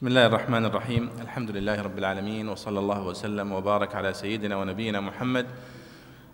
بسم 0.00 0.08
الله 0.08 0.26
الرحمن 0.26 0.64
الرحيم. 0.64 1.10
الحمد 1.20 1.50
لله 1.50 1.82
رب 1.82 1.98
العالمين 1.98 2.48
وصلى 2.48 2.78
الله 2.78 3.06
وسلم 3.06 3.52
وبارك 3.52 3.94
على 3.94 4.12
سيدنا 4.12 4.56
ونبينا 4.56 5.00
محمد 5.00 5.46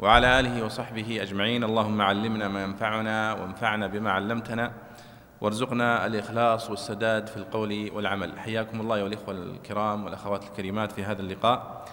وعلى 0.00 0.41
آله 0.41 0.65
وصحبه 0.65 1.23
أجمعين. 1.23 1.64
اللهم 1.64 2.02
علمنا 2.02 2.48
ما 2.48 2.62
ينفعنا 2.62 3.32
وانفعنا 3.32 3.87
بما 3.87 4.10
علمتنا. 4.10 4.72
وارزقنا 5.40 6.06
الإخلاص 6.06 6.71
والسداد 6.71 7.26
في 7.26 7.37
القول 7.37 7.90
والعمل. 7.94 8.38
حياكم 8.38 8.80
الله 8.80 9.04
والاخوه 9.04 9.34
الكرام 9.34 10.04
والأخوات 10.04 10.44
الكريمات 10.44 10.92
في 10.92 11.04
هذا 11.04 11.22
اللقاء. 11.22 11.85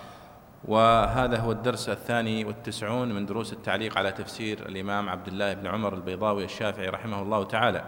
وهذا 0.65 1.37
هو 1.37 1.51
الدرس 1.51 1.89
الثاني 1.89 2.45
والتسعون 2.45 3.11
من 3.13 3.25
دروس 3.25 3.53
التعليق 3.53 3.97
على 3.97 4.11
تفسير 4.11 4.59
الإمام 4.69 5.09
عبد 5.09 5.27
الله 5.27 5.53
بن 5.53 5.67
عمر 5.67 5.93
البيضاوي 5.93 6.45
الشافعي 6.45 6.89
رحمه 6.89 7.21
الله 7.21 7.43
تعالى. 7.43 7.83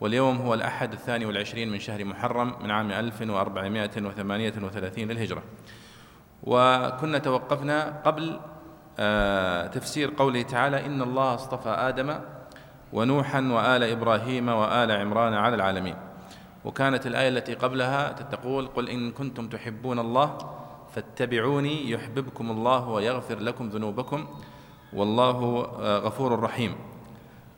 واليوم 0.00 0.36
هو 0.36 0.54
الأحد 0.54 0.92
الثاني 0.92 1.26
والعشرين 1.26 1.68
من 1.68 1.78
شهر 1.78 2.04
محرم 2.04 2.54
من 2.62 2.70
عام 2.70 2.90
1438 2.90 5.08
للهجرة. 5.08 5.42
وكنا 6.42 7.18
توقفنا 7.18 8.02
قبل 8.04 8.40
آه، 9.00 9.66
تفسير 9.66 10.14
قوله 10.16 10.42
تعالى 10.42 10.86
إن 10.86 11.02
الله 11.02 11.34
اصطفى 11.34 11.68
آدم 11.68 12.14
ونوحا 12.92 13.40
وآل 13.40 13.82
إبراهيم 13.82 14.48
وآل 14.48 14.90
عمران 14.90 15.34
على 15.34 15.54
العالمين. 15.54 15.96
وكانت 16.64 17.06
الآية 17.06 17.28
التي 17.28 17.54
قبلها 17.54 18.12
تقول 18.12 18.66
قل 18.66 18.88
إن 18.88 19.12
كنتم 19.12 19.48
تحبون 19.48 19.98
الله 19.98 20.38
فاتبعوني 20.94 21.90
يحببكم 21.90 22.50
الله 22.50 22.88
ويغفر 22.88 23.38
لكم 23.38 23.68
ذنوبكم 23.68 24.26
والله 24.92 25.68
آه، 25.80 25.98
غفور 25.98 26.40
رحيم. 26.40 26.74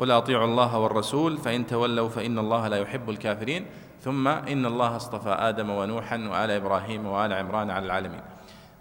قل 0.01 0.11
اطيعوا 0.11 0.45
الله 0.45 0.79
والرسول 0.79 1.39
فان 1.39 1.67
تولوا 1.67 2.09
فان 2.09 2.39
الله 2.39 2.69
لا 2.69 2.77
يحب 2.77 3.11
الكافرين. 3.11 3.67
ثم 4.01 4.29
ان 4.29 4.67
الله 4.67 4.97
اصطفى 4.97 5.29
آدم 5.29 5.71
ونوحا 5.71 6.17
وال 6.17 6.51
إبراهيم 6.51 7.07
وال 7.07 7.33
عمران 7.33 7.71
على 7.71 7.87
العالمين. 7.87 8.21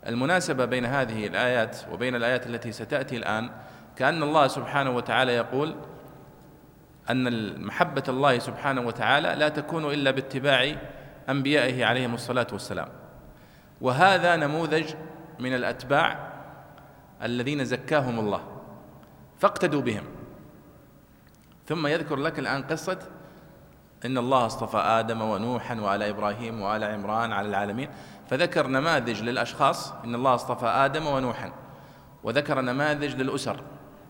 المناسبة 0.07 0.65
بين 0.65 0.85
هذه 0.85 1.27
الآيات 1.27 1.77
وبين 1.91 2.15
الآيات 2.15 2.47
التي 2.47 2.71
ستأتي 2.71 3.17
الآن 3.17 3.49
كأن 3.95 4.23
الله 4.23 4.47
سبحانه 4.47 4.89
وتعالى 4.89 5.31
يقول 5.31 5.75
أن 7.09 7.63
محبه 7.65 8.03
الله 8.07 8.39
سبحانه 8.39 8.81
وتعالى 8.81 9.35
لا 9.35 9.49
تكون 9.49 9.85
إلا 9.85 10.11
باتباع 10.11 10.75
أنبيائه 11.29 11.85
عليهم 11.85 12.13
الصلاة 12.13 12.47
والسلام. 12.51 12.87
وهذا 13.81 14.35
نموذج 14.35 14.93
من 15.39 15.55
الأتباع 15.55 16.31
الذين 17.23 17.65
زكاهم 17.65 18.19
الله. 18.19 18.41
فاقتدوا 19.39 19.81
بهم. 19.81 20.18
ثم 21.69 21.87
يذكر 21.87 22.15
لك 22.15 22.39
الآن 22.39 22.63
قصة 22.63 22.99
إن 24.05 24.17
الله 24.17 24.45
اصطفى 24.45 24.77
آدم 24.77 25.21
ونوحا 25.21 25.75
وآل 25.81 26.03
إبراهيم 26.03 26.61
وآل 26.61 26.83
عمران 26.83 27.33
على 27.33 27.47
العالمين. 27.47 27.89
فذكر 28.29 28.67
نماذج 28.67 29.21
للأشخاص 29.21 29.93
إن 30.05 30.15
الله 30.15 30.35
اصطفى 30.35 30.65
آدم 30.65 31.07
ونوحا 31.07 31.51
وذكر 32.23 32.61
نماذج 32.61 33.15
للأسر 33.15 33.61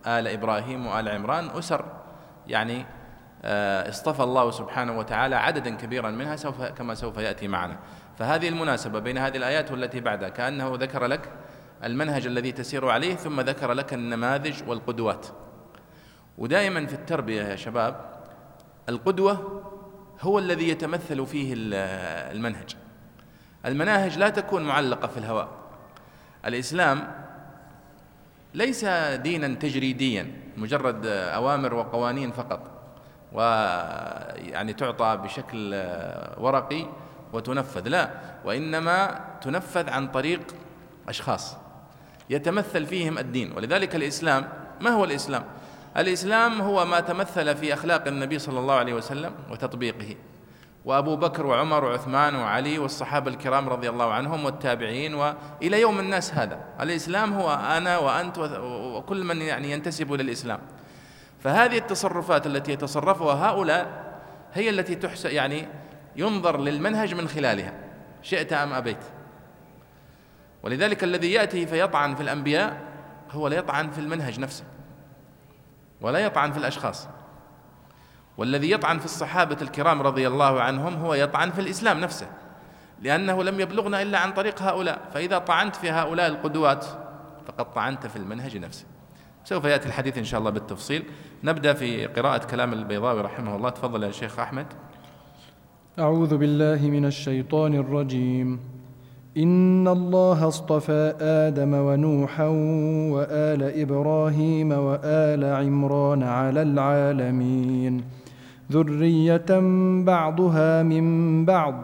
آل 0.07 0.27
إبراهيم 0.27 0.87
وآل 0.87 1.09
عمران. 1.09 1.49
أسر 1.49 1.85
يعني 2.47 2.85
آه، 3.43 3.89
اصطفى 3.89 4.23
الله 4.23 4.51
سبحانه 4.51 4.99
وتعالى 4.99 5.35
عددا 5.35 5.75
كبيرا 5.75 6.09
منها 6.11 6.35
سوف 6.35 6.61
كما 6.61 6.95
سوف 6.95 7.17
يأتي 7.17 7.47
معنا. 7.47 7.79
فهذه 8.17 8.47
المناسبة 8.49 8.99
بين 8.99 9.17
هذه 9.17 9.37
الآيات 9.37 9.71
والتي 9.71 9.99
بعدها 9.99 10.29
كأنه 10.29 10.75
ذكر 10.75 11.05
لك 11.05 11.31
المنهج 11.83 12.25
الذي 12.25 12.51
تسير 12.51 12.89
عليه 12.89 13.15
ثم 13.15 13.41
ذكر 13.41 13.73
لك 13.73 13.93
النماذج 13.93 14.69
والقدوات. 14.69 15.27
ودائما 16.39 16.85
في 16.85 16.93
التربية 16.93 17.41
يا 17.43 17.55
شباب 17.55 17.95
القدوة 18.89 19.63
هو 20.21 20.39
الذي 20.39 20.69
يتمثل 20.69 21.25
فيه 21.25 21.53
المنهج. 21.57 22.75
المناهج 23.65 24.17
لا 24.17 24.29
تكون 24.29 24.63
معلقة 24.63 25.07
في 25.07 25.17
الهواء. 25.17 25.49
الإسلام 26.45 27.11
ليس 28.53 28.85
دينا 29.15 29.55
تجريديا 29.55 30.31
مجرد 30.57 31.05
أوامر 31.05 31.73
وقوانين 31.73 32.31
فقط 32.31 32.59
ويعني 33.33 34.73
تعطى 34.73 35.17
بشكل 35.23 35.73
ورقي 36.37 36.85
وتنفذ. 37.33 37.87
لا 37.87 38.09
وإنما 38.45 39.19
تنفذ 39.41 39.89
عن 39.89 40.07
طريق 40.07 40.41
أشخاص 41.09 41.57
يتمثل 42.29 42.85
فيهم 42.85 43.17
الدين. 43.17 43.53
ولذلك 43.57 43.95
الإسلام 43.95 44.49
ما 44.81 44.89
هو 44.89 45.03
الإسلام؟ 45.03 45.43
الإسلام 45.99 46.61
هو 46.61 46.85
ما 46.85 46.99
تمثل 46.99 47.55
في 47.55 47.73
أخلاق 47.73 48.07
النبي 48.07 48.39
صلى 48.39 48.59
الله 48.59 48.73
عليه 48.73 48.93
وسلم 48.93 49.31
وتطبيقه. 49.51 50.15
وأبو 50.85 51.15
بكر 51.15 51.45
وعمر 51.45 51.85
وعثمان 51.85 52.35
وعلي 52.35 52.79
والصحابة 52.79 53.31
الكرام 53.31 53.69
رضي 53.69 53.89
الله 53.89 54.13
عنهم 54.13 54.45
والتابعين 54.45 55.13
وإلى 55.13 55.81
يوم 55.81 55.99
الناس 55.99 56.33
هذا. 56.33 56.59
الإسلام 56.81 57.33
هو 57.33 57.53
أنا 57.53 57.97
وأنت 57.97 58.37
وكل 58.95 59.23
من 59.23 59.41
يعني 59.41 59.71
ينتسب 59.71 60.13
للإسلام. 60.13 60.59
فهذه 61.39 61.77
التصرفات 61.77 62.47
التي 62.47 62.71
يتصرفها 62.71 63.49
هؤلاء 63.49 64.09
هي 64.53 64.69
التي 64.69 64.95
تحسن 64.95 65.29
يعني 65.29 65.67
ينظر 66.15 66.59
للمنهج 66.59 67.13
من 67.13 67.27
خلالها. 67.27 67.73
شئت 68.21 68.53
أم 68.53 68.73
أبيت؟ 68.73 69.03
ولذلك 70.63 71.03
الذي 71.03 71.31
يأتي 71.31 71.65
فيطعن 71.67 72.15
في 72.15 72.21
الأنبياء 72.21 72.81
هو 73.31 73.47
لا 73.47 73.57
يطعن 73.57 73.91
في 73.91 73.99
المنهج 73.99 74.39
نفسه. 74.39 74.63
ولا 76.01 76.19
يطعن 76.19 76.51
في 76.51 76.57
الأشخاص. 76.57 77.07
والذي 78.37 78.71
يطعن 78.71 78.99
في 78.99 79.05
الصحابة 79.05 79.57
الكرام 79.61 80.01
رضي 80.01 80.27
الله 80.27 80.61
عنهم 80.61 80.93
هو 80.93 81.13
يطعن 81.13 81.51
في 81.51 81.61
الإسلام 81.61 81.99
نفسه 81.99 82.27
لأنه 83.01 83.43
لم 83.43 83.59
يبلغنا 83.59 84.01
إلا 84.01 84.19
عن 84.19 84.31
طريق 84.31 84.61
هؤلاء. 84.61 85.09
فإذا 85.13 85.37
طعنت 85.37 85.75
في 85.75 85.91
هؤلاء 85.91 86.27
القدوات 86.27 86.85
فقد 87.47 87.73
طعنت 87.73 88.07
في 88.07 88.15
المنهج 88.15 88.57
نفسه. 88.57 88.85
سوف 89.43 89.65
يأتي 89.65 89.87
الحديث 89.87 90.17
إن 90.17 90.23
شاء 90.23 90.39
الله 90.39 90.51
بالتفصيل. 90.51 91.03
نبدأ 91.43 91.73
في 91.73 92.05
قراءة 92.05 92.45
كلام 92.45 92.73
البيضاوي 92.73 93.21
رحمه 93.21 93.55
الله. 93.55 93.69
تفضل 93.69 94.03
يا 94.03 94.11
شيخ 94.11 94.39
أحمد. 94.39 94.65
أعوذ 95.99 96.37
بالله 96.37 96.89
من 96.89 97.05
الشيطان 97.05 97.75
الرجيم. 97.75 98.78
إن 99.37 99.87
الله 99.87 100.47
اصطفى 100.47 101.13
آدم 101.21 101.73
ونوحا 101.73 102.47
وآل 103.13 103.63
إبراهيم 103.81 104.71
وآل 104.71 105.43
عمران 105.45 106.23
على 106.23 106.61
العالمين. 106.61 108.01
ذرية 108.71 109.51
بعضها 110.03 110.83
من 110.83 111.05
بعض 111.45 111.75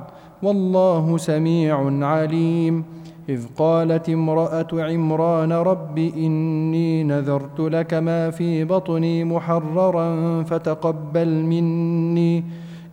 والله 0.44 1.18
سميع 1.18 2.06
عليم. 2.06 2.84
إذ 3.30 3.46
قالت 3.58 4.10
امرأة 4.10 4.68
عمران 4.74 5.52
رب 5.52 5.98
إني 5.98 7.04
نذرت 7.04 7.60
لك 7.60 7.94
ما 7.94 8.30
في 8.32 8.64
بطني 8.64 9.24
محررا 9.24 10.44
فتقبل 10.44 11.28
مني 11.28 12.44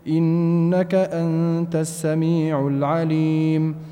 إنك 0.08 0.94
أنت 0.94 1.76
السميع 1.76 2.66
العليم. 2.68 3.91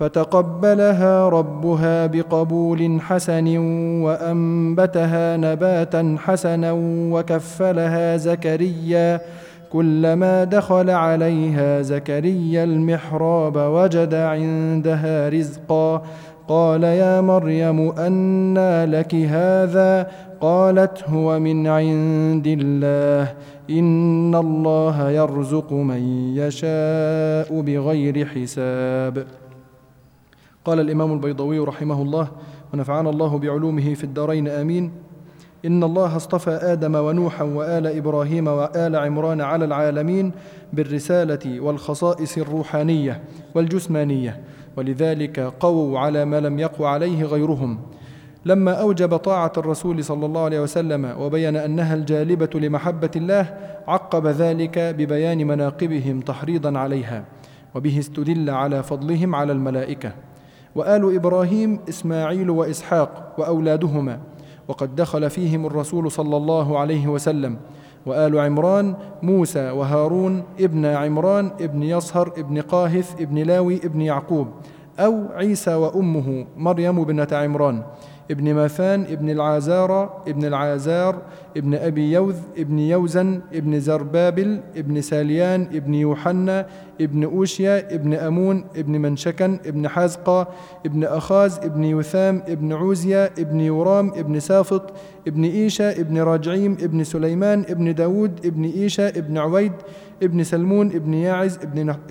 فتقبلها 0.00 1.28
ربها 1.28 2.06
بقبول 2.06 3.00
حسن 3.00 3.56
وأنبتها 4.02 5.36
نباتا 5.36 6.16
حسنا 6.18 6.72
وكفلها 7.12 8.16
زكريا 8.16 9.20
كلما 9.72 10.44
دخل 10.44 10.90
عليها 10.90 11.82
زكريا 11.82 12.64
المحراب 12.64 13.56
وجد 13.56 14.14
عندها 14.14 15.28
رزقا. 15.28 16.02
قال 16.48 16.84
يا 16.84 17.20
مريم 17.20 17.90
أنى 17.90 18.86
لك 18.86 19.14
هذا؟ 19.14 20.06
قالت 20.40 21.04
هو 21.08 21.38
من 21.38 21.66
عند 21.66 22.46
الله. 22.46 23.32
إن 23.70 24.34
الله 24.34 25.10
يرزق 25.10 25.72
من 25.72 26.02
يشاء 26.36 27.60
بغير 27.60 28.26
حساب. 28.26 29.26
قال 30.70 30.80
الإمام 30.80 31.12
البيضوي 31.12 31.58
رحمه 31.58 32.02
الله 32.02 32.28
ونفعنا 32.74 33.10
الله 33.10 33.38
بعلومه 33.38 33.94
في 33.94 34.04
الدارين 34.04 34.48
آمين. 34.48 34.92
إن 35.66 35.84
الله 35.84 36.16
اصطفى 36.16 36.50
آدم 36.50 36.94
ونوحا 36.94 37.44
وآل 37.44 37.86
إبراهيم 37.86 38.46
وآل 38.46 38.96
عمران 38.96 39.40
على 39.40 39.64
العالمين 39.64 40.32
بالرسالة 40.72 41.60
والخصائص 41.60 42.38
الروحانية 42.38 43.20
والجسمانية 43.54 44.40
ولذلك 44.76 45.40
قووا 45.40 45.98
على 45.98 46.24
ما 46.24 46.40
لم 46.40 46.58
يقو 46.58 46.84
عليه 46.84 47.24
غيرهم. 47.24 47.78
لما 48.44 48.72
أوجب 48.72 49.16
طاعة 49.16 49.52
الرسول 49.56 50.04
صلى 50.04 50.26
الله 50.26 50.40
عليه 50.40 50.60
وسلم 50.60 51.14
وبين 51.18 51.56
أنها 51.56 51.94
الجالبة 51.94 52.50
لمحبة 52.54 53.10
الله 53.16 53.56
عقب 53.88 54.26
ذلك 54.26 54.78
ببيان 54.78 55.46
مناقبهم 55.46 56.20
تحريضا 56.20 56.78
عليها 56.78 57.24
وبه 57.74 57.98
استدل 57.98 58.50
على 58.50 58.82
فضلهم 58.82 59.34
على 59.34 59.52
الملائكة. 59.52 60.12
وآل 60.74 61.14
إبراهيم 61.14 61.78
إسماعيل 61.88 62.50
وإسحاق 62.50 63.34
وأولادهما 63.38 64.20
وقد 64.68 64.96
دخل 64.96 65.30
فيهم 65.30 65.66
الرسول 65.66 66.10
صلى 66.10 66.36
الله 66.36 66.78
عليه 66.78 67.08
وسلم 67.08 67.56
وآل 68.06 68.38
عمران 68.38 68.94
موسى 69.22 69.70
وهارون 69.70 70.42
ابن 70.60 70.84
عمران 70.84 71.50
ابن 71.60 71.82
يصهر 71.82 72.32
ابن 72.38 72.60
قاهث 72.60 73.20
ابن 73.20 73.38
لاوي 73.38 73.76
ابن 73.76 74.00
يعقوب 74.00 74.48
أو 74.98 75.26
عيسى 75.34 75.74
وأمه 75.74 76.46
مريم 76.56 77.04
بنة 77.04 77.28
عمران. 77.32 77.82
ابن 78.30 78.54
ماثان 78.54 79.02
ابن 79.02 79.30
العازار 79.30 80.22
ابن 80.28 80.44
العازار 80.44 81.22
ابن 81.56 81.74
أبي 81.74 82.12
يوذ 82.12 82.36
ابن 82.58 82.78
يوزن 82.78 83.40
ابن 83.54 83.80
زربابل 83.80 84.60
ابن 84.76 85.00
ساليان 85.00 85.62
ابن 85.62 85.94
يوحنا 85.94 86.66
ابن 87.00 87.24
أوشيا 87.24 87.94
ابن 87.94 88.14
أمون 88.14 88.64
ابن 88.76 89.00
منشكن 89.00 89.58
ابن 89.66 89.88
حازقة 89.88 90.48
ابن 90.86 91.04
أخاز 91.04 91.58
ابن 91.58 91.84
يثام 91.84 92.42
ابن 92.48 92.72
عوزيا 92.72 93.30
ابن 93.38 93.60
يورام 93.60 94.08
ابن 94.16 94.40
سافط 94.40 94.92
ابن 95.26 95.44
إيشا 95.44 96.00
ابن 96.00 96.18
راجعيم 96.18 96.72
ابن 96.72 97.04
سليمان 97.04 97.64
ابن 97.68 97.94
داود 97.94 98.46
ابن 98.46 98.64
إيشا 98.64 99.08
ابن 99.08 99.38
عويد 99.38 99.72
ابن 100.22 100.44
سلمون 100.44 100.86
ابن 100.86 101.14
ياعز 101.14 101.58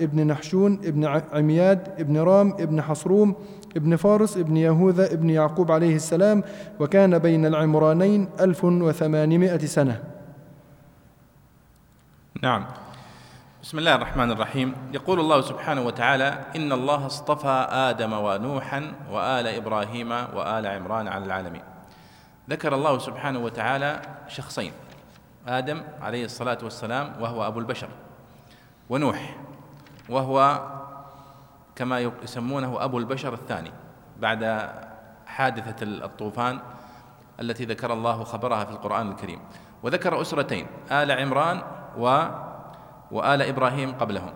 ابن 0.00 0.26
نحشون 0.26 0.78
ابن 0.84 1.20
عمياد 1.32 1.78
ابن 1.98 2.16
رام 2.18 2.52
ابن 2.52 2.82
حصروم 2.82 3.34
ابن 3.76 3.96
فارس 3.96 4.36
ابن 4.36 4.56
يهوذا 4.56 5.12
ابن 5.12 5.30
يعقوب 5.30 5.72
عليه 5.72 5.96
السلام 5.96 6.44
وكان 6.80 7.18
بين 7.18 7.46
العمرانين 7.46 8.28
ألف 8.40 8.64
وثمانمائة 8.64 9.66
سنة. 9.66 10.02
نعم. 12.42 12.66
بسم 13.62 13.78
الله 13.78 13.94
الرحمن 13.94 14.30
الرحيم. 14.30 14.74
يقول 14.92 15.20
الله 15.20 15.40
سبحانه 15.40 15.82
وتعالى 15.82 16.38
إن 16.56 16.72
الله 16.72 17.06
اصطفى 17.06 17.66
آدم 17.70 18.12
ونوحا 18.12 18.92
وآل 19.12 19.46
إبراهيم 19.46 20.10
وآل 20.10 20.66
عمران 20.66 21.08
على 21.08 21.24
العالمين. 21.24 21.62
ذكر 22.50 22.74
الله 22.74 22.98
سبحانه 22.98 23.38
وتعالى 23.38 24.02
شخصين 24.28 24.72
آدم 25.48 25.82
عليه 26.02 26.24
الصلاة 26.24 26.58
والسلام 26.62 27.12
وهو 27.20 27.46
أبو 27.46 27.58
البشر 27.58 27.88
ونوح 28.90 29.36
وهو 30.08 30.60
كما 31.80 32.00
يسمونه 32.00 32.84
أبو 32.84 32.98
البشر 32.98 33.34
الثاني 33.34 33.72
بعد 34.20 34.70
حادثة 35.26 35.76
الطوفان 35.82 36.60
التي 37.40 37.64
ذكر 37.64 37.92
الله 37.92 38.24
خبرها 38.24 38.64
في 38.64 38.70
القرآن 38.70 39.10
الكريم. 39.10 39.40
وذكر 39.82 40.20
أسرتين 40.20 40.66
آل 40.92 41.10
عمران 41.12 41.62
و 41.98 42.24
وآل 43.10 43.42
إبراهيم 43.42 43.92
قبلهم. 43.92 44.32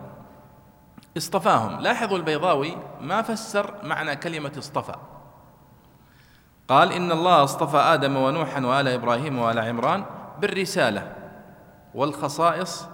اصطفاهم. 1.17 1.79
لاحظوا 1.79 2.17
البيضاوي 2.17 2.77
ما 3.01 3.21
فسر 3.21 3.73
معنى 3.83 4.15
كلمة 4.15 4.51
اصطفى. 4.57 4.95
قال 6.67 6.91
إن 6.91 7.11
الله 7.11 7.43
اصطفى 7.43 7.77
آدم 7.77 8.17
ونوحا 8.17 8.65
وآل 8.65 8.87
إبراهيم 8.87 9.39
وآل 9.39 9.59
عمران 9.59 10.05
بالرسالة 10.41 11.15
والخصائص 11.93 12.87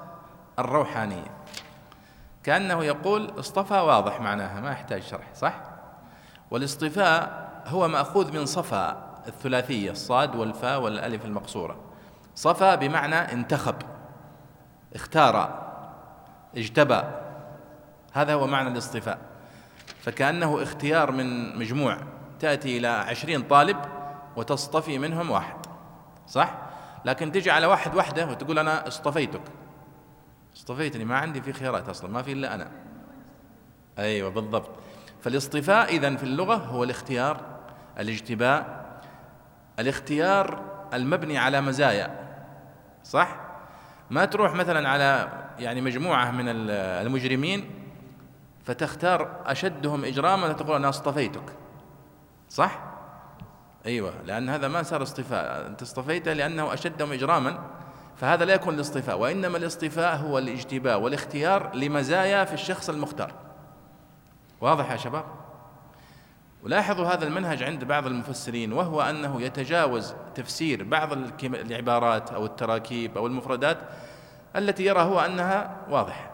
الروحانية. 0.59 1.40
كأنه 2.43 2.83
يقول 2.83 3.39
اصطفى 3.39 3.73
واضح 3.73 4.21
معناها 4.21 4.61
ما 4.61 4.71
يحتاج 4.71 5.03
شرح 5.03 5.33
صح؟ 5.33 5.61
والاصطفاء 6.51 7.51
هو 7.67 7.87
مأخوذ 7.87 8.33
من 8.33 8.45
صفا 8.45 9.11
الثلاثية 9.27 9.91
الصاد 9.91 10.35
والفاء 10.35 10.81
والألف 10.81 11.25
المقصورة. 11.25 11.75
صفى 12.35 12.77
بمعنى 12.77 13.15
انتخب 13.15 13.75
اختار 14.95 15.61
اجتبى 16.57 17.01
هذا 18.13 18.33
هو 18.33 18.47
معنى 18.47 18.69
الاصطفاء. 18.69 19.17
فكأنه 20.01 20.63
اختيار 20.63 21.11
من 21.11 21.59
مجموع 21.59 21.97
تأتي 22.39 22.77
إلى 22.77 22.87
عشرين 22.87 23.41
طالب 23.41 23.77
وتصطفي 24.35 24.97
منهم 24.97 25.31
واحد 25.31 25.55
صح؟ 26.27 26.55
لكن 27.05 27.31
تجي 27.31 27.51
على 27.51 27.65
واحد 27.65 27.95
وحده 27.95 28.25
وتقول 28.25 28.59
أنا 28.59 28.87
اصطفيتك. 28.87 29.41
اصطفيتني 30.61 31.05
ما 31.05 31.17
عندي 31.17 31.41
في 31.41 31.53
خيارات 31.53 31.89
أصلا 31.89 32.11
ما 32.11 32.21
في 32.21 32.31
إلا 32.31 32.55
أنا. 32.55 32.71
أيوه 33.99 34.29
بالضبط. 34.29 34.69
فالاصطفاء 35.21 35.89
اذا 35.89 36.15
في 36.15 36.23
اللغة 36.23 36.55
هو 36.55 36.83
الاختيار 36.83 37.41
الاجتباء 37.99 38.85
الاختيار 39.79 40.63
المبني 40.93 41.37
على 41.37 41.61
مزايا. 41.61 42.35
صح؟ 43.03 43.37
ما 44.09 44.25
تروح 44.25 44.53
مثلا 44.53 44.89
على 44.89 45.29
يعني 45.59 45.81
مجموعة 45.81 46.31
من 46.31 46.45
المجرمين 46.77 47.69
فتختار 48.63 49.41
أشدهم 49.45 50.05
إجراما 50.05 50.47
وتقول 50.47 50.75
أنا 50.75 50.89
اصطفيتك. 50.89 51.55
صح؟ 52.49 52.79
أيوه 53.85 54.13
لأن 54.25 54.49
هذا 54.49 54.67
ما 54.67 54.83
صار 54.83 55.01
اصطفاء. 55.01 55.67
أنت 55.67 55.81
اصطفيته 55.81 56.33
لأنه 56.33 56.73
أشدهم 56.73 57.11
إجراما. 57.11 57.80
فهذا 58.17 58.45
لا 58.45 58.53
يكون 58.53 58.75
الاصطفاء 58.75 59.19
وإنما 59.19 59.57
الاصطفاء 59.57 60.15
هو 60.15 60.37
الاجتباء 60.37 60.99
والاختيار 60.99 61.75
لمزايا 61.75 62.45
في 62.45 62.53
الشخص 62.53 62.89
المختار. 62.89 63.33
واضح 64.61 64.91
يا 64.91 64.97
شباب؟ 64.97 65.25
ولاحظوا 66.63 67.05
هذا 67.05 67.27
المنهج 67.27 67.63
عند 67.63 67.83
بعض 67.83 68.07
المفسرين 68.07 68.73
وهو 68.73 69.01
أنه 69.01 69.41
يتجاوز 69.41 70.13
تفسير 70.35 70.83
بعض 70.83 71.09
العبارات 71.43 72.31
أو 72.31 72.45
التراكيب 72.45 73.17
أو 73.17 73.27
المفردات 73.27 73.77
التي 74.55 74.85
يرى 74.85 75.01
هو 75.01 75.19
أنها 75.19 75.77
واضحة. 75.89 76.31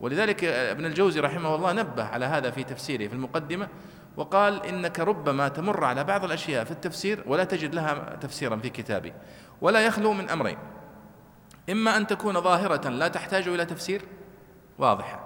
ولذلك 0.00 0.44
ابن 0.44 0.86
الجوزي 0.86 1.20
رحمه 1.20 1.54
الله 1.54 1.72
نبه 1.72 2.04
على 2.04 2.24
هذا 2.24 2.50
في 2.50 2.64
تفسيره 2.64 3.08
في 3.08 3.14
المقدمة 3.14 3.68
وقال 4.16 4.66
إنك 4.66 5.00
ربما 5.00 5.48
تمر 5.48 5.84
على 5.84 6.04
بعض 6.04 6.24
الأشياء 6.24 6.64
في 6.64 6.70
التفسير 6.70 7.24
ولا 7.26 7.44
تجد 7.44 7.74
لها 7.74 8.16
تفسيرا 8.20 8.56
في 8.56 8.70
كتابي 8.70 9.12
ولا 9.60 9.86
يخلو 9.86 10.12
من 10.12 10.30
أمرين. 10.30 10.58
إما 11.70 11.96
أن 11.96 12.06
تكون 12.06 12.40
ظاهرة 12.40 12.88
لا 12.88 13.08
تحتاج 13.08 13.48
إلى 13.48 13.64
تفسير 13.64 14.02
واضحة 14.78 15.20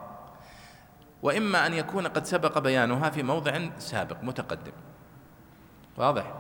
وإما 1.23 1.67
أن 1.67 1.75
يكون 1.75 2.07
قد 2.07 2.25
سبق 2.27 2.59
بيانها 2.59 3.11
في 3.11 3.23
موضع 3.23 3.69
سابق 3.79 4.17
متقدم. 4.23 4.73
واضح؟ 5.97 6.35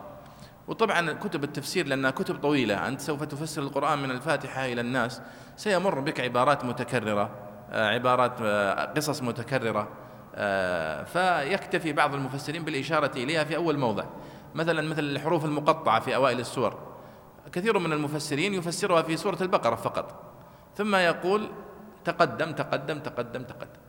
وطبعا 0.69 1.13
كتب 1.13 1.45
التفسير 1.45 1.87
لأنها 1.87 2.11
كتب 2.11 2.37
طويلة 2.37 2.89
أنت 2.89 3.01
سوف 3.01 3.23
تفسر 3.23 3.63
القرآن 3.63 3.99
من 3.99 4.11
الفاتحة 4.11 4.67
إلى 4.67 4.81
الناس 4.81 5.21
سيمر 5.57 6.01
بك 6.01 6.21
عبارات 6.21 6.65
متكررة 6.65 7.31
آه، 7.71 7.89
عبارات 7.89 8.33
آه، 8.43 8.85
قصص 8.85 9.23
متكررة 9.23 9.89
آه، 10.35 11.05
فيكتفي 11.05 11.93
بعض 11.93 12.15
المفسرين 12.15 12.65
بالإشارة 12.65 13.11
إليها 13.17 13.45
في 13.45 13.57
أول 13.57 13.79
موضع. 13.79 14.05
مثلا 14.55 14.89
مثل 14.89 15.03
الحروف 15.03 15.45
المقطعة 15.45 16.01
في 16.01 16.15
أوائل 16.15 16.41
السور. 16.41 16.88
كثير 17.53 17.79
من 17.79 17.93
المفسرين 17.93 18.55
يفسرها 18.55 19.03
في 19.03 19.17
سورة 19.17 19.39
البقرة 19.41 19.75
فقط. 19.75 20.35
ثم 20.77 20.95
يقول 20.95 21.51
تقدم 22.05 22.53
تقدم 22.53 22.99
تقدم 22.99 23.43
تقدم. 23.43 23.81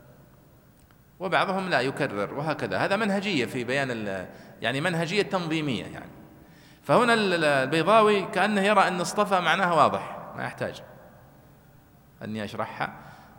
وبعضهم 1.20 1.70
لا 1.70 1.82
يكرر 1.82 2.34
وهكذا. 2.34 2.78
هذا 2.78 2.96
منهجية 2.96 3.46
في 3.46 3.64
بيان 3.64 4.28
يعني 4.62 4.82
منهجية 4.82 5.22
تنظيمية 5.22 5.86
يعني. 5.86 6.12
فهنا 6.84 7.14
البيضاوي 7.14 8.22
كأنه 8.22 8.62
يرى 8.62 8.88
أن 8.88 9.02
اصطفى 9.02 9.40
معناها 9.40 9.74
واضح 9.74 10.18
ما 10.38 10.44
يحتاج 10.44 10.84
أني 12.24 12.44
أشرحها 12.44 12.94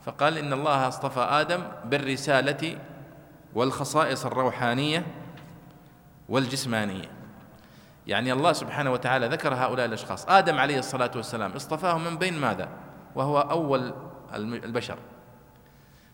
فقال 0.04 0.38
إن 0.38 0.52
الله 0.52 0.88
اصطفى 0.88 1.20
آدم 1.20 1.62
بالرسالة 1.84 2.78
والخصائص 3.54 4.26
الروحانية 4.26 5.06
والجسمانية. 6.28 7.19
يعني 8.10 8.32
الله 8.32 8.52
سبحانه 8.52 8.92
وتعالى 8.92 9.26
ذكر 9.26 9.54
هؤلاء 9.54 9.86
الأشخاص. 9.86 10.28
آدم 10.28 10.58
عليه 10.58 10.78
الصلاة 10.78 11.10
والسلام 11.16 11.52
اصطفاه 11.52 11.98
من 11.98 12.18
بين 12.18 12.40
ماذا؟ 12.40 12.68
وهو 13.14 13.40
أول 13.40 13.94
البشر. 14.34 14.98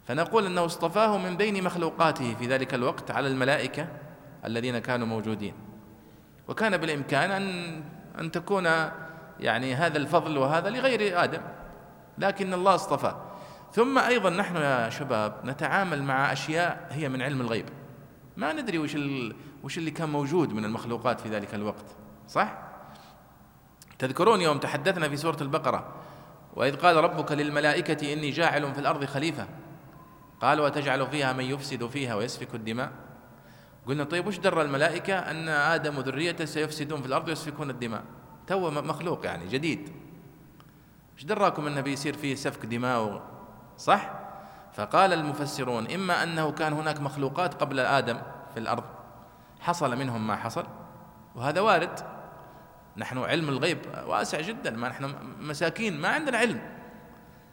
فنقول 0.05 0.47
إنه 0.47 0.65
اصطفاه 0.65 1.19
من 1.19 1.37
بين 1.37 1.65
مخلوقاته 1.65 2.35
في 2.35 2.47
ذلك 2.47 2.75
الوقت 2.75 3.11
على 3.11 3.29
الملائكة 3.29 3.88
الذين 4.45 4.79
كانوا 4.79 5.07
موجودين. 5.07 5.55
وكان 6.49 6.76
بالإمكان 6.76 7.31
ان 7.31 7.83
أن 8.19 8.31
تكون 8.31 8.65
يعني 9.41 9.75
هذا 9.75 9.99
الفضل 9.99 10.38
وهذا 10.38 10.71
لغير 10.71 11.25
آدم 11.25 11.41
لكن 12.19 12.55
الله 12.55 12.75
اصطفاه. 12.75 13.17
ثم 13.73 13.99
أيضا 13.99 14.31
نحن 14.31 14.57
يا 14.57 14.91
شباب 14.91 15.33
نتعامل 15.45 16.03
مع 16.03 16.33
أشياء 16.33 16.87
هي 16.91 17.09
من 17.09 17.23
علم 17.23 17.41
الغيب. 17.41 17.67
ما 18.37 18.53
ندري 18.53 18.79
وش 18.79 18.97
وش 19.67 19.79
اللي 19.79 19.91
كان 19.91 20.09
موجود 20.09 20.53
من 20.53 20.65
المخلوقات 20.65 21.21
في 21.21 21.29
ذلك 21.29 21.55
الوقت؟ 21.55 21.85
صح؟ 22.29 22.59
تذكرون 23.99 24.41
يوم 24.41 24.59
تحدثنا 24.59 25.09
في 25.09 25.17
سورة 25.17 25.37
البقرة 25.41 25.95
وإذ 26.57 26.77
قال 26.77 26.97
ربك 26.97 27.33
للملائكة 27.33 28.13
إني 28.13 28.31
جاعل 28.31 28.75
في 28.75 28.81
الأرض 28.81 29.05
خليفة. 29.05 29.47
قال 30.41 30.61
وتجعل 30.61 31.07
فيها 31.07 31.33
من 31.33 31.45
يفسد 31.45 31.87
فيها 31.87 32.15
ويسفك 32.15 32.55
الدماء. 32.55 32.93
قلنا 33.87 34.05
طيب 34.05 34.27
وش 34.27 34.39
در 34.39 34.63
الملائكة؟ 34.63 35.19
أن 35.19 35.49
آدم 35.49 35.99
وذريته 35.99 36.45
سيفسدون 36.45 37.01
في 37.01 37.07
الأرض 37.07 37.29
ويسفكون 37.29 37.71
الدماء. 37.71 38.05
تو 38.47 38.71
مخلوق 38.71 39.27
يعني 39.27 39.49
جديد. 39.49 39.93
إيش 41.15 41.25
دراكم 41.25 41.67
انه 41.67 41.81
بيصير 41.81 42.17
فيه 42.17 42.35
سفك 42.35 42.67
دماء؟ 42.67 43.23
صح؟ 43.79 44.11
فقال 44.75 45.13
المفسرون 45.13 45.91
إما 45.91 46.23
أنه 46.23 46.51
كان 46.53 46.73
هناك 46.73 47.01
مخلوقات 47.01 47.55
قبل 47.55 47.81
آدم 47.81 48.19
في 48.55 48.61
الأرض 48.61 48.96
حصل 49.67 49.99
منهم 49.99 50.27
ما 50.27 50.37
حصل 50.37 50.67
وهذا 51.35 51.61
وارد. 51.61 52.01
نحن 52.97 53.19
علم 53.19 53.49
الغيب 53.49 53.79
واسع 54.07 54.41
جدا 54.41 54.71
ما 54.71 54.89
نحن 54.89 55.15
مساكين 55.41 56.01
ما 56.01 56.09
عندنا 56.09 56.39
علم. 56.39 56.61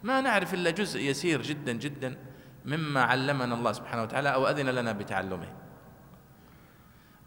ما 0.02 0.20
نعرف 0.20 0.54
إلا 0.54 0.70
جزء 0.70 1.00
يسير 1.00 1.42
جدا 1.42 1.72
جدا 1.72 2.16
مما 2.64 3.02
علمنا 3.02 3.54
الله 3.54 3.72
سبحانه 3.72 4.02
وتعالى 4.02 4.34
أو 4.34 4.46
أذن 4.48 4.66
لنا 4.66 4.92
بتعلمه. 4.92 5.48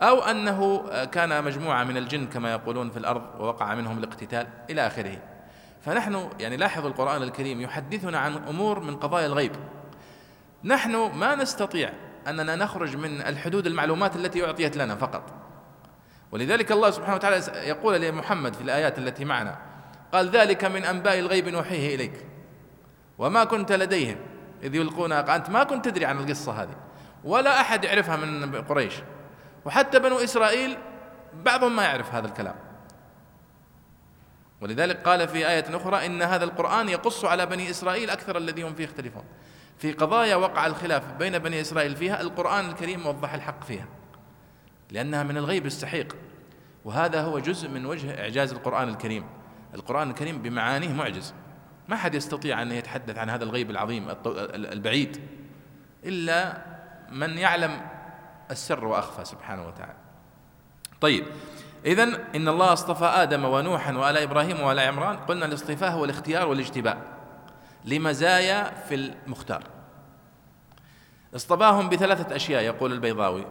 أو 0.01 0.21
أنه 0.21 0.89
كان 1.05 1.43
مجموعة 1.43 1.83
من 1.83 1.97
الجن 1.97 2.27
كما 2.27 2.51
يقولون 2.51 2.89
في 2.89 2.97
الأرض 2.97 3.39
ووقع 3.39 3.75
منهم 3.75 3.97
الاقتتال 3.97 4.47
إلى 4.69 4.87
آخره. 4.87 5.17
فنحن 5.81 6.29
يعني 6.39 6.57
لاحظوا 6.57 6.89
القرآن 6.89 7.23
الكريم 7.23 7.61
يحدثنا 7.61 8.19
عن 8.19 8.33
أمور 8.33 8.79
من 8.79 8.95
قضايا 8.95 9.25
الغيب. 9.25 9.51
نحن 10.63 10.95
ما 10.95 11.35
نستطيع 11.35 11.93
أننا 12.27 12.55
نخرج 12.55 12.95
من 12.95 13.21
الحدود 13.21 13.67
المعلومات 13.67 14.15
التي 14.15 14.45
أعطيت 14.45 14.77
لنا 14.77 14.95
فقط. 14.95 15.33
ولذلك 16.31 16.71
الله 16.71 16.91
سبحانه 16.91 17.15
وتعالى 17.15 17.67
يقول 17.67 18.01
لمحمد 18.01 18.53
في 18.53 18.61
الآيات 18.61 18.97
التي 18.97 19.25
معنا 19.25 19.57
قال 20.13 20.29
ذلك 20.29 20.65
من 20.65 20.85
أنباء 20.85 21.19
الغيب 21.19 21.47
نوحيه 21.47 21.95
إليك. 21.95 22.25
وما 23.17 23.43
كنت 23.43 23.71
لديهم 23.71 24.17
إذ 24.63 24.75
يلقون 24.75 25.11
أنت 25.11 25.49
ما 25.49 25.63
كنت 25.63 25.85
تدري 25.85 26.05
عن 26.05 26.19
القصة 26.19 26.63
هذه 26.63 26.75
ولا 27.23 27.61
أحد 27.61 27.83
يعرفها 27.83 28.15
من 28.15 28.61
قريش. 28.61 28.93
وحتى 29.65 29.99
بنو 29.99 30.17
إسرائيل 30.17 30.77
بعضهم 31.33 31.75
ما 31.75 31.83
يعرف 31.83 32.13
هذا 32.13 32.27
الكلام. 32.27 32.55
ولذلك 34.61 35.01
قال 35.01 35.27
في 35.27 35.49
آية 35.49 35.65
أخرى 35.69 36.05
إن 36.05 36.21
هذا 36.21 36.43
القرآن 36.43 36.89
يقص 36.89 37.25
على 37.25 37.45
بني 37.45 37.69
إسرائيل 37.69 38.09
أكثر 38.09 38.37
الذي 38.37 38.63
هم 38.63 38.73
فيه 38.73 38.83
يختلفون. 38.83 39.23
في 39.77 39.91
قضايا 39.91 40.35
وقع 40.35 40.65
الخلاف 40.65 41.11
بين 41.11 41.39
بني 41.39 41.61
إسرائيل 41.61 41.95
فيها 41.95 42.21
القرآن 42.21 42.69
الكريم 42.69 43.07
وضح 43.07 43.33
الحق 43.33 43.63
فيها 43.63 43.85
لأنها 44.91 45.23
من 45.23 45.37
الغيب 45.37 45.65
السحيق. 45.65 46.15
وهذا 46.85 47.21
هو 47.21 47.39
جزء 47.39 47.69
من 47.69 47.85
وجه 47.85 48.21
إعجاز 48.21 48.53
القرآن 48.53 48.89
الكريم. 48.89 49.25
القرآن 49.73 50.09
الكريم 50.09 50.41
بمعانيه 50.41 50.93
معجز. 50.93 51.33
ما 51.87 51.95
حد 51.95 52.15
يستطيع 52.15 52.61
أن 52.61 52.71
يتحدث 52.71 53.17
عن 53.17 53.29
هذا 53.29 53.43
الغيب 53.43 53.69
العظيم 53.69 54.07
البعيد 54.55 55.21
إلا 56.05 56.65
من 57.11 57.37
يعلم 57.37 57.81
السر 58.51 58.85
وأخفى 58.85 59.25
سبحانه 59.25 59.67
وتعالى. 59.67 59.95
طيب 61.01 61.25
إذا 61.85 62.03
إن 62.35 62.47
الله 62.47 62.73
اصطفى 62.73 63.05
آدم 63.05 63.45
ونوحا 63.45 63.93
وآل 63.93 64.17
إبراهيم 64.17 64.61
وآل 64.61 64.79
عمران 64.79 65.17
قلنا 65.17 65.45
الاصطفاء 65.45 65.91
هو 65.91 66.05
الاختيار 66.05 66.47
والاجتباء. 66.47 67.16
لمزايا 67.87 68.73
في 68.89 68.95
المختار. 68.95 69.63
اصطفاهم 71.35 71.89
بثلاثة 71.89 72.35
أشياء 72.35 72.63
يقول 72.63 72.93
البيضاوي. 72.93 73.45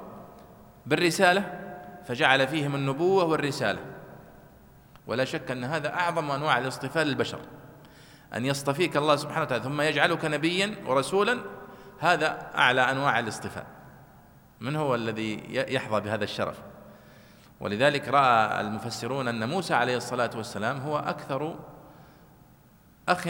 بالرسالة 0.87 1.61
فجعل 2.05 2.49
فيهم 2.49 2.75
النبوة 2.75 3.25
والرسالة. 3.25 3.81
ولا 5.07 5.25
شك 5.25 5.51
أن 5.51 5.65
هذا 5.65 5.95
أعظم 5.95 6.31
أنواع 6.31 6.59
الاصطفاء 6.59 7.05
للبشر. 7.05 7.41
أن 8.35 8.47
يصطفيك 8.47 8.97
الله 8.97 9.17
سبحانه 9.17 9.43
وتعالى 9.43 9.65
ثم 9.65 9.81
يجعلك 9.81 10.25
نبيا 10.25 10.75
ورسولا 10.87 11.39
هذا 12.01 12.51
أعلى 12.55 12.91
أنواع 12.91 13.19
الاصطفاء. 13.19 13.67
من 14.61 14.77
هو 14.77 14.95
الذي 14.95 15.43
يحظى 15.51 16.01
بهذا 16.01 16.25
الشرف؟ 16.25 16.61
ولذلك 17.61 18.09
رأى 18.09 18.61
المفسرون 18.61 19.29
أن 19.29 19.49
موسى 19.49 19.75
عليه 19.75 19.97
الصلاة 19.97 20.31
والسلام 20.37 20.79
هو 20.79 20.99
أكثر 20.99 21.59
اخ 23.09 23.29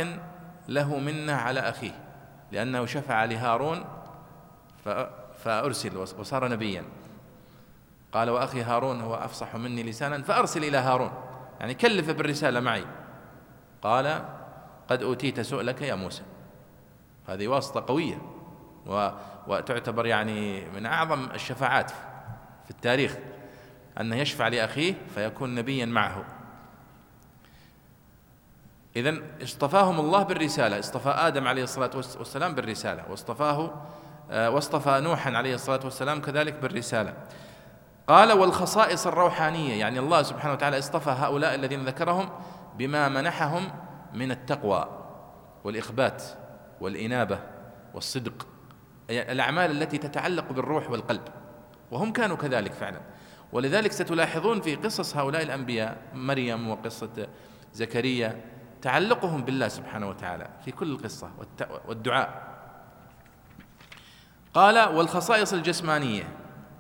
له 0.68 0.98
منه 0.98 1.32
على 1.32 1.60
أخيه 1.60 2.02
لأنه 2.52 2.86
شفع 2.86 3.24
لهارون 3.24 3.84
فأرسل 5.44 5.96
وصار 5.96 6.48
نبيا. 6.48 6.84
قال 8.12 8.30
وأخي 8.30 8.62
هارون 8.62 9.00
هو 9.00 9.14
أفصح 9.14 9.54
مني 9.54 9.82
لسانا 9.82 10.22
فأرسل 10.22 10.64
إلى 10.64 10.76
هارون 10.76 11.10
يعني 11.60 11.74
كلف 11.74 12.10
بالرسالة 12.10 12.60
معي. 12.60 12.84
قال 13.82 14.24
قد 14.88 15.02
أوتيت 15.02 15.40
سؤلك 15.40 15.82
يا 15.82 15.94
موسى. 15.94 16.22
هذه 17.28 17.48
واسطة 17.48 17.84
قوية 17.86 18.18
وتعتبر 19.46 20.06
يعني 20.06 20.70
من 20.70 20.86
أعظم 20.86 21.30
الشفاعات 21.34 21.90
في 22.64 22.70
التاريخ 22.70 23.16
أنه 24.00 24.16
يشفع 24.16 24.48
لأخيه 24.48 24.94
فيكون 25.14 25.54
نبيا 25.54 25.86
معه. 25.86 26.24
إذا 28.96 29.16
اصطفاهم 29.42 30.00
الله 30.00 30.22
بالرسالة 30.22 30.78
اصطفى 30.78 31.08
آدم 31.08 31.48
عليه 31.48 31.62
الصلاة 31.62 31.90
والسلام 32.18 32.54
بالرسالة 32.54 33.04
واصطفاه 33.10 33.74
آه، 34.30 34.50
واصطفى 34.50 35.00
نوحا 35.00 35.30
عليه 35.30 35.54
الصلاة 35.54 35.80
والسلام 35.84 36.20
كذلك 36.20 36.54
بالرسالة. 36.54 37.14
قال 38.06 38.32
والخصائص 38.32 39.06
الروحانية 39.06 39.80
يعني 39.80 39.98
الله 39.98 40.22
سبحانه 40.22 40.54
وتعالى 40.54 40.78
اصطفى 40.78 41.10
هؤلاء 41.10 41.54
الذين 41.54 41.84
ذكرهم 41.84 42.28
بما 42.78 43.08
منحهم 43.08 43.70
من 44.14 44.30
التقوى 44.30 44.88
والإخبات 45.64 46.22
والإنابة 46.80 47.38
والصدق 47.94 48.46
الأعمال 49.10 49.70
التي 49.70 49.98
تتعلق 49.98 50.52
بالروح 50.52 50.90
والقلب 50.90 51.22
وهم 51.90 52.12
كانوا 52.12 52.36
كذلك 52.36 52.72
فعلا. 52.72 53.00
ولذلك 53.52 53.92
ستلاحظون 53.92 54.60
في 54.60 54.74
قصص 54.74 55.16
هؤلاء 55.16 55.42
الأنبياء 55.42 55.96
مريم 56.14 56.70
وقصة 56.70 57.26
زكريا 57.74 58.55
تعلقهم 58.82 59.42
بالله 59.42 59.68
سبحانه 59.68 60.08
وتعالى 60.08 60.48
في 60.64 60.70
كل 60.70 60.92
القصة 60.92 61.30
والدعاء. 61.88 62.56
قال 64.54 64.96
والخصائص 64.96 65.52
الجسمانية. 65.52 66.28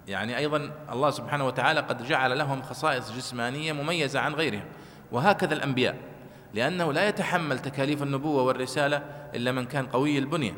يعني 0.08 0.36
أيضا 0.36 0.70
الله 0.92 1.10
سبحانه 1.10 1.46
وتعالى 1.46 1.80
قد 1.80 2.02
جعل 2.02 2.38
لهم 2.38 2.62
خصائص 2.62 3.12
جسمانية 3.12 3.72
مميزة 3.72 4.20
عن 4.20 4.34
غيرهم 4.34 4.64
وهكذا 5.12 5.54
الأنبياء 5.54 5.96
لأنه 6.54 6.92
لا 6.92 7.08
يتحمل 7.08 7.58
تكاليف 7.58 8.02
النبوة 8.02 8.42
والرسالة 8.42 8.96
إلا 9.34 9.52
من 9.52 9.64
كان 9.64 9.86
قوي 9.86 10.18
البنية 10.18 10.56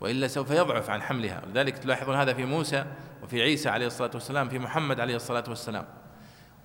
وإلا 0.00 0.26
سوف 0.26 0.50
يضعف 0.50 0.90
عن 0.90 1.02
حملها. 1.02 1.42
لذلك 1.46 1.78
تلاحظون 1.78 2.16
هذا 2.16 2.34
في 2.34 2.44
موسى 2.44 2.84
وفي 3.22 3.42
عيسى 3.42 3.68
عليه 3.68 3.86
الصلاة 3.86 4.10
والسلام 4.14 4.48
في 4.48 4.58
محمد 4.58 5.00
عليه 5.00 5.16
الصلاة 5.16 5.44
والسلام. 5.48 5.84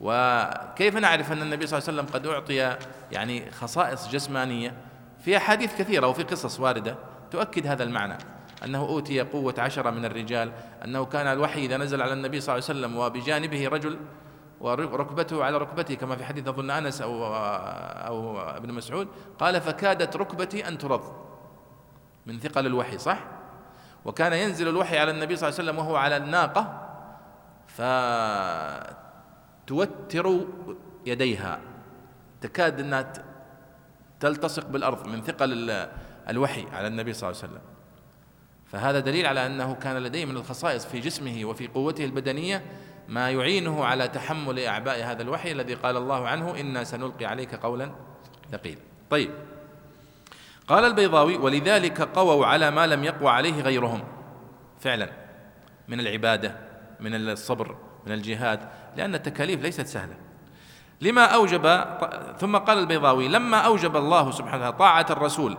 وكيف 0.03 0.95
نعرف 0.95 1.31
أن 1.31 1.41
النبي 1.41 1.67
صلى 1.67 1.79
الله 1.79 1.89
عليه 1.89 2.01
وسلم 2.01 2.13
قد 2.13 2.27
أعطي 2.27 2.77
يعني 3.11 3.51
خصائص 3.51 4.07
جسمانية؟ 4.07 4.73
في 5.19 5.37
أحاديث 5.37 5.75
كثيرة 5.77 6.07
وفي 6.07 6.23
قصص 6.23 6.59
واردة 6.59 6.95
تؤكد 7.31 7.67
هذا 7.67 7.83
المعنى 7.83 8.17
أنه 8.63 8.79
أوتي 8.79 9.21
قوة 9.21 9.55
عشرة 9.57 9.89
من 9.89 10.05
الرجال 10.05 10.51
أنه 10.85 11.05
كان 11.05 11.27
الوحي 11.27 11.65
إذا 11.65 11.77
نزل 11.77 12.01
على 12.01 12.13
النبي 12.13 12.41
صلى 12.41 12.55
الله 12.55 12.69
عليه 12.69 12.79
وسلم 12.79 12.97
وبجانبه 12.97 13.67
رجل 13.67 13.99
وركبته 14.61 15.43
على 15.43 15.57
ركبته 15.57 15.95
كما 15.95 16.15
في 16.15 16.25
حديث 16.25 16.47
أظن 16.47 16.71
أنس 16.71 17.01
أو 17.01 17.25
أو 18.07 18.39
ابن 18.39 18.73
مسعود 18.73 19.07
قال 19.39 19.61
فكادت 19.61 20.15
ركبتي 20.15 20.67
أن 20.67 20.77
ترض 20.77 21.13
من 22.25 22.39
ثقل 22.39 22.65
الوحي 22.65 22.97
صح؟ 22.97 23.19
وكان 24.05 24.33
ينزل 24.33 24.67
الوحي 24.67 24.97
على 24.97 25.11
النبي 25.11 25.35
صلى 25.35 25.49
الله 25.49 25.59
عليه 25.59 25.69
وسلم 25.69 25.85
وهو 25.85 25.95
على 25.95 26.17
الناقة 26.17 26.79
فتوتر 29.63 30.39
يديها. 31.05 31.59
تكاد 32.41 32.79
إنها 32.79 33.13
تلتصق 34.19 34.67
بالأرض 34.67 35.07
من 35.07 35.21
ثقل 35.21 35.69
الوحي 36.29 36.65
على 36.71 36.87
النبي 36.87 37.13
صلى 37.13 37.29
الله 37.29 37.41
عليه 37.41 37.51
وسلم. 37.51 37.61
فهذا 38.65 38.99
دليل 38.99 39.25
على 39.25 39.45
أنه 39.45 39.73
كان 39.73 39.97
لديه 39.97 40.25
من 40.25 40.37
الخصائص 40.37 40.85
في 40.85 40.99
جسمه 40.99 41.45
وفي 41.45 41.67
قوته 41.67 42.05
البدنية 42.05 42.63
ما 43.07 43.29
يعينه 43.29 43.85
على 43.85 44.07
تحمل 44.07 44.59
أعباء 44.59 45.03
هذا 45.03 45.21
الوحي 45.21 45.51
الذي 45.51 45.73
قال 45.73 45.97
الله 45.97 46.27
عنه 46.27 46.59
إنا 46.59 46.83
سنلقي 46.83 47.25
عليك 47.25 47.55
قولا 47.55 47.91
ثقيلا. 48.51 48.81
طيب. 49.09 49.31
قال 50.67 50.85
البيضاوي 50.85 51.37
ولذلك 51.37 52.01
قووا 52.01 52.45
على 52.45 52.71
ما 52.71 52.87
لم 52.87 53.03
يقوى 53.03 53.29
عليه 53.29 53.61
غيرهم. 53.61 54.03
فعلا. 54.79 55.09
من 55.87 55.99
العبادة 55.99 56.55
من 56.99 57.15
الصبر 57.15 57.75
من 58.05 58.11
الجهاد 58.11 58.69
لأن 58.97 59.15
التكاليف 59.15 59.61
ليست 59.61 59.87
سهلة. 59.87 60.15
لما 61.01 61.25
أوجب 61.25 61.85
ثم 62.39 62.57
قال 62.57 62.77
البيضاوي 62.77 63.27
لما 63.27 63.57
أوجب 63.57 63.95
الله 63.95 64.31
سبحانه 64.31 64.69
طاعة 64.69 65.05
الرسول 65.09 65.57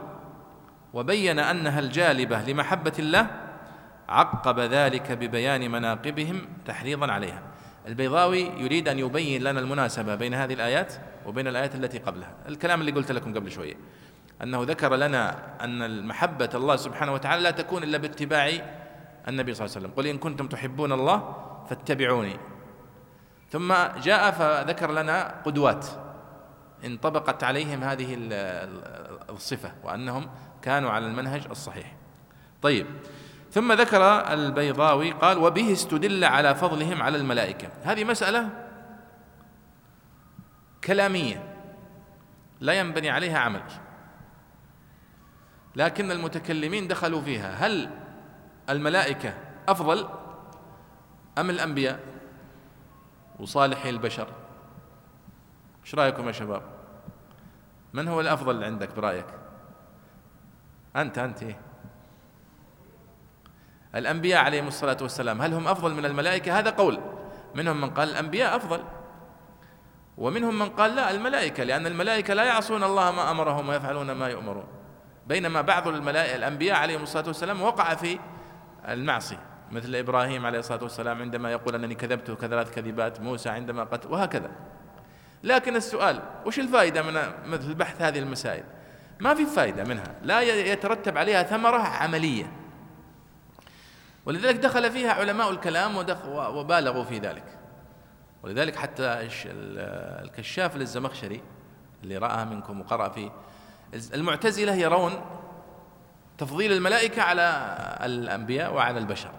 وبين 0.94 1.38
أنها 1.38 1.80
الجالبة 1.80 2.42
لمحبة 2.42 2.92
الله 2.98 3.26
عقب 4.08 4.60
ذلك 4.60 5.12
ببيان 5.12 5.70
مناقبهم 5.70 6.48
تحريضا 6.66 7.12
عليها. 7.12 7.42
البيضاوي 7.88 8.40
يريد 8.40 8.88
أن 8.88 8.98
يبين 8.98 9.42
لنا 9.42 9.60
المناسبة 9.60 10.14
بين 10.14 10.34
هذه 10.34 10.54
الآيات 10.54 10.94
وبين 11.26 11.48
الآيات 11.48 11.74
التي 11.74 11.98
قبلها. 11.98 12.34
الكلام 12.48 12.80
اللي 12.80 12.92
قلت 12.92 13.12
لكم 13.12 13.34
قبل 13.34 13.50
شوية 13.50 13.74
أنه 14.42 14.62
ذكر 14.62 14.96
لنا 14.96 15.36
أن 15.60 15.82
المحبة 15.82 16.50
الله 16.54 16.76
سبحانه 16.76 17.12
وتعالى 17.12 17.42
لا 17.42 17.50
تكون 17.50 17.82
إلا 17.82 17.98
باتباع 17.98 18.50
النبي 19.28 19.54
صلى 19.54 19.66
الله 19.66 19.76
عليه 19.76 19.86
وسلم. 19.86 19.96
قل 19.96 20.06
إن 20.06 20.18
كنتم 20.18 20.46
تحبون 20.46 20.92
الله 20.92 21.36
فاتبعوني. 21.68 22.36
ثم 23.50 23.74
جاء 24.02 24.30
فذكر 24.30 24.92
لنا 24.92 25.34
قدوات 25.44 25.86
انطبقت 26.84 27.44
عليهم 27.44 27.84
هذه 27.84 28.16
الصفة 29.30 29.72
وأنهم 29.82 30.30
كانوا 30.62 30.90
على 30.90 31.06
المنهج 31.06 31.46
الصحيح. 31.50 31.96
طيب 32.62 32.86
ثم 33.50 33.72
ذكر 33.72 34.32
البيضاوي 34.32 35.12
قال 35.12 35.38
وبه 35.38 35.72
استدل 35.72 36.24
على 36.24 36.54
فضلهم 36.54 37.02
على 37.02 37.16
الملائكة. 37.16 37.68
هذه 37.82 38.04
مسألة 38.04 38.48
كلامية 40.84 41.54
لا 42.60 42.72
ينبني 42.72 43.10
عليها 43.10 43.38
عمل. 43.38 43.62
لكن 45.76 46.10
المتكلمين 46.10 46.88
دخلوا 46.88 47.20
فيها. 47.20 47.66
هل 47.66 47.90
الملائكة 48.70 49.34
أفضل 49.68 50.08
أم 51.38 51.50
الأنبياء؟ 51.50 52.13
وصالحي 53.40 53.90
البشر. 53.90 54.28
إيش 55.84 55.94
رأيكم 55.94 56.26
يا 56.26 56.32
شباب؟ 56.32 56.62
من 57.92 58.08
هو 58.08 58.20
الأفضل 58.20 58.64
عندك 58.64 58.94
برأيك؟ 58.94 59.26
أنت 60.96 61.18
أنت 61.18 61.42
إيه؟ 61.42 61.60
الأنبياء 63.94 64.44
عليهم 64.44 64.66
الصلاة 64.66 64.96
والسلام 65.00 65.42
هل 65.42 65.54
هم 65.54 65.68
أفضل 65.68 65.94
من 65.94 66.04
الملائكة؟ 66.04 66.58
هذا 66.58 66.70
قول. 66.70 67.00
منهم 67.54 67.80
من 67.80 67.90
قال 67.90 68.08
الأنبياء 68.08 68.56
أفضل. 68.56 68.84
ومنهم 70.18 70.58
من 70.58 70.68
قال 70.68 70.94
لا 70.96 71.10
الملائكة 71.10 71.64
لأن 71.64 71.86
الملائكة 71.86 72.34
لا 72.34 72.44
يعصون 72.44 72.84
الله 72.84 73.10
ما 73.10 73.30
أمرهم 73.30 73.68
ويفعلون 73.68 74.12
ما 74.12 74.28
يؤمرون. 74.28 74.64
بينما 75.26 75.60
بعض 75.60 75.88
الملائكه 75.88 76.36
الأنبياء 76.36 76.76
عليهم 76.76 77.02
الصلاة 77.02 77.26
والسلام 77.26 77.62
وقع 77.62 77.94
في 77.94 78.18
المعصية. 78.88 79.53
مثل 79.74 79.94
إبراهيم 79.94 80.46
عليه 80.46 80.58
الصلاة 80.58 80.82
والسلام 80.82 81.20
عندما 81.20 81.52
يقول 81.52 81.74
أنني 81.74 81.94
كذبت 81.94 82.30
كثلاث 82.30 82.74
كذبات 82.74 83.20
موسى 83.20 83.48
عندما 83.48 83.84
قتل 83.84 84.08
وهكذا. 84.12 84.50
لكن 85.44 85.76
السؤال 85.76 86.22
وش 86.46 86.58
الفائدة 86.58 87.02
من 87.02 87.20
مثل 87.46 87.74
بحث 87.74 88.02
هذه 88.02 88.18
المسائل؟ 88.18 88.64
ما 89.20 89.34
في 89.34 89.46
فائدة 89.46 89.84
منها. 89.84 90.14
لا 90.22 90.40
يترتب 90.40 91.18
عليها 91.18 91.42
ثمرة 91.42 91.78
عملية. 91.78 92.52
ولذلك 94.26 94.56
دخل 94.56 94.90
فيها 94.90 95.12
علماء 95.12 95.50
الكلام 95.50 95.96
وبالغوا 96.28 97.04
في 97.04 97.18
ذلك. 97.18 97.58
ولذلك 98.42 98.76
حتى 98.76 99.28
الكشاف 100.24 100.76
للزمخشري 100.76 101.42
اللي 102.02 102.18
رآها 102.18 102.44
منكم 102.44 102.80
وقرأ 102.80 103.08
فيه 103.08 103.30
المعتزلة 104.14 104.74
يرون 104.74 105.12
تفضيل 106.38 106.72
الملائكة 106.72 107.22
على 107.22 107.76
الأنبياء 108.00 108.74
وعلى 108.74 108.98
البشر. 108.98 109.30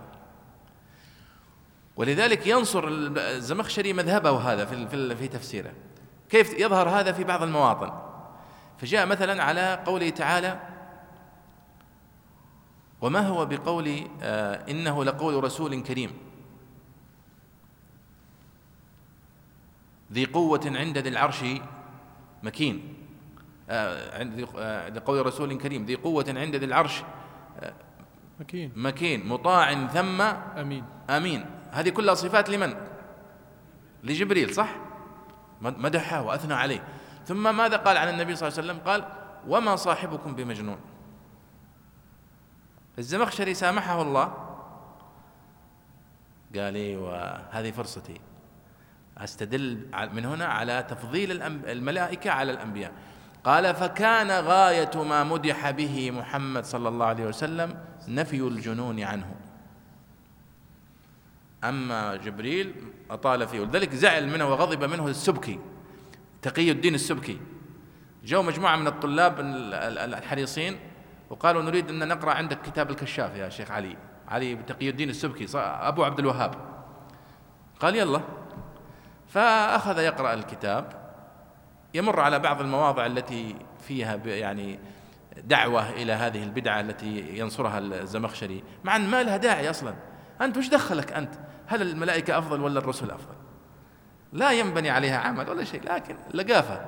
ولذلك 1.96 2.48
ينصر 2.48 2.88
الزمخشري 3.18 3.94
مذهبه 3.94 4.54
هذا 4.54 4.66
في 4.66 5.16
في 5.16 5.28
تفسيره. 5.28 5.74
كيف 6.30 6.60
يظهر 6.60 6.90
هذا 6.90 7.12
في 7.12 7.24
بعض 7.24 7.44
المواطن؟ 7.44 7.92
فجاء 8.78 9.06
مثلا 9.06 9.44
على 9.44 9.84
قوله 9.86 10.10
تعالى 10.10 10.60
وما 13.02 13.28
هو 13.28 13.46
بقول 13.46 14.08
آه 14.22 14.72
إنه 14.72 15.04
لقول 15.04 15.44
رسول 15.44 15.82
كريم. 15.84 16.12
ذي 20.12 20.26
قوة 20.26 20.62
عند 20.66 20.98
ذي 20.98 21.10
العرش 21.10 21.44
مكين. 22.44 22.94
آه 23.70 24.20
عند 24.20 24.48
آه 24.58 24.90
لقول 24.90 25.26
رسول 25.26 25.58
كريم 25.58 25.86
ذي 25.86 25.96
قوة 25.96 26.26
عند 26.28 26.56
ذي 26.56 26.66
العرش 26.66 27.04
مكين. 28.40 28.72
مكين 28.76 29.28
مطاع 29.28 29.88
ثم 29.88 30.22
أمين. 30.22 30.84
أمين. 31.10 31.55
هذه 31.76 31.90
كلها 31.90 32.14
صفات 32.14 32.50
لمن؟ 32.50 32.76
لجبريل 34.04 34.54
صح؟ 34.54 34.70
مدحه 35.62 36.22
وأثنى 36.22 36.54
عليه 36.54 36.84
ثم 37.26 37.58
ماذا 37.58 37.78
قال 37.78 37.98
عن 37.98 38.10
النبي 38.10 38.36
صلى 38.36 38.48
الله 38.48 38.60
عليه 38.60 38.70
وسلم؟ 38.70 38.88
قال 38.88 39.06
وما 39.48 39.76
صاحبكم 39.76 40.36
بمجنون 40.36 40.78
الزمخشري 43.00 43.54
سامحه 43.54 44.02
الله 44.02 44.26
قال 46.56 46.76
أيوه 46.76 47.36
هذه 47.52 47.72
فرصتي 47.72 48.22
أستدل 49.18 49.88
من 50.14 50.26
هنا 50.26 50.46
على 50.46 50.86
تفضيل 50.90 51.42
الملائكة 51.44 52.32
على 52.32 52.52
الأنبياء 52.52 52.92
قال 53.44 53.76
فكان 53.76 54.32
غاية 54.32 55.04
ما 55.04 55.24
مدح 55.24 55.72
به 55.72 56.12
محمد 56.12 56.66
صلى 56.66 56.90
الله 56.90 57.06
عليه 57.06 57.26
وسلم 57.26 57.80
نفي 58.08 58.40
الجنون 58.40 59.00
عنه 59.00 59.36
أما 61.70 62.16
جبريل 62.16 62.76
أطال 63.12 63.48
فيه. 63.48 63.60
ولذلك 63.60 63.96
زعل 63.96 64.28
منه 64.28 64.50
وغضب 64.50 64.84
منه 64.84 65.08
السبكي 65.08 65.60
تقي 66.42 66.72
الدين 66.72 66.96
السبكي. 66.96 67.40
جو 68.24 68.42
مجموعة 68.42 68.76
من 68.76 68.88
الطلاب 68.88 69.36
الحريصين 69.40 70.80
وقالوا 71.30 71.62
نريد 71.62 71.90
أن 71.90 72.08
نقرأ 72.08 72.32
عندك 72.32 72.62
كتاب 72.62 72.90
الكشاف 72.90 73.36
يا 73.36 73.50
شيخ 73.50 73.72
علي. 73.72 73.98
علي 74.28 74.56
تقي 74.56 74.90
الدين 74.90 75.10
السبكي 75.10 75.48
أبو 75.58 76.04
عبد 76.04 76.20
الوهاب. 76.20 76.56
قال 77.80 77.96
يلا. 77.96 78.22
فأخذ 79.28 80.00
يقرأ 80.00 80.34
الكتاب 80.34 81.06
يمر 81.94 82.20
على 82.20 82.40
بعض 82.40 82.62
المواضع 82.62 83.06
التي 83.06 83.56
فيها 83.88 84.16
يعني 84.16 84.80
دعوة 85.44 85.90
إلى 85.90 86.14
هذه 86.14 86.44
البدعة 86.44 86.80
التي 86.80 87.38
ينصرها 87.38 87.80
الزمخشري. 87.80 88.64
مع 88.84 88.96
أن 88.96 89.10
ما 89.10 89.24
لها 89.24 89.38
داعي 89.38 89.70
أصلا. 89.70 89.94
أنت 90.42 90.58
وش 90.58 90.68
دخلك 90.68 91.14
أنت؟ 91.14 91.34
هل 91.68 91.82
الملائكة 91.82 92.38
أفضل 92.38 92.62
ولا 92.62 92.80
الرسل 92.80 93.12
أفضل؟ 93.12 93.36
لا 94.34 94.52
ينبني 94.52 94.90
عليها 94.90 95.18
عمل 95.18 95.50
ولا 95.50 95.64
شيء 95.64 95.94
لكن 95.94 96.18
لقافة. 96.34 96.86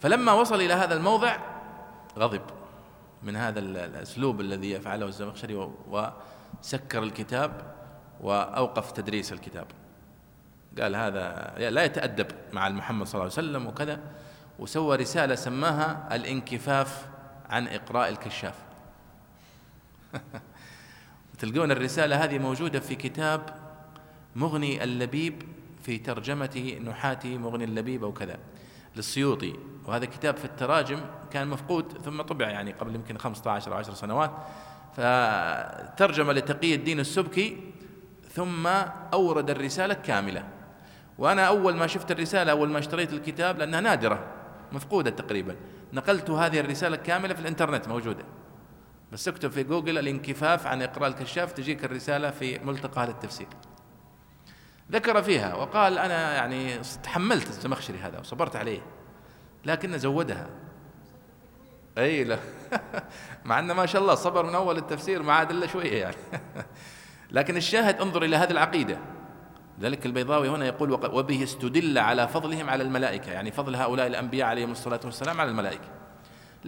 فلما 0.00 0.32
وصل 0.32 0.60
إلى 0.60 0.74
هذا 0.74 0.94
الموضع 0.94 1.36
غضب 2.18 2.42
من 3.22 3.36
هذا 3.36 3.60
الأسلوب 3.60 4.40
الذي 4.40 4.70
يفعله 4.70 5.06
الزمخشري 5.06 5.70
وسكر 5.88 7.02
الكتاب 7.02 7.74
وأوقف 8.20 8.92
تدريس 8.92 9.32
الكتاب. 9.32 9.66
قال 10.80 10.96
هذا 10.96 11.54
لا 11.70 11.84
يتأدب 11.84 12.26
مع 12.52 12.68
محمد 12.68 13.06
صلى 13.06 13.20
الله 13.20 13.32
عليه 13.36 13.48
وسلم 13.48 13.66
وكذا 13.66 14.00
وسوى 14.58 14.96
رسالة 14.96 15.34
سماها 15.34 16.08
الانكفاف 16.16 17.06
عن 17.50 17.68
إقراء 17.68 18.08
الكشاف. 18.08 18.54
تلقون 21.38 21.70
الرسالة 21.70 22.24
هذه 22.24 22.38
موجودة 22.38 22.80
في 22.80 22.94
كتاب 22.94 23.54
مغني 24.36 24.84
اللبيب 24.84 25.42
في 25.82 25.98
ترجمة 25.98 26.78
نحاة 26.84 27.18
مغني 27.24 27.64
اللبيب 27.64 28.04
أو 28.04 28.12
كذا 28.12 28.38
للسيوطي. 28.96 29.54
وهذا 29.86 30.04
كتاب 30.04 30.36
في 30.36 30.44
التراجم 30.44 31.00
كان 31.30 31.48
مفقود 31.48 31.92
ثم 32.04 32.22
طبع 32.22 32.50
يعني 32.50 32.72
قبل 32.72 32.94
يمكن 32.94 33.18
15 33.18 33.72
أو 33.72 33.76
10 33.76 33.94
سنوات. 33.94 34.30
فترجم 34.96 36.30
لتقي 36.30 36.74
الدين 36.74 37.00
السبكي 37.00 37.56
ثم 38.32 38.66
أورد 39.12 39.50
الرسالة 39.50 39.94
كاملة. 39.94 40.44
وأنا 41.18 41.44
أول 41.44 41.76
ما 41.76 41.86
شفت 41.86 42.10
الرسالة 42.10 42.52
أول 42.52 42.68
ما 42.68 42.78
اشتريت 42.78 43.12
الكتاب 43.12 43.58
لأنها 43.58 43.80
نادرة 43.80 44.24
مفقودة 44.72 45.10
تقريبا. 45.10 45.56
نقلت 45.92 46.30
هذه 46.30 46.60
الرسالة 46.60 46.96
كاملة 46.96 47.34
في 47.34 47.40
الإنترنت 47.40 47.88
موجودة. 47.88 48.24
بس 49.12 49.28
اكتب 49.28 49.50
في 49.50 49.62
جوجل 49.62 49.98
الانكفاف 49.98 50.66
عن 50.66 50.82
إقراء 50.82 51.08
الكشاف 51.08 51.52
تجيك 51.52 51.84
الرسالة 51.84 52.30
في 52.30 52.58
ملتقى 52.58 53.02
هذا 53.02 53.10
التفسير. 53.10 53.48
ذكر 54.92 55.22
فيها 55.22 55.54
وقال 55.54 55.98
أنا 55.98 56.34
يعني 56.34 56.78
تحملت 57.02 57.48
الزمخشري 57.48 57.98
هذا 57.98 58.18
وصبرت 58.18 58.56
عليه 58.56 58.80
لكن 59.64 59.98
زودها. 59.98 60.50
أي 61.98 62.24
لا. 62.24 62.38
مع 63.44 63.58
أنه 63.58 63.74
ما 63.74 63.86
شاء 63.86 64.02
الله 64.02 64.14
صبر 64.14 64.46
من 64.46 64.54
أول 64.54 64.76
التفسير 64.76 65.22
ما 65.22 65.32
عاد 65.32 65.50
إلا 65.50 65.66
شوية 65.66 66.00
يعني. 66.00 66.16
لكن 67.30 67.56
الشاهد 67.56 68.00
انظر 68.00 68.22
إلى 68.22 68.36
هذه 68.36 68.50
العقيدة. 68.50 68.98
ذلك 69.80 70.06
البيضاوي 70.06 70.48
هنا 70.48 70.66
يقول 70.66 70.92
وبه 70.92 71.42
استدل 71.42 71.98
على 71.98 72.28
فضلهم 72.28 72.70
على 72.70 72.82
الملائكة 72.82 73.32
يعني 73.32 73.50
فضل 73.50 73.76
هؤلاء 73.76 74.06
الأنبياء 74.06 74.48
عليهم 74.48 74.70
الصلاة 74.70 75.00
والسلام 75.04 75.40
على 75.40 75.50
الملائكة. 75.50 75.97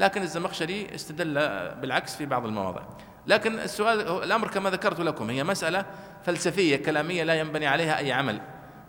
لكن 0.00 0.22
الزمخشري 0.22 0.94
استدل 0.94 1.34
بالعكس 1.80 2.16
في 2.16 2.26
بعض 2.26 2.46
المواضع 2.46 2.82
لكن 3.26 3.58
السؤال 3.58 4.00
الأمر 4.00 4.48
كما 4.48 4.70
ذكرت 4.70 5.00
لكم 5.00 5.30
هي 5.30 5.44
مسألة 5.44 5.86
فلسفية 6.24 6.76
كلامية 6.76 7.24
لا 7.24 7.34
ينبني 7.34 7.66
عليها 7.66 7.98
أي 7.98 8.12
عمل. 8.12 8.40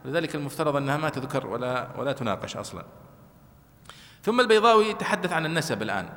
لذلك 0.06 0.36
المفترض 0.36 0.76
أنها 0.76 0.98
ما 0.98 1.10
تذكر 1.10 1.48
ولا 1.48 1.88
ولا 1.98 2.12
تناقش 2.12 2.58
أصلا. 2.58 2.86
ثم 4.22 4.40
البيضاوي 4.40 4.94
تحدث 4.94 5.34
عن 5.34 5.46
النسب 5.46 5.82
الآن. 5.82 6.10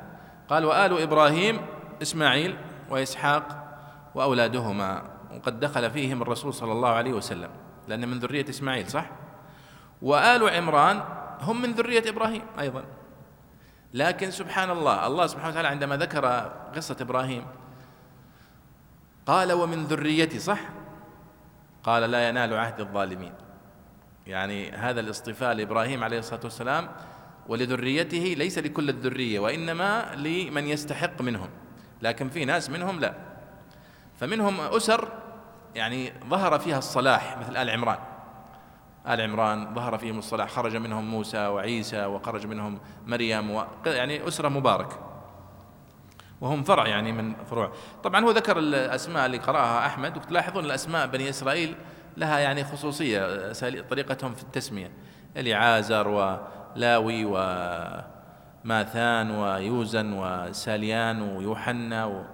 قال 0.49 0.65
وآل 0.65 1.01
إبراهيم 1.01 1.61
إسماعيل 2.01 2.57
وإسحاق 2.89 3.77
وأولادهما. 4.15 5.03
وقد 5.35 5.59
دخل 5.59 5.91
فيهم 5.91 6.21
الرسول 6.21 6.53
صلى 6.53 6.71
الله 6.71 6.89
عليه 6.89 7.13
وسلم 7.13 7.49
لأن 7.87 8.07
من 8.07 8.19
ذرية 8.19 8.49
إسماعيل 8.49 8.87
صح؟ 8.89 9.09
وآل 10.01 10.49
عمران 10.49 11.03
هم 11.41 11.61
من 11.61 11.71
ذرية 11.71 12.09
إبراهيم 12.09 12.41
أيضا. 12.59 12.83
لكن 13.93 14.31
سبحان 14.31 14.71
الله 14.71 15.07
الله 15.07 15.27
سبحانه 15.27 15.49
وتعالى 15.49 15.67
عندما 15.67 15.97
ذكر 15.97 16.25
قصة 16.75 16.97
إبراهيم 17.01 17.45
قال 19.25 19.51
ومن 19.53 19.85
ذريتي 19.85 20.39
صح؟ 20.39 20.59
قال 21.83 22.11
لا 22.11 22.29
ينال 22.29 22.53
عهد 22.53 22.79
الظالمين. 22.79 23.33
يعني 24.27 24.71
هذا 24.71 24.99
الاصطفاء 24.99 25.53
لإبراهيم 25.53 26.03
عليه 26.03 26.19
الصلاة 26.19 26.39
والسلام 26.43 26.89
ولذريته 27.47 28.35
ليس 28.37 28.57
لكل 28.57 28.89
الذرية 28.89 29.39
وإنما 29.39 30.15
لمن 30.15 30.67
يستحق 30.67 31.21
منهم. 31.21 31.49
لكن 32.01 32.29
في 32.29 32.45
ناس 32.45 32.69
منهم 32.69 32.99
لا. 32.99 33.13
فمنهم 34.19 34.61
أسر 34.61 35.09
يعني 35.75 36.13
ظهر 36.29 36.59
فيها 36.59 36.77
الصلاح 36.77 37.37
مثل 37.37 37.57
آل 37.57 37.69
عمران. 37.69 37.97
آل 39.07 39.21
عمران 39.21 39.75
ظهر 39.75 39.97
فيهم 39.97 40.19
الصلاح 40.19 40.49
خرج 40.49 40.75
منهم 40.75 41.11
موسى 41.11 41.47
وعيسى 41.47 42.05
وخرج 42.05 42.47
منهم 42.47 42.79
مريم 43.07 43.51
و... 43.51 43.65
يعني 43.85 44.27
أسرة 44.27 44.49
مبارك 44.49 44.99
وهم 46.41 46.63
فرع 46.63 46.87
يعني 46.87 47.11
من 47.11 47.35
فروع. 47.45 47.71
طبعا 48.03 48.25
هو 48.25 48.31
ذكر 48.31 48.59
الأسماء 48.59 49.25
اللي 49.25 49.37
قرأها 49.37 49.85
أحمد 49.85 50.17
وتلاحظون 50.17 50.65
الأسماء 50.65 51.07
بني 51.07 51.29
إسرائيل 51.29 51.75
لها 52.17 52.39
يعني 52.39 52.63
خصوصية 52.63 53.51
طريقتهم 53.89 54.33
في 54.33 54.43
التسمية. 54.43 54.91
إليعازر 55.37 56.07
ولاوي 56.07 57.25
وماثان 58.65 59.31
ويوزن 59.31 60.13
وساليان 60.13 61.21
ويوحنا 61.21 62.25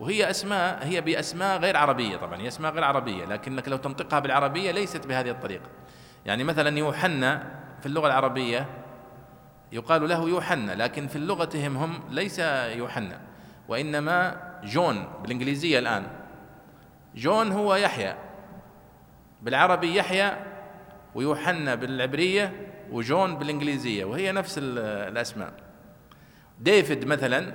وهي 0.00 0.30
أسماء 0.30 0.86
هي 0.86 1.00
بأسماء 1.00 1.58
غير 1.58 1.76
عربية 1.76 2.16
طبعا 2.16 2.40
هي 2.40 2.48
أسماء 2.48 2.72
غير 2.72 2.84
عربية 2.84 3.24
لكنك 3.24 3.68
لو 3.68 3.76
تنطقها 3.76 4.18
بالعربية 4.18 4.70
ليست 4.70 5.06
بهذه 5.06 5.30
الطريقة. 5.30 5.64
يعني 6.26 6.44
مثلا 6.44 6.78
يوحنا 6.78 7.60
في 7.80 7.86
اللغة 7.86 8.06
العربية 8.06 8.66
يقال 9.72 10.08
له 10.08 10.28
يوحنا 10.28 10.72
لكن 10.72 11.06
في 11.06 11.18
لغتهم 11.18 11.76
هم 11.76 12.00
ليس 12.10 12.38
يوحنا 12.76 13.20
وإنما 13.68 14.36
جون 14.64 15.08
بالإنجليزية 15.22 15.78
الآن. 15.78 16.06
جون 17.14 17.52
هو 17.52 17.74
يحيى 17.74 18.14
بالعربي 19.42 19.96
يحيى 19.96 20.36
ويوحنا 21.14 21.74
بالعبرية 21.74 22.66
وجون 22.90 23.36
بالإنجليزية 23.36 24.04
وهي 24.04 24.32
نفس 24.32 24.58
الأسماء. 24.62 25.52
ديفيد 26.60 27.04
مثلا 27.04 27.52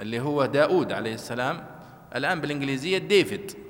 اللي 0.00 0.20
هو 0.20 0.46
داود 0.46 0.92
عليه 0.92 1.14
السلام 1.14 1.66
الآن 2.16 2.40
بالإنجليزية 2.40 2.98
ديفيد. 2.98 3.63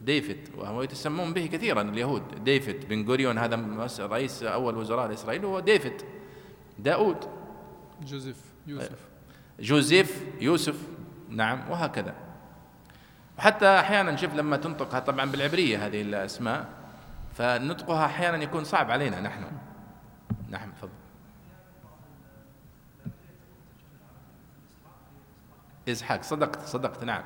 ديفيد 0.00 0.48
وهو 0.56 0.82
يتسمون 0.82 1.32
به 1.32 1.46
كثيرا 1.46 1.82
اليهود. 1.82 2.44
ديفيد 2.44 2.88
بن 2.88 3.08
غوريون 3.08 3.38
هذا 3.38 3.88
رئيس 4.00 4.42
أول 4.42 4.76
وزراء 4.76 5.12
إسرائيل 5.12 5.44
هو 5.44 5.60
ديفيد. 5.60 6.02
داود. 6.78 7.16
جوزيف 8.02 8.36
يوسف. 8.66 8.98
جوزيف 9.60 10.24
يوسف. 10.40 10.88
نعم 11.28 11.70
وهكذا. 11.70 12.14
وحتى 13.38 13.66
أحيانا 13.66 14.16
شوف 14.16 14.34
لما 14.34 14.56
تنطقها 14.56 15.00
طبعا 15.00 15.30
بالعبرية 15.30 15.86
هذه 15.86 16.02
الأسماء 16.02 16.68
فنطقها 17.34 18.06
أحيانا 18.06 18.42
يكون 18.42 18.64
صعب 18.64 18.90
علينا 18.90 19.20
نحن. 19.20 19.44
نعم 20.48 20.70
تفضل. 20.70 20.90
إسحاق 25.88 26.22
صدقت 26.22 26.66
صدقت 26.66 27.04
نعم. 27.04 27.22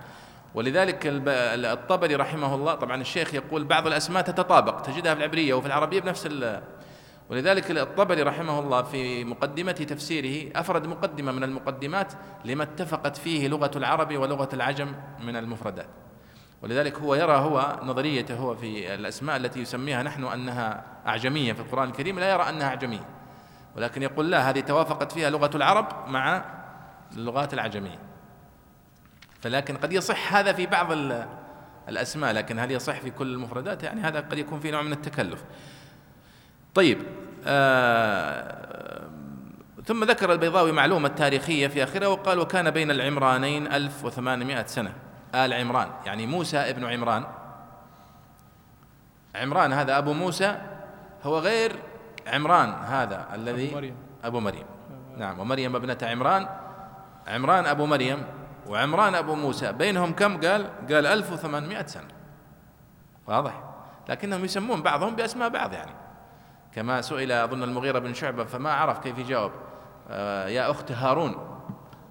ولذلك 0.54 0.98
الطبري 1.06 2.14
رحمه 2.14 2.54
الله 2.54 2.74
طبعا 2.74 3.00
الشيخ 3.00 3.34
يقول 3.34 3.64
بعض 3.64 3.86
الأسماء 3.86 4.22
تتطابق 4.22 4.80
تجدها 4.80 5.14
في 5.14 5.20
العبرية 5.20 5.54
وفي 5.54 5.66
العربية 5.66 6.00
بنفس 6.00 6.26
ولذلك 7.30 7.70
الطبري 7.70 8.22
رحمه 8.22 8.58
الله 8.58 8.82
في 8.82 9.24
مقدمة 9.24 9.72
تفسيره 9.72 10.60
أفرد 10.60 10.86
مقدمة 10.86 11.32
من 11.32 11.44
المقدمات 11.44 12.12
لما 12.44 12.62
اتفقت 12.62 13.16
فيه 13.16 13.48
لغة 13.48 13.70
العرب 13.76 14.16
ولغة 14.16 14.48
العجم 14.52 14.92
من 15.20 15.36
المفردات. 15.36 15.88
ولذلك 16.62 16.98
هو 16.98 17.14
يرى 17.14 17.32
هو 17.32 17.80
نظريته 17.82 18.36
هو 18.36 18.54
في 18.54 18.94
الأسماء 18.94 19.36
التي 19.36 19.60
يسميها 19.60 20.02
نحن 20.02 20.24
أنها 20.24 20.84
أعجمية 21.06 21.52
في 21.52 21.60
القرآن 21.60 21.88
الكريم 21.88 22.18
لا 22.18 22.30
يرى 22.30 22.48
أنها 22.48 22.66
أعجمية. 22.66 23.06
ولكن 23.76 24.02
يقول 24.02 24.30
لا 24.30 24.50
هذه 24.50 24.60
توافقت 24.60 25.12
فيها 25.12 25.30
لغة 25.30 25.50
العرب 25.54 26.08
مع 26.08 26.44
اللغات 27.12 27.54
العجمية. 27.54 28.13
فلكن 29.44 29.76
قد 29.76 29.92
يصح 29.92 30.34
هذا 30.34 30.52
في 30.52 30.66
بعض 30.66 30.88
الأسماء 31.88 32.32
لكن 32.32 32.58
هل 32.58 32.70
يصح 32.70 33.00
في 33.00 33.10
كل 33.10 33.32
المفردات؟ 33.32 33.82
يعني 33.82 34.00
هذا 34.00 34.20
قد 34.20 34.38
يكون 34.38 34.60
في 34.60 34.70
نوع 34.70 34.82
من 34.82 34.92
التكلف. 34.92 35.44
طيب 36.74 36.98
آه 37.46 39.08
ثم 39.86 40.04
ذكر 40.04 40.32
البيضاوي 40.32 40.72
معلومة 40.72 41.08
تاريخية 41.08 41.66
في 41.66 41.82
آخره 41.82 42.08
وقال 42.08 42.38
وكان 42.38 42.70
بين 42.70 42.90
العمرانين 42.90 43.72
1800 43.72 44.66
سنة 44.66 44.92
آل 45.34 45.52
عمران 45.52 45.88
يعني 46.06 46.26
موسى 46.26 46.58
ابن 46.58 46.84
عمران. 46.84 47.24
عمران 49.34 49.72
هذا 49.72 49.98
أبو 49.98 50.12
موسى 50.12 50.58
هو 51.22 51.38
غير 51.38 51.72
عمران 52.26 52.72
هذا 52.72 53.26
الذي 53.34 53.68
أبو 53.68 53.76
مريم. 53.76 53.96
أبو 54.24 54.40
مريم. 54.40 54.66
نعم 55.16 55.40
ومريم 55.40 55.76
ابنة 55.76 55.98
عمران. 56.02 56.48
عمران 57.26 57.66
أبو 57.66 57.86
مريم. 57.86 58.22
وعمران 58.68 59.14
أبو 59.14 59.34
موسى. 59.34 59.72
بينهم 59.72 60.12
كم؟ 60.12 60.40
قال 60.40 60.70
قال 60.90 61.06
1800 61.06 61.86
سنة. 61.86 62.08
واضح. 63.26 63.62
لكنهم 64.08 64.44
يسمون 64.44 64.82
بعضهم 64.82 65.16
بأسماء 65.16 65.48
بعض 65.48 65.72
يعني. 65.72 65.92
كما 66.72 67.00
سئل 67.00 67.32
أظن 67.32 67.62
المغيرة 67.62 67.98
بن 67.98 68.14
شعبة 68.14 68.44
فما 68.44 68.72
عرف 68.72 68.98
كيف 68.98 69.18
يجاوب. 69.18 69.52
آه 70.10 70.48
يا 70.48 70.70
أخت 70.70 70.92
هارون 70.92 71.60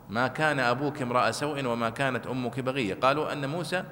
ما 0.10 0.28
كان 0.28 0.60
أبوك 0.60 1.02
امرأ 1.02 1.32
سوء 1.32 1.66
وما 1.66 1.90
كانت 1.90 2.28
أمك 2.28 2.60
بغية؟ 2.60 2.94
قالوا 2.94 3.34
أن 3.34 3.50
موسى 3.50 3.84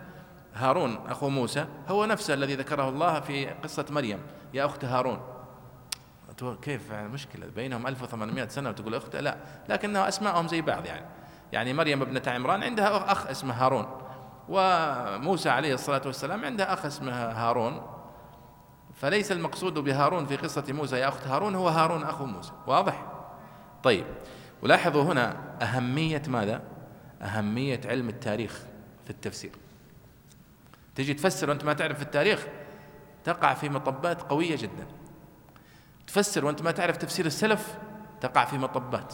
هارون 0.53 0.99
أخو 1.07 1.29
موسى 1.29 1.65
هو 1.87 2.05
نفسه 2.05 2.33
الذي 2.33 2.55
ذكره 2.55 2.89
الله 2.89 3.19
في 3.19 3.45
قصة 3.45 3.85
مريم. 3.89 4.19
يا 4.53 4.65
أخت 4.65 4.85
هارون. 4.85 5.21
كيف؟ 6.61 6.91
مشكلة. 6.91 7.47
بينهم 7.55 7.87
1800 7.87 8.47
سنة 8.47 8.69
وتقول 8.69 8.95
أخت؟ 8.95 9.15
لا. 9.15 9.37
لكنها 9.69 10.07
أسماءهم 10.07 10.47
زي 10.47 10.61
بعض 10.61 10.85
يعني. 10.85 11.05
يعني 11.51 11.73
مريم 11.73 12.01
ابنة 12.01 12.21
عمران 12.27 12.63
عندها 12.63 13.11
أخ 13.11 13.27
اسمه 13.27 13.53
هارون 13.53 13.87
وموسى 14.49 15.49
عليه 15.49 15.73
الصلاة 15.73 16.01
والسلام 16.05 16.45
عندها 16.45 16.73
أخ 16.73 16.85
اسمه 16.85 17.11
هارون. 17.11 17.81
فليس 18.95 19.31
المقصود 19.31 19.73
بهارون 19.73 20.25
في 20.25 20.35
قصة 20.35 20.63
موسى 20.69 20.95
يا 20.95 21.07
أخت 21.07 21.27
هارون 21.27 21.55
هو 21.55 21.67
هارون 21.67 22.03
أخو 22.03 22.25
موسى. 22.25 22.51
واضح؟ 22.67 23.05
طيب 23.83 24.05
ولاحظوا 24.61 25.03
هنا 25.03 25.37
أهمية 25.61 26.23
ماذا؟ 26.27 26.61
أهمية 27.21 27.81
علم 27.85 28.09
التاريخ 28.09 28.59
في 29.05 29.09
التفسير. 29.09 29.51
تجي 30.95 31.13
تفسر 31.13 31.49
وأنت 31.49 31.63
ما 31.63 31.73
تعرف 31.73 31.97
في 31.97 32.03
التاريخ 32.03 32.47
تقع 33.23 33.53
في 33.53 33.69
مطبات 33.69 34.21
قوية 34.21 34.55
جدا. 34.55 34.87
تفسر 36.07 36.45
وأنت 36.45 36.61
ما 36.61 36.71
تعرف 36.71 36.97
تفسير 36.97 37.25
السلف 37.25 37.77
تقع 38.21 38.45
في 38.45 38.57
مطبات. 38.57 39.13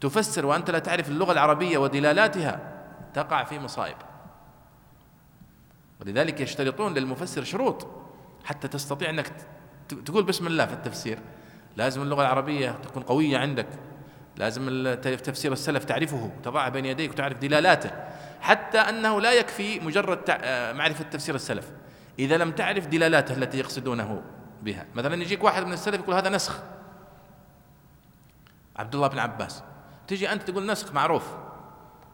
تفسر 0.00 0.46
وأنت 0.46 0.70
لا 0.70 0.78
تعرف 0.78 1.08
اللغة 1.08 1.32
العربية 1.32 1.78
ودلالاتها 1.78 2.60
تقع 3.14 3.44
في 3.44 3.58
مصائب. 3.58 3.96
ولذلك 6.00 6.40
يشترطون 6.40 6.94
للمفسر 6.94 7.44
شروط 7.44 7.86
حتى 8.44 8.68
تستطيع 8.68 9.10
أنك 9.10 9.32
تقول 10.06 10.24
بسم 10.24 10.46
الله 10.46 10.66
في 10.66 10.72
التفسير. 10.72 11.18
لازم 11.76 12.02
اللغة 12.02 12.22
العربية 12.22 12.70
تكون 12.70 13.02
قوية 13.02 13.38
عندك. 13.38 13.66
لازم 14.36 14.94
تفسير 15.02 15.52
السلف 15.52 15.84
تعرفه 15.84 16.30
تضعه 16.42 16.68
بين 16.68 16.86
يديك 16.86 17.10
وتعرف 17.10 17.38
دلالاته. 17.38 17.90
حتى 18.40 18.78
أنه 18.78 19.20
لا 19.20 19.32
يكفي 19.32 19.80
مجرد 19.80 20.30
معرفة 20.76 21.04
تفسير 21.04 21.34
السلف. 21.34 21.70
إذا 22.18 22.36
لم 22.36 22.52
تعرف 22.52 22.86
دلالاته 22.86 23.34
التي 23.34 23.58
يقصدونه 23.58 24.22
بها. 24.62 24.86
مثلا 24.94 25.14
يجيك 25.14 25.44
واحد 25.44 25.66
من 25.66 25.72
السلف 25.72 26.00
يقول 26.00 26.14
هذا 26.14 26.28
نسخ. 26.28 26.62
عبد 28.76 28.94
الله 28.94 29.08
بن 29.08 29.18
عباس. 29.18 29.62
تجي 30.08 30.32
أنت 30.32 30.50
تقول 30.50 30.66
نسخ 30.66 30.92
معروف. 30.92 31.26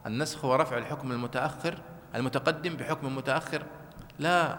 النسخ 0.06 0.44
هو 0.44 0.54
رفع 0.54 0.78
الحكم 0.78 1.12
المتأخر 1.12 1.78
المتقدم 2.14 2.76
بحكم 2.76 3.16
متأخر. 3.16 3.62
لا 4.18 4.58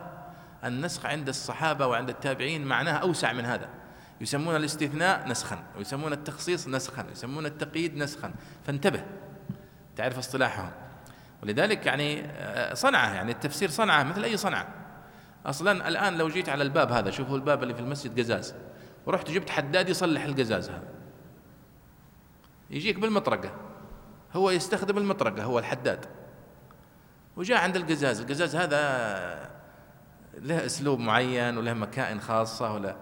النسخ 0.63 1.05
عند 1.05 1.27
الصحابة 1.27 1.87
وعند 1.87 2.09
التابعين 2.09 2.65
معناه 2.65 2.93
أوسع 2.93 3.33
من 3.33 3.45
هذا. 3.45 3.69
يسمون 4.21 4.55
الاستثناء 4.55 5.27
نسخا 5.27 5.63
ويسمون 5.77 6.13
التخصيص 6.13 6.67
نسخا 6.67 7.05
ويسمون 7.07 7.45
التقييد 7.45 7.97
نسخا. 7.97 8.33
فانتبه 8.67 9.03
تعرف 9.95 10.17
اصطلاحهم. 10.17 10.71
ولذلك 11.43 11.85
يعني 11.85 12.25
آه، 12.25 12.73
صنعة 12.73 13.13
يعني 13.13 13.31
التفسير 13.31 13.69
صنعة 13.69 14.03
مثل 14.03 14.23
أي 14.23 14.37
صنعة. 14.37 14.67
أصلا 15.45 15.87
الآن 15.87 16.17
لو 16.17 16.29
جيت 16.29 16.49
على 16.49 16.63
الباب 16.63 16.91
هذا 16.91 17.11
شوفوا 17.11 17.35
الباب 17.35 17.63
اللي 17.63 17.73
في 17.73 17.79
المسجد 17.79 18.19
قزاز. 18.19 18.55
ورحت 19.05 19.31
جبت 19.31 19.49
حداد 19.49 19.89
يصلح 19.89 20.23
القزاز 20.23 20.69
هذا. 20.69 21.04
يجيك 22.69 22.99
بالمطرقة. 22.99 23.51
هو 24.33 24.49
يستخدم 24.49 24.97
المطرقة 24.97 25.43
هو 25.43 25.59
الحداد. 25.59 26.05
وجاء 27.37 27.57
عند 27.57 27.75
القزاز. 27.75 28.21
القزاز 28.21 28.55
هذا 28.55 29.55
له 30.33 30.65
أسلوب 30.65 30.99
معين 30.99 31.57
وله 31.57 31.73
مكائن 31.73 32.21
خاصة 32.21 32.73
ولا. 32.73 32.95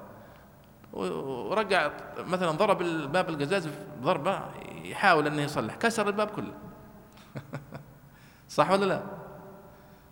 ورجع 0.93 1.91
مثلا 2.17 2.51
ضرب 2.51 2.81
الباب 2.81 3.29
القزاز 3.29 3.69
ضربة 4.01 4.41
يحاول 4.83 5.27
إنه 5.27 5.41
يصلح. 5.41 5.75
كسر 5.75 6.07
الباب 6.07 6.27
كله. 6.27 6.53
صح 8.49 8.71
ولا 8.71 8.85
لا؟ 8.85 9.03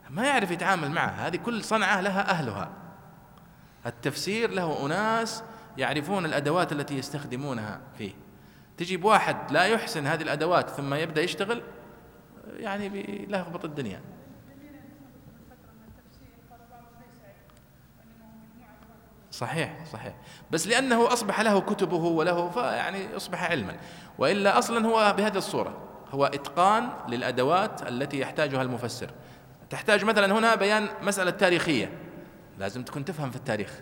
ما 0.09 0.25
يعرف 0.25 0.51
يتعامل 0.51 0.91
معها 0.91 1.27
هذه 1.27 1.35
كل 1.35 1.63
صنعة 1.63 2.01
لها 2.01 2.29
أهلها. 2.29 2.69
التفسير 3.85 4.51
له 4.51 4.85
أناس 4.85 5.43
يعرفون 5.77 6.25
الأدوات 6.25 6.71
التي 6.71 6.97
يستخدمونها 6.97 7.81
فيه. 7.97 8.13
تجيب 8.77 9.05
واحد 9.05 9.51
لا 9.51 9.63
يحسن 9.63 10.07
هذه 10.07 10.21
الأدوات 10.21 10.69
ثم 10.69 10.93
يبدأ 10.93 11.21
يشتغل 11.21 11.62
يعني 12.57 12.89
بيلخبط 12.89 13.65
الدنيا. 13.65 14.01
صحيح 19.31 19.86
صحيح. 19.93 20.13
بس 20.51 20.67
لأنه 20.67 21.13
أصبح 21.13 21.41
له 21.41 21.62
كتبه 21.62 21.95
وله 21.95 22.49
فيعني 22.49 23.15
أصبح 23.15 23.51
علما. 23.51 23.77
وإلا 24.17 24.57
أصلا 24.60 24.88
هو 24.88 25.15
بهذه 25.17 25.38
الصورة 25.38 25.77
هو 26.12 26.25
إتقان 26.25 26.89
للأدوات 27.07 27.88
التي 27.88 28.19
يحتاجها 28.19 28.62
المفسر. 28.62 29.10
تحتاج 29.69 30.05
مثلا 30.05 30.38
هنا 30.38 30.55
بيان 30.55 30.88
مسألة 31.01 31.31
تاريخية. 31.31 31.91
لازم 32.60 32.84
تكون 32.84 33.05
تفهم 33.05 33.29
في 33.29 33.36
التاريخ. 33.36 33.81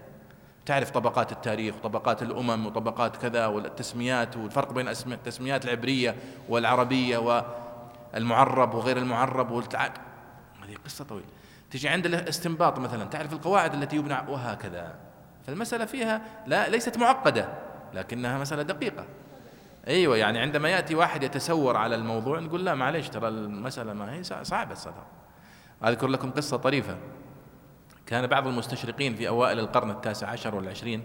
تعرف 0.69 0.89
طبقات 0.91 1.31
التاريخ 1.31 1.75
وطبقات 1.75 2.21
الأمم 2.21 2.65
وطبقات 2.65 3.15
كذا 3.15 3.45
والتسميات 3.45 4.37
والفرق 4.37 4.73
بين 4.73 4.87
التسميات 4.87 5.65
العبرية 5.65 6.15
والعربية 6.49 7.43
والمعرب 8.13 8.73
وغير 8.73 8.97
المعرب 8.97 9.51
والتع... 9.51 9.87
هذه 10.63 10.75
قصة 10.85 11.05
طويلة. 11.05 11.27
تجي 11.71 11.89
عند 11.89 12.05
الاستنباط 12.05 12.79
مثلا 12.79 13.03
تعرف 13.03 13.33
القواعد 13.33 13.73
التي 13.73 13.95
يبنى 13.95 14.17
وهكذا. 14.27 14.95
فالمسألة 15.47 15.85
فيها 15.85 16.21
لا 16.47 16.69
ليست 16.69 16.97
معقدة 16.97 17.49
لكنها 17.93 18.37
مسألة 18.37 18.63
دقيقة. 18.63 19.05
أيوه 19.87 20.17
يعني 20.17 20.39
عندما 20.39 20.69
يأتي 20.69 20.95
واحد 20.95 21.23
يتسور 21.23 21.77
على 21.77 21.95
الموضوع 21.95 22.39
نقول 22.39 22.65
لا 22.65 22.75
معليش 22.75 23.09
ترى 23.09 23.27
المسألة 23.27 23.93
ما 23.93 24.13
هي 24.13 24.23
صعبة 24.23 24.71
الصدر 24.71 25.03
أذكر 25.83 26.07
لكم 26.07 26.31
قصة 26.31 26.57
طريفة. 26.57 26.97
كان 28.09 28.27
بعض 28.27 28.47
المستشرقين 28.47 29.15
في 29.15 29.27
أوائل 29.27 29.59
القرن 29.59 29.89
التاسع 29.89 30.27
عشر 30.27 30.55
والعشرين 30.55 31.03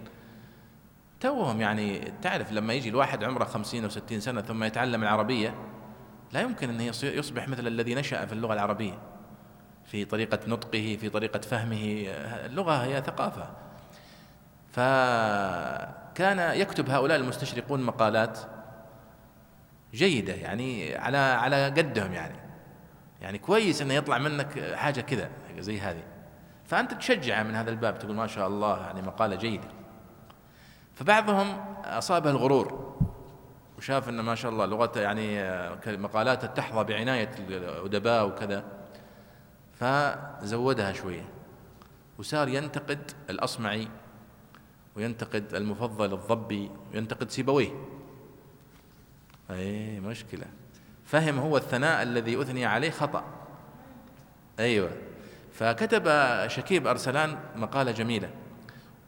توهم 1.21 1.61
يعني 1.61 2.13
تعرف 2.23 2.53
لما 2.53 2.73
يجي 2.73 2.89
الواحد 2.89 3.25
عمره 3.25 3.45
خمسين 3.45 3.85
أو 3.85 3.91
ستين 3.91 4.21
سنة 4.21 4.43
ثم 4.43 4.65
يتعلم 4.65 5.03
العربية 5.03 5.55
لا 6.33 6.41
يمكن 6.41 6.71
أن 6.71 6.81
يصبح 7.03 7.49
مثل 7.49 7.67
الذي 7.67 7.95
نشأ 7.95 8.27
في 8.27 8.33
اللغة 8.33 8.55
العربية. 8.55 8.99
في 9.85 10.05
طريقة 10.05 10.39
نطقه 10.47 10.97
في 11.01 11.09
طريقة 11.09 11.41
فهمه 11.41 12.05
اللغة 12.47 12.85
هي 12.85 13.03
ثقافة. 13.03 13.51
فكان 14.73 16.61
يكتب 16.61 16.91
هؤلاء 16.91 17.19
المستشرقون 17.19 17.83
مقالات 17.83 18.39
جيدة 19.95 20.35
يعني 20.35 20.97
على 20.97 21.19
على 21.19 21.67
قدهم 21.67 22.13
يعني. 22.13 22.37
يعني 23.21 23.39
كويس 23.39 23.83
إنه 23.83 23.95
يطلع 23.95 24.19
منك 24.19 24.75
حاجة 24.75 25.01
كذا 25.01 25.31
زي 25.59 25.81
هذه. 25.81 26.14
فأنت 26.67 26.95
تشجعه 26.95 27.43
من 27.43 27.55
هذا 27.55 27.71
الباب 27.71 27.99
تقول 27.99 28.15
ما 28.15 28.27
شاء 28.27 28.49
الله 28.49 28.81
يعني 28.81 29.03
مقالة 29.03 29.37
جيدة. 29.37 29.69
فبعضهم 30.95 31.57
أصابه 31.85 32.31
الغرور 32.31 32.95
وشاف 33.79 34.09
أن 34.09 34.21
ما 34.21 34.35
شاء 34.35 34.53
الله 34.53 34.67
لغته 34.67 35.01
يعني 35.01 35.43
مقالاته 35.99 36.47
تحظى 36.47 36.85
بعناية 36.85 37.31
الأدباء 37.39 38.27
وكذا 38.27 38.65
فزودها 39.73 40.93
شوية. 40.93 41.29
وصار 42.19 42.49
ينتقد 42.49 43.11
الأصمعي 43.31 43.89
وينتقد 44.97 45.55
المفضل 45.55 46.13
الضبي 46.13 46.71
وينتقد 46.93 47.31
سيبويه. 47.31 47.71
اي 49.51 50.01
مشكلة. 50.01 50.47
فهم 51.05 51.39
هو 51.39 51.57
الثناء 51.57 52.03
الذي 52.03 52.43
أثني 52.43 52.65
عليه 52.65 52.91
خطأ. 52.91 53.25
أيوة. 54.59 54.91
فكتب 55.55 56.09
شكيب 56.49 56.87
أرسلان 56.87 57.39
مقالة 57.57 57.93
جميلة 57.93 58.31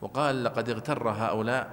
وقال 0.01 0.45
لقد 0.45 0.71
اغتر 0.71 1.09
هؤلاء 1.09 1.71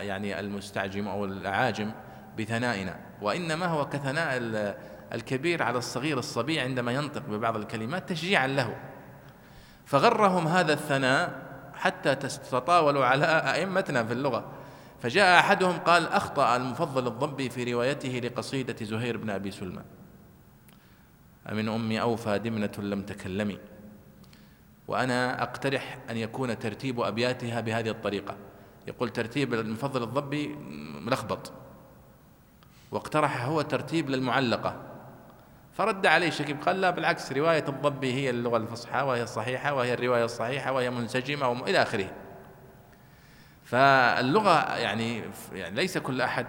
يعني 0.00 0.40
المستعجم 0.40 1.08
أو 1.08 1.24
الأعاجم 1.24 1.92
بثنائنا 2.38 2.96
وإنما 3.22 3.66
هو 3.66 3.88
كثناء 3.88 4.38
الكبير 5.12 5.62
على 5.62 5.78
الصغير 5.78 6.18
الصبي 6.18 6.60
عندما 6.60 6.92
ينطق 6.92 7.22
ببعض 7.28 7.56
الكلمات 7.56 8.08
تشجيعا 8.08 8.46
له. 8.46 8.76
فغرهم 9.86 10.48
هذا 10.48 10.72
الثناء 10.72 11.42
حتى 11.74 12.14
تتطاولوا 12.14 13.04
على 13.04 13.26
أئمتنا 13.26 14.04
في 14.04 14.12
اللغة. 14.12 14.44
فجاء 15.02 15.40
أحدهم 15.40 15.78
قال 15.78 16.08
أخطأ 16.08 16.56
المفضل 16.56 17.06
الضبي 17.06 17.50
في 17.50 17.72
روايته 17.72 18.20
لقصيدة 18.24 18.84
زهير 18.84 19.16
بن 19.16 19.30
أبي 19.30 19.50
سلمى 19.50 19.82
من 21.52 21.68
أمي 21.68 22.00
أوفى 22.00 22.38
دمنة 22.38 22.72
لم 22.78 23.02
تكلمي. 23.02 23.58
وأنا 24.88 25.42
أقترح 25.42 25.98
أن 26.10 26.16
يكون 26.16 26.58
ترتيب 26.58 27.00
أبياتها 27.00 27.60
بهذه 27.60 27.88
الطريقة. 27.88 28.36
يقول 28.86 29.08
ترتيب 29.08 29.54
المفضل 29.54 30.02
الضبي 30.02 30.46
ملخبط. 31.00 31.52
واقترح 32.90 33.44
هو 33.44 33.62
ترتيب 33.62 34.10
للمعلقة. 34.10 34.82
فرد 35.72 36.06
عليه 36.06 36.30
شكيب 36.30 36.62
قال 36.62 36.80
لا 36.80 36.90
بالعكس 36.90 37.32
رواية 37.32 37.64
الضبي 37.68 38.12
هي 38.12 38.30
اللغة 38.30 38.56
الفصحى 38.56 39.02
وهي 39.02 39.22
الصحيحة 39.22 39.74
وهي 39.74 39.94
الرواية 39.94 40.24
الصحيحة 40.24 40.72
وهي 40.72 40.90
منسجمة 40.90 41.68
إلى 41.68 41.82
آخره. 41.82 42.10
فاللغة 43.64 44.76
يعني 44.76 45.22
يعني 45.52 45.76
ليس 45.76 45.98
كل 45.98 46.20
أحد 46.20 46.46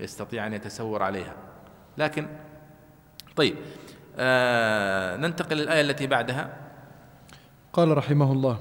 يستطيع 0.00 0.46
أن 0.46 0.52
يتسور 0.52 1.02
عليها. 1.02 1.34
لكن 1.98 2.28
طيب 3.36 3.56
آه 4.18 5.16
ننتقل 5.16 5.56
للآية 5.56 5.80
التي 5.80 6.06
بعدها. 6.06 6.56
قال 7.72 7.96
رحمه 7.96 8.32
الله 8.32 8.58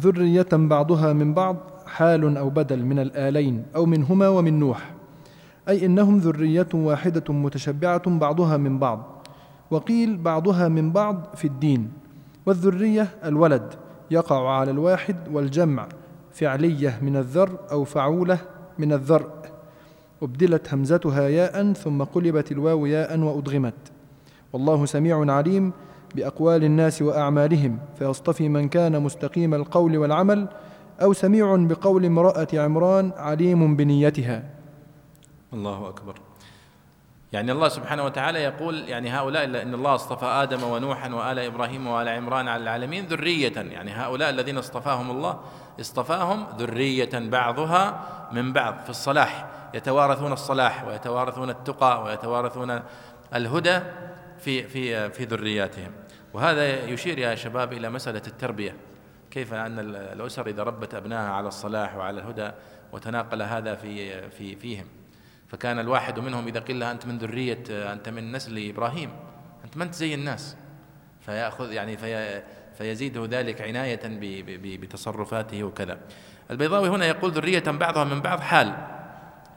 ذرية 0.00 0.48
بعضها 0.52 1.12
من 1.12 1.34
بعض 1.34 1.56
حال 1.86 2.36
أو 2.36 2.50
بدل 2.50 2.84
من 2.84 2.98
الآلين 2.98 3.64
أو 3.76 3.86
منهما 3.86 4.28
ومن 4.28 4.58
نوح 4.58 4.90
أي 5.68 5.86
إنهم 5.86 6.18
ذرية 6.18 6.68
واحدة 6.74 7.34
متشبعة 7.34 8.02
بعضها 8.18 8.56
من 8.56 8.78
بعض 8.78 9.26
وقيل 9.70 10.16
بعضها 10.16 10.68
من 10.68 10.92
بعض 10.92 11.34
في 11.34 11.44
الدين 11.44 11.92
والذرية 12.46 13.08
الولد 13.24 13.74
يقع 14.10 14.48
على 14.58 14.70
الواحد 14.70 15.16
والجمع 15.32 15.88
فعلية 16.32 16.98
من 17.02 17.16
الذر 17.16 17.58
أو 17.70 17.84
فعولة 17.84 18.38
من 18.78 18.92
الذرء 18.92 19.30
أبدلت 20.22 20.74
همزتها 20.74 21.28
ياء 21.28 21.72
ثم 21.72 22.02
قلبت 22.02 22.52
الواو 22.52 22.86
ياء 22.86 23.18
وأدغمت. 23.18 23.74
والله 24.52 24.86
سميع 24.86 25.32
عليم 25.32 25.72
بأقوال 26.14 26.64
الناس 26.64 27.02
وأعمالهم 27.02 27.78
فيصطفي 27.98 28.48
من 28.48 28.68
كان 28.68 29.02
مستقيم 29.02 29.54
القول 29.54 29.96
والعمل 29.96 30.48
أو 31.02 31.12
سميع 31.12 31.56
بقول 31.56 32.04
امرأة 32.04 32.48
عمران 32.54 33.12
عليم 33.16 33.76
بنيتها. 33.76 34.42
الله 35.52 35.88
أكبر. 35.88 36.14
يعني 37.32 37.52
الله 37.52 37.68
سبحانه 37.68 38.04
وتعالى 38.04 38.38
يقول 38.38 38.88
يعني 38.88 39.10
هؤلاء 39.10 39.44
إن 39.44 39.74
الله 39.74 39.94
اصطفى 39.94 40.26
آدم 40.26 40.62
ونوحا 40.62 41.14
وآل 41.14 41.38
إبراهيم 41.38 41.86
وآل 41.86 42.08
عمران 42.08 42.48
على 42.48 42.62
العالمين 42.62 43.06
ذرية. 43.06 43.52
يعني 43.56 43.90
هؤلاء 43.90 44.30
الذين 44.30 44.58
اصطفاهم 44.58 45.10
الله 45.10 45.38
اصطفاهم 45.80 46.46
ذرية 46.58 47.10
بعضها 47.14 48.00
من 48.32 48.52
بعض 48.52 48.74
في 48.84 48.90
الصلاح. 48.90 49.46
يتوارثون 49.74 50.32
الصلاح 50.32 50.86
ويتوارثون 50.86 51.50
التقى 51.50 52.02
ويتوارثون 52.02 52.80
الهدى. 53.34 53.80
في 54.44 54.62
في 54.62 55.10
في 55.10 55.24
ذرياتهم. 55.24 55.92
وهذا 56.34 56.84
يشير 56.84 57.18
يا 57.18 57.34
شباب 57.34 57.72
إلى 57.72 57.90
مسألة 57.90 58.22
التربية. 58.26 58.74
كيف 59.30 59.54
أن 59.54 59.78
الأسر 59.94 60.46
إذا 60.46 60.62
ربت 60.62 60.94
ابنائها 60.94 61.30
على 61.30 61.48
الصلاح 61.48 61.96
وعلى 61.96 62.20
الهدى 62.20 62.50
وتناقل 62.92 63.42
هذا 63.42 63.74
في 63.74 64.30
في 64.30 64.56
فيهم. 64.56 64.86
فكان 65.48 65.78
الواحد 65.78 66.18
منهم 66.18 66.46
إذا 66.46 66.60
قيل 66.60 66.80
له 66.80 66.90
أنت 66.90 67.06
من 67.06 67.18
ذرية 67.18 67.92
أنت 67.92 68.08
من 68.08 68.32
نسل 68.32 68.68
إبراهيم 68.68 69.10
أنت 69.64 69.76
ما 69.76 69.84
أنت 69.84 69.94
زي 69.94 70.14
الناس. 70.14 70.56
فيأخذ 71.20 71.72
يعني 71.72 71.96
في 71.96 72.42
فيزيده 72.78 73.26
ذلك 73.30 73.60
عناية 73.60 74.00
بتصرفاته 74.76 75.64
وكذا. 75.64 75.98
البيضاوي 76.50 76.88
هنا 76.88 77.06
يقول 77.06 77.30
ذرية 77.30 77.62
بعضها 77.66 78.04
من 78.04 78.20
بعض 78.20 78.40
حال. 78.40 78.74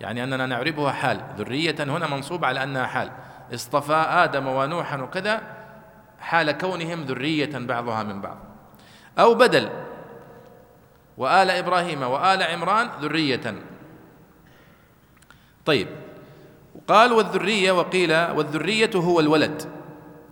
يعني 0.02 0.24
أننا 0.24 0.46
نعربها 0.46 0.92
حال. 0.92 1.22
ذرية 1.38 1.76
هنا 1.80 2.08
منصوب 2.08 2.46
على 2.46 2.64
أنها 2.64 2.86
حال. 2.86 3.12
اصطفى 3.54 3.94
آدم 3.94 4.48
ونوحا 4.48 5.02
وكذا 5.02 5.42
حال 6.20 6.52
كونهم 6.52 7.04
ذرية 7.04 7.60
بعضها 7.60 8.04
من 8.04 8.22
بعض. 8.22 8.38
أو 9.20 9.36
بدل 9.36 9.70
وآل 11.18 11.50
إبراهيم 11.50 12.02
وآل 12.02 12.44
عمران 12.44 12.90
ذرية. 13.02 13.56
طيب 15.66 15.88
قال 16.88 17.14
والذرية 17.14 17.72
وقيل 17.72 18.12
والذرية 18.12 18.92
هو 18.96 19.20
الولد. 19.20 19.62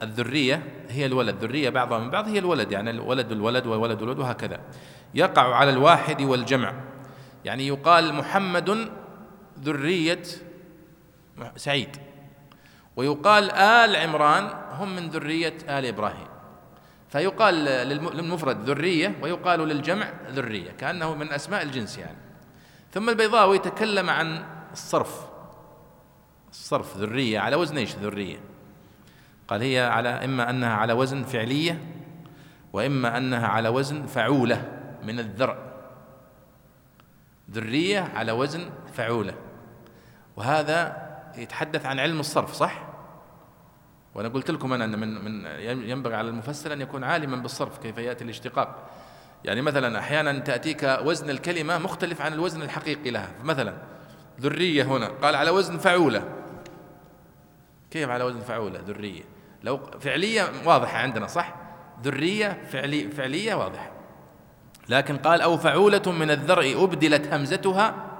الذرية 0.01 0.85
هي 0.89 1.05
الولد 1.05 1.35
ذرية 1.35 1.69
بعضها 1.69 1.99
من 1.99 2.09
بعض 2.09 2.27
هي 2.27 2.39
الولد 2.39 2.71
يعني 2.71 2.89
الولد 2.89 3.31
الولد 3.31 3.67
والولد 3.67 4.01
الولد 4.01 4.19
وهكذا. 4.19 4.59
يقع 5.13 5.55
على 5.55 5.69
الواحد 5.69 6.21
والجمع. 6.21 6.73
يعني 7.45 7.67
يقال 7.67 8.13
محمد 8.13 8.89
ذرية 9.59 10.23
سعيد. 11.55 11.97
ويقال 12.95 13.51
آل 13.51 13.95
عمران 13.95 14.49
هم 14.71 14.95
من 14.95 15.09
ذرية 15.09 15.57
آل 15.69 15.85
إبراهيم. 15.85 16.27
فيقال 17.09 17.55
للمفرد 18.15 18.69
ذرية 18.69 19.15
ويقال 19.21 19.59
للجمع 19.59 20.09
ذرية 20.31 20.71
كأنه 20.71 21.15
من 21.15 21.31
أسماء 21.31 21.63
الجنس 21.63 21.97
يعني. 21.97 22.17
ثم 22.91 23.09
البيضاوي 23.09 23.59
تكلم 23.59 24.09
عن 24.09 24.45
الصرف 24.71 25.25
الصرف 26.51 26.97
ذرية 26.97 27.39
على 27.39 27.55
وزن 27.55 27.77
إيش 27.77 27.95
ذرية؟ 27.95 28.37
قال 29.47 29.61
هي 29.61 29.79
على 29.79 30.09
إما 30.09 30.49
أنها 30.49 30.73
على 30.73 30.93
وزن 30.93 31.23
فعلية 31.23 31.79
وإما 32.73 33.17
أنها 33.17 33.47
على 33.47 33.69
وزن 33.69 34.05
فعولة 34.05 34.71
من 35.03 35.19
الذرع 35.19 35.57
ذرية 37.51 37.99
على 38.15 38.31
وزن 38.31 38.69
فعولة. 38.93 39.33
وهذا 40.35 41.12
يتحدث 41.37 41.85
عن 41.85 41.99
علم 41.99 42.19
الصرف 42.19 42.53
صح؟ 42.53 42.83
وأنا 44.15 44.29
قلت 44.29 44.51
لكم 44.51 44.73
أنا 44.73 44.85
أن 44.85 44.99
من 44.99 45.25
من 45.25 45.45
ينبغي 45.89 46.15
على 46.15 46.29
المفسر 46.29 46.73
أن 46.73 46.81
يكون 46.81 47.03
عالما 47.03 47.35
بالصرف 47.35 47.77
كيف 47.77 47.97
يأتي 47.97 48.23
الاشتقاق. 48.23 48.89
يعني 49.43 49.61
مثلا 49.61 49.99
أحيانا 49.99 50.39
تأتيك 50.39 50.99
وزن 51.03 51.29
الكلمة 51.29 51.77
مختلف 51.77 52.21
عن 52.21 52.33
الوزن 52.33 52.61
الحقيقي 52.61 53.11
لها. 53.11 53.31
فمثلا 53.43 53.73
ذرية 54.41 54.83
هنا 54.83 55.07
قال 55.07 55.35
على 55.35 55.49
وزن 55.49 55.77
فعولة. 55.77 56.29
كيف 57.91 58.09
على 58.09 58.23
وزن 58.23 58.39
فعولة؟ 58.39 58.79
ذرية. 58.79 59.23
لو 59.63 59.77
فعلية 59.99 60.43
واضحة 60.65 60.97
عندنا 60.97 61.27
صح؟ 61.27 61.55
ذرية 62.03 62.63
فعلي 62.69 63.11
فعلية 63.11 63.53
واضحة. 63.53 63.91
لكن 64.89 65.17
قال 65.17 65.41
أو 65.41 65.57
فعولة 65.57 66.11
من 66.11 66.31
الذرء 66.31 66.83
أبدلت 66.83 67.33
همزتها 67.33 68.12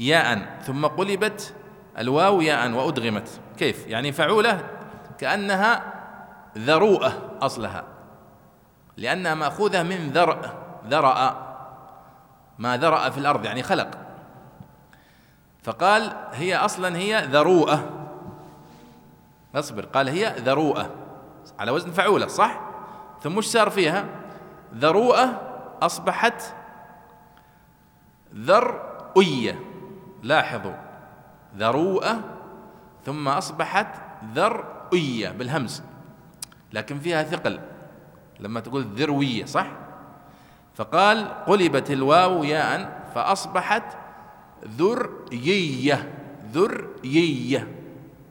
ياء 0.00 0.58
ثم 0.62 0.86
قلبت 0.86 1.54
الواو 1.98 2.40
ياء 2.40 2.70
وأدغمت. 2.70 3.40
كيف؟ 3.56 3.86
يعني 3.86 4.12
فعولة 4.12 4.70
كأنها 5.18 5.94
ذروءة 6.58 7.38
أصلها. 7.40 7.84
لأنها 8.96 9.34
مأخوذة 9.34 9.82
من 9.82 10.10
ذرء 10.10 10.50
ذرأ. 10.88 11.44
ما 12.58 12.76
ذرأ 12.76 13.10
في 13.10 13.18
الأرض 13.18 13.44
يعني 13.44 13.62
خلق. 13.62 13.90
فقال 15.62 16.16
هي 16.32 16.56
أصلا 16.56 16.96
هي 16.96 17.26
ذروءة. 17.26 17.90
اصبر 19.54 19.84
قال 19.84 20.08
هي 20.08 20.34
ذروءة. 20.38 20.90
على 21.58 21.70
وزن 21.70 21.90
فعولة 21.90 22.26
صح؟ 22.26 22.60
ثم 23.22 23.36
وش 23.36 23.46
صار 23.46 23.70
فيها؟ 23.70 24.04
ذروءة 24.74 25.40
أصبحت 25.82 26.42
ذرؤية 28.34 29.73
لاحظوا 30.24 30.74
ذروءة 31.56 32.20
ثم 33.04 33.28
أصبحت 33.28 33.86
ذرؤية 34.34 35.28
بالهمز 35.30 35.82
لكن 36.72 36.98
فيها 36.98 37.22
ثقل. 37.22 37.60
لما 38.40 38.60
تقول 38.60 38.82
ذروية 38.82 39.44
صح؟ 39.44 39.66
فقال 40.74 41.44
قلبت 41.44 41.90
الواو 41.90 42.44
ياء 42.44 43.02
فأصبحت 43.14 43.84
ذريية 44.64 46.12
ذريية 46.52 47.68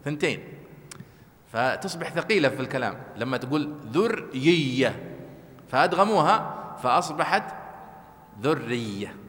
ثنتين. 0.05 0.39
فتصبح 1.53 2.09
ثقيلة 2.09 2.49
في 2.49 2.59
الكلام. 2.59 2.95
لما 3.17 3.37
تقول 3.37 3.75
ذريية 3.93 5.13
فأدغموها 5.69 6.55
فأصبحت 6.83 7.43
ذرية 8.41 9.22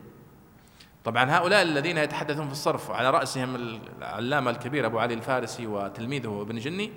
طبعا 1.04 1.30
هؤلاء 1.30 1.62
الذين 1.62 1.98
يتحدثون 1.98 2.46
في 2.46 2.52
الصرف 2.52 2.90
على 2.90 3.10
رأسهم 3.10 3.56
العلامة 3.56 4.50
الكبير 4.50 4.86
أبو 4.86 4.98
علي 4.98 5.14
الفارسي 5.14 5.66
وتلميذه 5.66 6.42
ابن 6.42 6.58
جني 6.58 6.92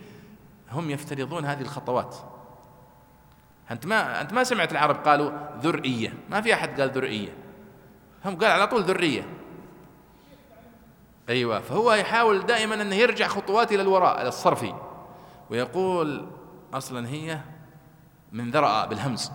هم 0.72 0.90
يفترضون 0.90 1.46
هذه 1.46 1.62
الخطوات. 1.62 2.16
أنت 3.72 3.86
ما 3.86 4.22
أنت 4.22 4.34
ما 4.34 4.44
سمعت 4.44 4.72
العرب 4.72 4.96
قالوا 4.96 5.32
ذرئية 5.62 6.14
ما 6.30 6.42
في 6.42 6.54
أحد 6.54 6.82
قال 6.82 6.90
ذرئية 6.90 7.36
هم 8.26 8.36
قال 8.36 8.52
على 8.52 8.68
طول 8.68 8.84
ذرية. 8.84 9.26
أيوة 11.30 11.60
فهو 11.60 11.94
يحاول 11.94 12.46
دائما 12.46 12.82
أنه 12.82 12.96
يرجع 12.96 13.28
خطوات 13.28 13.72
إلى 13.72 13.82
الوراء 13.82 14.22
إلى 14.22 14.28
الصرفي 14.28 14.74
ويقول 15.50 16.28
أصلا 16.74 17.08
هي 17.08 17.40
من 18.32 18.52
ذرأ 18.52 18.86
بالهمز. 18.86 19.32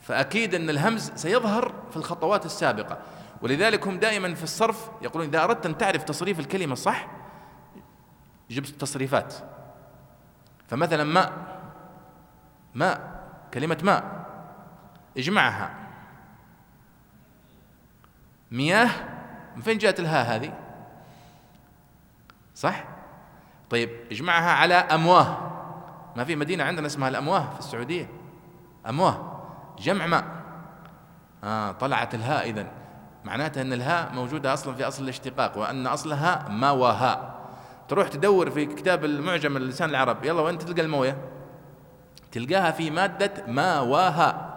فأكيد 0.00 0.54
أن 0.54 0.70
الهمز 0.70 1.12
سيظهر 1.14 1.72
في 1.90 1.96
الخطوات 1.96 2.46
السابقة. 2.46 2.98
ولذلك 3.42 3.86
هم 3.86 3.98
دائما 3.98 4.34
في 4.34 4.42
الصرف 4.42 4.90
يقولون 5.02 5.28
إذا 5.28 5.44
أردت 5.44 5.66
أن 5.66 5.78
تعرف 5.78 6.04
تصريف 6.04 6.40
الكلمة 6.40 6.74
صح 6.74 7.06
جبت 8.50 8.68
التصريفات 8.68 9.34
فمثلا 10.68 11.04
ماء 11.04 11.32
ماء 12.74 13.22
كلمة 13.54 13.78
ماء 13.82 14.22
اجمعها. 15.18 15.74
مياه 18.50 18.90
من 19.56 19.62
فين 19.62 19.78
جاءت 19.78 20.00
الهاء 20.00 20.36
هذه؟ 20.36 20.58
صح؟ 22.54 22.84
طيب 23.70 23.90
اجمعها 24.10 24.50
على 24.50 24.74
أمواه. 24.74 25.52
ما 26.16 26.24
في 26.24 26.36
مدينة 26.36 26.64
عندنا 26.64 26.86
اسمها 26.86 27.08
الأمواه 27.08 27.50
في 27.52 27.58
السعودية. 27.58 28.10
أمواه 28.88 29.42
جمع 29.78 30.06
ماء 30.06 30.24
آه 31.44 31.72
طلعت 31.72 32.14
الهاء 32.14 32.50
إذن. 32.50 32.81
معناتها 33.24 33.60
أن 33.60 33.72
الهاء 33.72 34.12
موجودة 34.12 34.52
أصلا 34.52 34.74
في 34.74 34.88
أصل 34.88 35.04
الاشتقاق 35.04 35.58
وأن 35.58 35.86
أصلها 35.86 36.48
ما 36.48 36.70
وهاء 36.70 37.42
تروح 37.88 38.08
تدور 38.08 38.50
في 38.50 38.66
كتاب 38.66 39.04
المعجم 39.04 39.56
اللسان 39.56 39.90
العرب 39.90 40.24
يلا 40.24 40.40
وين 40.40 40.58
تلقى 40.58 40.82
الموية؟ 40.82 41.16
تلقاها 42.32 42.70
في 42.70 42.90
مادة 42.90 43.32
ما 43.46 43.80
وهاء 43.80 44.52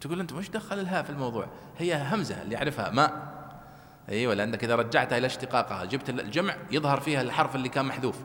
تقول 0.00 0.20
أنت 0.20 0.32
وش 0.32 0.48
دخل 0.48 0.78
الهاء 0.78 1.02
في 1.02 1.10
الموضوع؟ 1.10 1.46
هي 1.78 2.02
همزة 2.12 2.42
اللي 2.42 2.54
يعرفها 2.54 2.90
ماء 2.90 3.28
أيوه 4.08 4.34
لأنك 4.34 4.64
إذا 4.64 4.76
رجعتها 4.76 5.18
إلى 5.18 5.26
اشتقاقها 5.26 5.84
جبت 5.84 6.10
الجمع 6.10 6.54
يظهر 6.70 7.00
فيها 7.00 7.20
الحرف 7.20 7.56
اللي 7.56 7.68
كان 7.68 7.84
محذوف. 7.84 8.16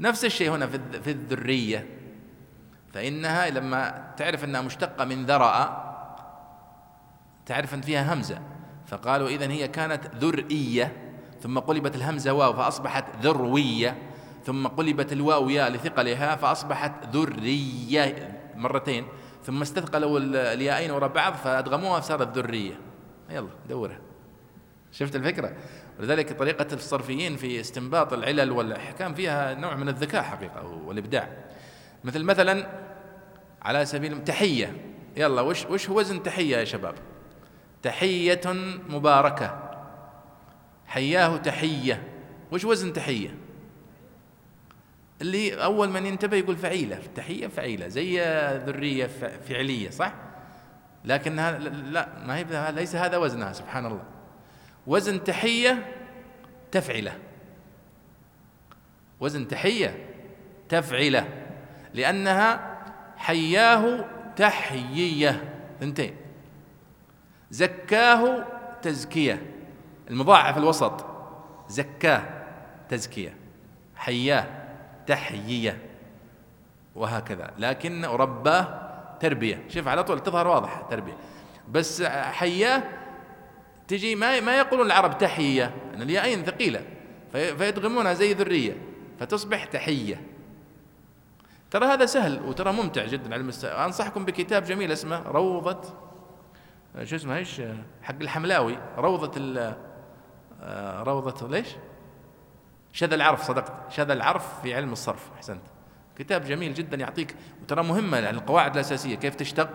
نفس 0.00 0.24
الشيء 0.24 0.50
هنا 0.50 0.66
في 1.02 1.10
الذرية. 1.10 1.98
فإنها 2.92 3.50
لما 3.50 4.12
تعرف 4.16 4.44
أنها 4.44 4.60
مشتقة 4.60 5.04
من 5.04 5.26
ذرأ 5.26 5.91
تعرف 7.46 7.74
أن 7.74 7.80
فيها 7.80 8.14
همزة. 8.14 8.38
فقالوا 8.86 9.28
إذن 9.28 9.50
هي 9.50 9.68
كانت 9.68 10.00
ذرئية 10.16 10.92
ثم 11.40 11.58
قلبت 11.58 11.96
الهمزة 11.96 12.32
واو 12.32 12.52
فأصبحت 12.52 13.04
ذروية. 13.22 13.98
ثم 14.44 14.66
قلبت 14.66 15.12
الواو 15.12 15.48
ياء 15.48 15.70
لثقلها 15.70 16.36
فأصبحت 16.36 17.16
ذرية 17.16 18.40
مرتين. 18.54 19.04
ثم 19.44 19.62
استثقلوا 19.62 20.18
الياءين 20.52 20.90
وراء 20.90 21.12
بعض 21.12 21.34
فأدغموها 21.34 22.00
فصارت 22.00 22.38
ذرية. 22.38 22.74
يلا 23.30 23.48
دورها. 23.68 23.98
شفت 24.92 25.16
الفكرة؟ 25.16 25.56
ولذلك 25.98 26.32
طريقة 26.32 26.74
الصرفيين 26.74 27.36
في 27.36 27.60
استنباط 27.60 28.12
العلل 28.12 28.50
والأحكام 28.50 29.14
فيها 29.14 29.54
نوع 29.54 29.74
من 29.74 29.88
الذكاء 29.88 30.22
حقيقة 30.22 30.66
والإبداع. 30.86 31.28
مثل 32.04 32.24
مثلا 32.24 32.66
على 33.62 33.84
سبيل 33.84 34.24
تحية. 34.24 34.76
يلا 35.16 35.40
وش 35.42 35.66
وش 35.66 35.88
وزن 35.88 36.22
تحية 36.22 36.56
يا 36.56 36.64
شباب؟ 36.64 36.94
تحية 37.82 38.40
مباركة. 38.88 39.70
حياه 40.86 41.36
تحية. 41.36 42.08
وش 42.52 42.64
وزن 42.64 42.92
تحية؟ 42.92 43.34
اللي 45.20 45.64
أول 45.64 45.88
من 45.88 46.06
ينتبه 46.06 46.36
يقول 46.36 46.56
فعيلة. 46.56 46.98
تحية 47.14 47.46
فعيلة 47.46 47.88
زي 47.88 48.20
ذرية 48.66 49.06
فعلية 49.48 49.90
صح؟ 49.90 50.14
لكنها 51.04 51.58
لا 51.58 52.08
ما 52.26 52.36
هي 52.36 52.72
ليس 52.72 52.96
هذا 52.96 53.16
وزنها 53.16 53.52
سبحان 53.52 53.86
الله. 53.86 54.04
وزن 54.86 55.24
تحية 55.24 55.92
تفعلة. 56.72 57.12
وزن 59.20 59.48
تحية 59.48 60.06
تفعلة. 60.68 61.28
لأنها 61.94 62.78
حياه 63.16 64.04
تحيية 64.36 65.54
ثنتين 65.80 66.21
زكاه 67.52 68.46
تزكية. 68.82 69.42
المضاعف 70.10 70.58
الوسط. 70.58 71.06
زكاه 71.68 72.22
تزكية. 72.88 73.36
حياه 73.96 74.46
تحيية. 75.06 75.78
وهكذا. 76.94 77.50
لكن 77.58 78.04
رباه 78.04 78.90
تربية. 79.20 79.64
شوف 79.68 79.88
على 79.88 80.04
طول 80.04 80.20
تظهر 80.20 80.48
واضحة 80.48 80.88
تربية. 80.90 81.16
بس 81.68 82.02
حياه 82.02 82.82
تجي 83.88 84.14
ما 84.14 84.40
ما 84.40 84.58
يقولون 84.58 84.86
العرب 84.86 85.18
تحية. 85.18 85.74
أن 85.94 86.02
الياءين 86.02 86.44
ثقيلة. 86.44 86.82
فيدغمونها 87.32 88.12
زي 88.12 88.32
ذرية. 88.32 88.76
فتصبح 89.20 89.64
تحية. 89.64 90.20
ترى 91.70 91.86
هذا 91.86 92.06
سهل 92.06 92.42
وترى 92.42 92.72
ممتع 92.72 93.06
جدا 93.06 93.32
على 93.34 93.40
المستوى. 93.40 93.70
أنصحكم 93.70 94.24
بكتاب 94.24 94.64
جميل 94.64 94.92
اسمه 94.92 95.22
روضة 95.22 96.01
شو 97.04 97.16
اسمه 97.16 97.36
إيش؟ 97.36 97.62
حق 98.02 98.14
الحملاوي. 98.20 98.78
روضة 98.98 99.32
ال 99.36 99.76
روضة 101.06 101.48
ليش؟ 101.48 101.68
شذا 102.92 103.14
العرف 103.14 103.42
صدقت. 103.42 103.72
شذا 103.92 104.12
العرف 104.12 104.62
في 104.62 104.74
علم 104.74 104.92
الصرف 104.92 105.30
أحسنت. 105.36 105.62
كتاب 106.16 106.44
جميل 106.44 106.74
جدا 106.74 106.96
يعطيك 106.96 107.36
وترى 107.62 107.82
مهمة 107.82 108.18
يعني 108.18 108.36
القواعد 108.36 108.74
الأساسية 108.74 109.14
كيف 109.14 109.34
تشتق 109.34 109.70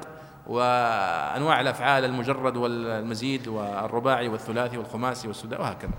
وأنواع 0.48 1.62
الأفعال 1.62 2.06
المجرد 2.06 2.58
والمزيد 2.58 3.48
والرباعي 3.48 4.28
والثلاثي 4.28 4.78
والخماسي 4.78 5.28
والسداسي 5.28 5.62
وهكذا. 5.62 5.92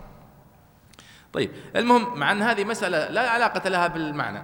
طيب 1.32 1.50
المهم 1.76 2.18
مع 2.18 2.32
أن 2.32 2.42
هذه 2.42 2.64
مسألة 2.64 3.08
لا 3.08 3.30
علاقة 3.30 3.68
لها 3.68 3.86
بالمعنى 3.86 4.42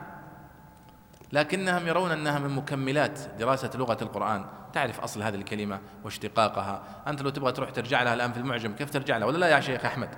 لكنهم 1.33 1.87
يرون 1.87 2.11
أنها 2.11 2.39
من 2.39 2.51
مكملات 2.51 3.21
دراسة 3.39 3.71
لغة 3.75 3.99
القرآن. 4.03 4.45
تعرف 4.75 5.01
أصل 5.01 5.23
هذه 5.23 5.35
الكلمة 5.35 5.81
واشتقاقها. 6.05 6.83
أنت 7.07 7.23
لو 7.23 7.31
تبغى 7.31 7.53
تروح 7.53 7.71
ترجع 7.71 8.03
لها 8.03 8.15
الآن 8.15 8.33
في 8.33 8.39
المعجم 8.39 8.73
كيف 8.73 8.91
ترجع 8.91 9.17
لها؟ 9.17 9.27
ولا 9.27 9.39
لا 9.39 9.49
يا 9.49 9.61
شيخ 9.61 9.85
أحمد؟ 9.85 10.09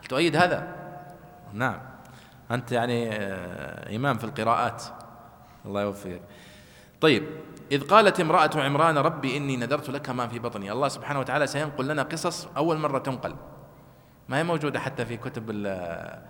هل 0.00 0.08
تؤيد 0.08 0.36
هذا؟ 0.36 0.76
نعم. 1.52 1.80
أنت 2.50 2.72
يعني 2.72 3.10
آه، 3.12 3.96
إمام 3.96 4.18
في 4.18 4.24
القراءات. 4.24 4.82
الله 5.66 5.82
يوفقك. 5.82 6.22
طيب 7.00 7.26
إذ 7.72 7.86
قالت 7.86 8.20
امرأة 8.20 8.50
عمران 8.54 8.98
ربي 8.98 9.36
إني 9.36 9.56
نذرت 9.56 9.90
لك 9.90 10.10
ما 10.10 10.26
في 10.28 10.38
بطني. 10.38 10.72
الله 10.72 10.88
سبحانه 10.88 11.20
وتعالى 11.20 11.46
سينقل 11.46 11.88
لنا 11.88 12.02
قصص 12.02 12.48
أول 12.56 12.76
مرة 12.78 12.98
تنقل. 12.98 13.34
ما 14.28 14.38
هي 14.38 14.44
موجودة 14.44 14.80
حتى 14.80 15.06
في 15.06 15.16
كتب 15.16 15.50
آه، 15.66 16.22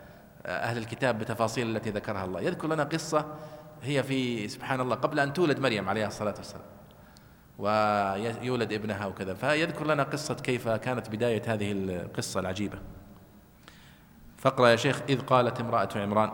أهل 0.47 0.79
الكتاب 0.79 1.19
بتفاصيل 1.19 1.77
التي 1.77 1.91
ذكرها 1.91 2.25
الله. 2.25 2.41
يذكر 2.41 2.69
لنا 2.69 2.85
قصة 2.85 3.27
هي 3.83 4.03
في 4.03 4.49
سبحان 4.49 4.81
الله 4.81 4.97
قبل 4.97 5.21
أن 5.21 5.33
تولد 5.33 5.61
مريم 5.61 5.89
عليها 5.89 6.07
الصلاة 6.07 6.35
والسلام. 6.37 6.65
ويولد 7.61 8.73
ابنها 8.73 9.07
وكذا. 9.07 9.35
فيذكر 9.35 9.87
لنا 9.87 10.03
قصة 10.03 10.35
كيف 10.35 10.69
كانت 10.69 11.11
بداية 11.11 11.43
هذه 11.47 11.73
القصة 11.73 12.41
العجيبة. 12.41 12.79
فاقرأ 14.37 14.69
يا 14.69 14.77
شيخ 14.77 15.03
إذ 15.09 15.21
قالت 15.21 15.61
امرأة 15.61 15.89
عمران. 15.97 16.31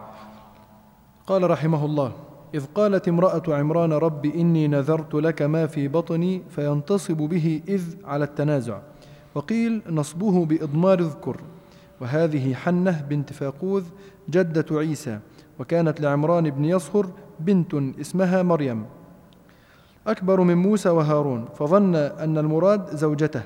قال 1.27 1.51
رحمه 1.51 1.85
الله 1.85 2.13
إذ 2.55 2.67
قالت 2.75 3.09
امرأة 3.09 3.43
عمران 3.49 3.93
رب 3.93 4.27
إني 4.27 4.69
نذرت 4.69 5.15
لك 5.15 5.43
ما 5.43 5.67
في 5.67 5.89
بطني 5.89 6.43
فينتصب 6.51 7.17
به 7.17 7.63
إذ 7.69 7.83
على 8.05 8.25
التنازع. 8.25 8.81
وقيل 9.35 9.83
نصبه 9.91 10.45
بإضمار 10.45 10.99
اذكر. 10.99 11.41
وهذه 12.01 12.55
حنة 12.55 13.07
بنت 13.11 13.33
فاقوذ 13.33 13.85
جدة 14.31 14.67
عيسى. 14.71 15.19
وكانت 15.59 16.01
لعمران 16.01 16.51
بن 16.51 16.65
يصهر 16.65 17.07
بنت 17.41 17.75
اسمها 18.01 18.43
مريم. 18.43 18.87
أكبر 20.07 20.41
من 20.41 20.55
موسى 20.55 20.89
وهارون 20.89 21.45
فظن 21.59 21.95
أن 21.95 22.39
المراد 22.39 22.97
زوجته 22.97 23.43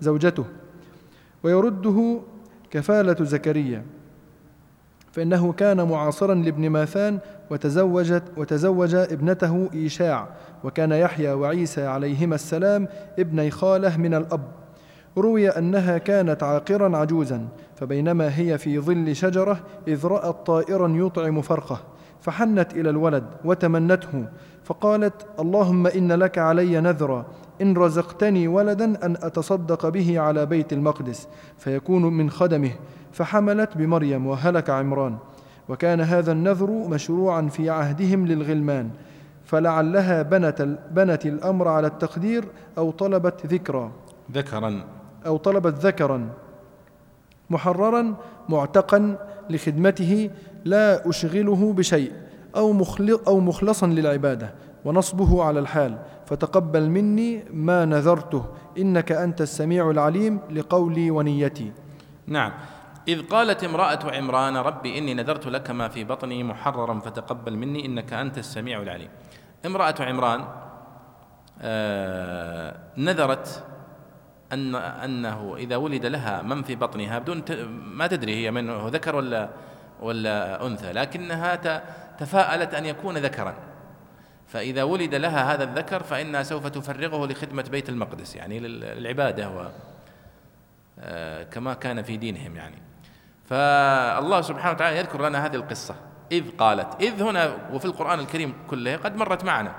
زوجته 0.00 0.44
ويرده 1.42 2.20
كفالة 2.70 3.24
زكريا. 3.24 3.84
فإنه 5.12 5.52
كان 5.52 5.88
معاصرا 5.88 6.34
لابن 6.34 6.70
ماثان 6.70 7.18
وتزوجت 7.50 8.22
وتزوج 8.36 8.94
ابنته 8.94 9.68
إيشاع 9.74 10.28
وكان 10.64 10.92
يحيى 10.92 11.32
وعيسى 11.32 11.86
عليهما 11.86 12.34
السلام 12.34 12.88
ابني 13.18 13.50
خالة 13.50 13.96
من 13.96 14.14
الأب. 14.14 14.42
روي 15.18 15.48
أنها 15.48 15.98
كانت 15.98 16.42
عاقرا 16.42 16.96
عجوزا 16.96 17.48
فبينما 17.76 18.38
هي 18.38 18.58
في 18.58 18.78
ظل 18.78 19.16
شجرة 19.16 19.60
إذ 19.88 20.06
رأت 20.06 20.46
طائرا 20.46 20.88
يطعم 20.88 21.42
فرقه 21.42 21.80
فحنت 22.20 22.72
إلى 22.72 22.90
الولد 22.90 23.24
وتمنته 23.44 24.28
فقالت 24.64 25.26
اللهم 25.40 25.86
إن 25.86 26.12
لك 26.12 26.38
علي 26.38 26.80
نذرا 26.80 27.26
إن 27.62 27.76
رزقتني 27.76 28.48
ولدا 28.48 29.06
أن 29.06 29.16
أتصدق 29.22 29.88
به 29.88 30.20
على 30.20 30.46
بيت 30.46 30.72
المقدس 30.72 31.28
فيكون 31.58 32.02
من 32.02 32.30
خدمه 32.30 32.70
فحملت 33.12 33.76
بمريم 33.76 34.26
وهلك 34.26 34.70
عمران. 34.70 35.16
وكان 35.68 36.00
هذا 36.00 36.32
النذر 36.32 36.70
مشروعا 36.70 37.42
في 37.42 37.70
عهدهم 37.70 38.26
للغلمان 38.26 38.90
فلعلها 39.44 40.22
بنت 40.22 40.62
بنت 40.90 41.26
الأمر 41.26 41.68
على 41.68 41.86
التقدير 41.86 42.44
أو 42.78 42.90
طلبت 42.90 43.46
ذكرا. 43.46 43.92
ذكرا. 44.32 44.84
أو 45.26 45.36
طلبت 45.36 45.74
ذكرا. 45.86 46.28
محررا 47.50 48.14
معتقا 48.48 49.16
لخدمته 49.50 50.30
لا 50.64 51.08
أشغله 51.08 51.72
بشيء. 51.72 52.12
أو, 52.56 52.84
أو 53.26 53.40
مخلصا 53.40 53.86
للعبادة 53.86 54.54
ونصبه 54.84 55.44
على 55.44 55.60
الحال. 55.60 55.98
فتقبل 56.26 56.88
مني 56.88 57.44
ما 57.50 57.84
نذرته. 57.84 58.44
إنك 58.78 59.12
أنت 59.12 59.40
السميع 59.40 59.90
العليم 59.90 60.40
لقولي 60.50 61.10
ونيتي. 61.10 61.72
نعم. 62.26 62.52
إذ 63.08 63.22
قالت 63.22 63.64
امرأة 63.64 63.98
عمران 64.04 64.56
ربي 64.56 64.98
إني 64.98 65.14
نذرت 65.14 65.46
لك 65.46 65.70
ما 65.70 65.88
في 65.88 66.04
بطني 66.04 66.44
محررا 66.44 66.98
فتقبل 66.98 67.56
مني 67.56 67.86
إنك 67.86 68.12
أنت 68.12 68.38
السميع 68.38 68.82
العليم. 68.82 69.08
امرأة 69.66 69.94
عمران 70.00 70.44
آه 71.60 72.76
نذرت 72.96 73.64
أن 74.52 74.74
أنه 74.74 75.56
إذا 75.56 75.76
ولد 75.76 76.06
لها 76.06 76.42
من 76.42 76.62
في 76.62 76.74
بطنها 76.74 77.18
بدون 77.18 77.42
ما 77.84 78.06
تدري 78.06 78.44
هي 78.44 78.50
من 78.50 78.86
ذكر 78.86 79.16
ولا 79.16 79.48
ولا 80.02 80.66
أنثى 80.66 80.92
لكنها 80.92 81.54
تفاءلت 82.18 82.74
أن 82.74 82.86
يكون 82.86 83.18
ذكرا. 83.18 83.54
فإذا 84.46 84.82
ولد 84.82 85.14
لها 85.14 85.54
هذا 85.54 85.64
الذكر 85.64 86.02
فإنها 86.02 86.42
سوف 86.42 86.66
تفرغه 86.66 87.26
لخدمة 87.26 87.62
بيت 87.62 87.88
المقدس 87.88 88.36
يعني 88.36 88.60
للعبادة 88.60 89.48
و 89.50 89.68
آه، 90.98 91.42
كما 91.42 91.74
كان 91.74 92.02
في 92.02 92.16
دينهم 92.16 92.56
يعني. 92.56 92.82
فالله 93.44 94.40
سبحانه 94.40 94.74
وتعالى 94.74 94.98
يذكر 94.98 95.28
لنا 95.28 95.46
هذه 95.46 95.54
القصة. 95.54 95.94
إذ 96.32 96.44
قالت 96.58 97.02
إذ 97.02 97.22
هنا 97.22 97.56
وفي 97.72 97.84
القرآن 97.84 98.20
الكريم 98.20 98.54
كله 98.70 98.96
قد 98.96 99.16
مرت 99.16 99.44
معنا. 99.44 99.74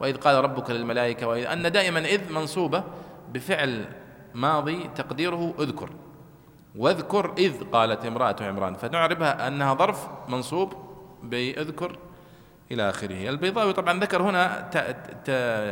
وإذ 0.00 0.16
قال 0.16 0.44
ربك 0.44 0.70
للملائكة 0.70 1.26
وإذ 1.26 1.46
أن 1.46 1.72
دائما 1.72 2.00
إذ 2.00 2.32
منصوبة 2.32 2.84
بفعل 3.32 3.84
ماضي 4.34 4.90
تقديره 4.94 5.54
اذكر. 5.58 5.90
واذكر 6.76 7.34
إذ 7.38 7.64
قالت 7.72 8.04
امرأة 8.04 8.36
عمران. 8.40 8.74
فنعربها 8.74 9.48
أنها 9.48 9.74
ظرف 9.74 10.08
منصوب 10.28 10.87
بأذكر 11.22 11.98
إلى 12.72 12.90
آخره. 12.90 13.28
البيضاوي 13.28 13.72
طبعا 13.72 14.00
ذكر 14.00 14.22
هنا 14.22 14.68
ت 14.72 14.76
ت 15.24 15.28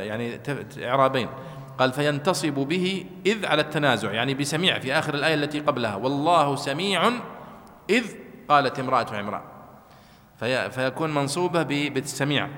يعني 0.07 0.41
إعرابين. 0.79 1.29
قال 1.79 1.93
فينتصب 1.93 2.55
به 2.55 3.07
إذ 3.27 3.47
على 3.47 3.63
التنازع 3.63 4.13
يعني 4.13 4.35
بسميع 4.35 4.79
في 4.79 4.93
آخر 4.93 5.15
الآية 5.15 5.35
التي 5.35 5.61
قبلها. 5.61 5.97
والله 5.97 6.57
سميع 6.57 7.13
إذ 7.91 8.05
قالت 8.49 8.79
امرأة 8.79 9.07
عمران. 9.13 9.43
في 10.41 10.71
فيكون 10.71 11.15
منصوبة 11.15 11.63
بالسميع. 11.63 12.49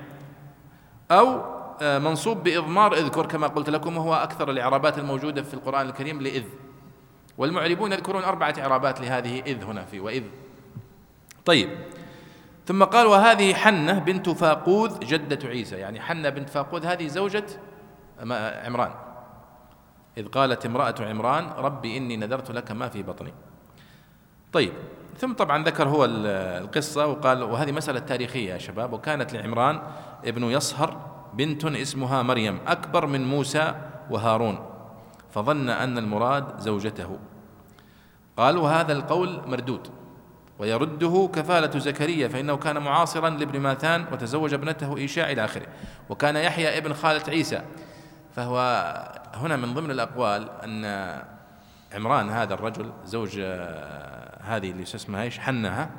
أو 1.11 1.59
آه، 1.81 1.99
منصوب 1.99 2.43
بإضمار 2.43 2.93
إذكر 2.93 3.25
كما 3.25 3.47
قلت 3.47 3.69
لكم 3.69 3.97
وهو 3.97 4.15
أكثر 4.15 4.51
الإعرابات 4.51 4.97
الموجودة 4.97 5.43
في 5.43 5.53
القرآن 5.53 5.89
الكريم 5.89 6.21
لإذ. 6.21 6.43
والمعربون 7.37 7.91
يذكرون 7.91 8.23
أربعة 8.23 8.55
إعرابات 8.59 9.01
لهذه 9.01 9.39
إذ 9.45 9.63
هنا 9.63 9.85
في 9.85 9.99
وإذ. 9.99 10.23
طيب. 11.45 11.69
ثم 12.69 12.83
قال 12.83 13.07
وهذه 13.07 13.53
حنة 13.53 13.99
بنت 13.99 14.29
فاقوذ 14.29 14.99
جدة 14.99 15.49
عيسى. 15.49 15.75
يعني 15.75 16.01
حنة 16.01 16.29
بنت 16.29 16.49
فاقوذ 16.49 16.85
هذه 16.85 17.07
زوجة 17.07 17.45
عمران. 18.65 18.91
إذ 20.17 20.27
قالت 20.27 20.65
امرأة 20.65 20.95
عمران 20.99 21.49
ربي 21.57 21.97
إني 21.97 22.17
نذرت 22.17 22.51
لك 22.51 22.71
ما 22.71 22.89
في 22.89 23.03
بطني. 23.03 23.33
طيب 24.53 24.73
ثم 25.17 25.33
طبعا 25.33 25.63
ذكر 25.63 25.87
هو 25.87 26.05
القصة 26.05 27.07
وقال 27.07 27.43
وهذه 27.43 27.71
مسألة 27.71 27.99
تاريخية 27.99 28.53
يا 28.53 28.57
شباب. 28.57 28.93
وكانت 28.93 29.33
لعمران 29.33 29.81
ابن 30.25 30.43
يصهر 30.43 30.97
بنت 31.33 31.65
اسمها 31.65 32.23
مريم 32.23 32.59
أكبر 32.67 33.05
من 33.05 33.27
موسى 33.27 33.75
وهارون. 34.09 34.65
فظن 35.31 35.69
أن 35.69 35.97
المراد 35.97 36.59
زوجته. 36.59 37.19
قال 38.37 38.57
وهذا 38.57 38.93
القول 38.93 39.41
مردود. 39.47 39.89
ويرده 40.59 41.29
كفالة 41.33 41.79
زكريا 41.79 42.27
فإنه 42.27 42.57
كان 42.57 42.77
معاصرا 42.77 43.29
لابن 43.29 43.59
ماثان 43.59 44.05
وتزوج 44.11 44.53
ابنته 44.53 44.97
إيشاء 44.97 45.31
إلى 45.31 45.45
آخره. 45.45 45.67
وكان 46.09 46.35
يحيى 46.35 46.77
ابن 46.77 46.93
خالة 46.93 47.23
عيسى. 47.27 47.61
فهو 48.35 48.59
هنا 49.33 49.55
من 49.55 49.73
ضمن 49.73 49.91
الأقوال 49.91 50.49
أن 50.63 50.85
عمران 51.93 52.29
هذا 52.29 52.53
الرجل 52.53 52.91
زوج 53.05 53.39
هذه 54.41 54.71
اللي 54.71 54.83
اسمها 54.83 55.23
إيش؟ 55.23 55.39
حنة 55.39 55.91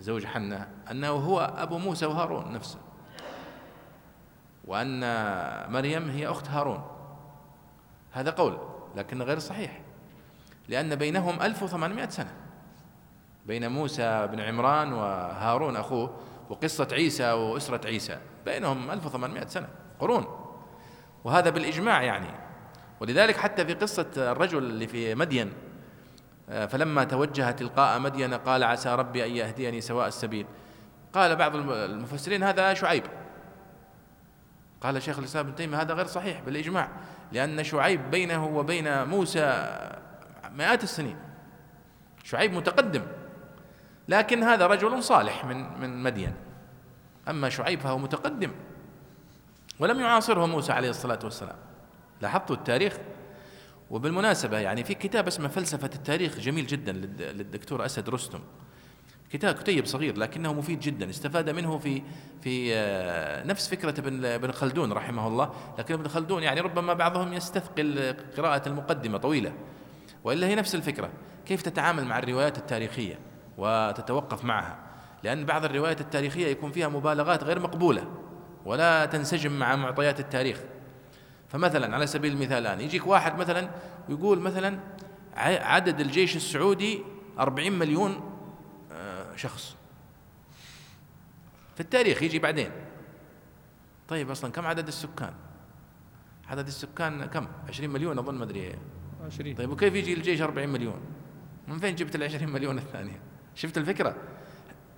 زوج 0.00 0.26
حنة. 0.26 0.68
أنه 0.90 1.08
هو 1.08 1.54
أبو 1.58 1.78
موسى 1.78 2.06
وهارون 2.06 2.52
نفسه. 2.52 2.78
وأن 4.64 5.00
مريم 5.72 6.10
هي 6.10 6.26
أخت 6.26 6.48
هارون. 6.48 6.82
هذا 8.12 8.30
قول 8.30 8.58
لكن 8.96 9.22
غير 9.22 9.38
صحيح. 9.38 9.80
لأن 10.68 10.94
بينهم 10.94 11.42
1800 11.42 12.08
سنة. 12.08 12.30
بين 13.50 13.70
موسى 13.70 14.28
بن 14.32 14.40
عمران 14.40 14.92
وهارون 14.92 15.76
أخوه 15.76 16.16
وقصة 16.50 16.88
عيسى 16.92 17.32
وأسرة 17.32 17.86
عيسى. 17.86 18.18
بينهم 18.44 18.90
1800 18.90 19.46
سنة 19.46 19.68
قرون. 20.00 20.26
وهذا 21.24 21.50
بالإجماع 21.50 22.02
يعني. 22.02 22.30
ولذلك 23.00 23.36
حتى 23.36 23.66
في 23.66 23.74
قصة 23.74 24.06
الرجل 24.16 24.58
اللي 24.58 24.86
في 24.86 25.14
مدين 25.14 25.52
آه، 26.50 26.66
فلما 26.66 27.04
توجه 27.04 27.50
تلقاء 27.50 27.98
مدين 27.98 28.34
قال 28.34 28.64
عسى 28.64 28.94
ربي 28.94 29.26
أن 29.26 29.30
يهديني 29.30 29.80
سواء 29.80 30.08
السبيل. 30.08 30.46
قال 31.12 31.36
بعض 31.36 31.56
المفسرين 31.56 32.42
هذا 32.42 32.74
شعيب. 32.74 33.04
قال 34.80 35.02
شيخ 35.02 35.18
الإسلام 35.18 35.46
ابن 35.46 35.54
تيمية 35.54 35.80
هذا 35.80 35.94
غير 35.94 36.06
صحيح 36.06 36.40
بالإجماع 36.40 36.88
لأن 37.32 37.64
شعيب 37.64 38.10
بينه 38.10 38.46
وبين 38.46 39.04
موسى 39.04 39.68
مئات 40.54 40.82
السنين. 40.82 41.16
شعيب 42.24 42.52
متقدم. 42.52 43.02
لكن 44.10 44.42
هذا 44.42 44.66
رجل 44.66 45.02
صالح 45.02 45.44
من 45.44 45.80
من 45.80 46.02
مدين. 46.02 46.34
أما 47.28 47.48
شعيب 47.48 47.80
فهو 47.80 47.98
متقدم. 47.98 48.50
ولم 49.78 50.00
يعاصره 50.00 50.46
موسى 50.46 50.72
عليه 50.72 50.90
الصلاة 50.90 51.18
والسلام. 51.24 51.56
لاحظتوا 52.22 52.56
التاريخ؟ 52.56 52.98
وبالمناسبة 53.90 54.58
يعني 54.58 54.84
في 54.84 54.94
كتاب 54.94 55.26
اسمه 55.26 55.48
فلسفة 55.48 55.90
التاريخ 55.94 56.38
جميل 56.38 56.66
جدا 56.66 56.92
للدكتور 56.92 57.84
أسد 57.84 58.08
رستم. 58.08 58.40
كتاب 59.32 59.54
كتيب 59.54 59.86
صغير 59.86 60.18
لكنه 60.18 60.52
مفيد 60.52 60.80
جدا. 60.80 61.10
استفاد 61.10 61.50
منه 61.50 61.78
في 61.78 62.02
في 62.42 62.74
آه، 62.74 63.44
نفس 63.44 63.68
فكرة 63.68 64.00
ابن 64.00 64.24
ابن 64.24 64.52
خلدون 64.52 64.92
رحمه 64.92 65.26
الله. 65.26 65.54
لكن 65.78 65.94
ابن 65.94 66.08
خلدون 66.08 66.42
يعني 66.42 66.60
ربما 66.60 66.94
بعضهم 66.94 67.32
يستثقل 67.32 68.16
قراءة 68.36 68.68
المقدمة 68.68 69.18
طويلة. 69.18 69.52
وإلا 70.24 70.46
هي 70.46 70.54
نفس 70.54 70.74
الفكرة. 70.74 71.10
كيف 71.46 71.62
تتعامل 71.62 72.04
مع 72.04 72.18
الروايات 72.18 72.58
التاريخية؟ 72.58 73.29
وتتوقف 73.58 74.44
معها. 74.44 74.78
لأن 75.22 75.46
بعض 75.46 75.64
الروايات 75.64 76.00
التاريخية 76.00 76.46
يكون 76.46 76.72
فيها 76.72 76.88
مبالغات 76.88 77.44
غير 77.44 77.60
مقبولة 77.60 78.06
ولا 78.64 79.06
تنسجم 79.06 79.58
مع 79.58 79.76
معطيات 79.76 80.20
التاريخ. 80.20 80.60
فمثلا 81.48 81.94
على 81.94 82.06
سبيل 82.06 82.32
المثال 82.32 82.66
الآن 82.66 82.80
يجيك 82.80 83.06
واحد 83.06 83.38
مثلا 83.38 83.70
ويقول 84.08 84.40
مثلا 84.40 84.78
عدد 85.36 86.00
الجيش 86.00 86.36
السعودي 86.36 87.02
أربعين 87.38 87.78
مليون 87.78 88.20
آه، 88.92 89.36
شخص. 89.36 89.76
في 91.74 91.80
التاريخ 91.80 92.22
يجي 92.22 92.38
بعدين. 92.38 92.70
طيب 94.08 94.30
أصلا 94.30 94.52
كم 94.52 94.66
عدد 94.66 94.86
السكان؟ 94.86 95.32
عدد 96.48 96.66
السكان 96.66 97.24
كم؟ 97.24 97.46
عشرين 97.68 97.90
مليون 97.90 98.18
أظن 98.18 98.34
ما 98.34 98.44
أدري. 98.44 98.78
عشرين. 99.26 99.56
طيب 99.56 99.70
وكيف 99.70 99.94
يجي 99.94 100.14
الجيش 100.14 100.42
أربعين 100.42 100.68
مليون؟ 100.68 101.00
من 101.68 101.78
فين 101.78 101.94
جبت 101.94 102.14
العشرين 102.14 102.50
مليون 102.50 102.78
الثانية؟ 102.78 103.29
شفت 103.60 103.78
الفكرة؟ 103.78 104.14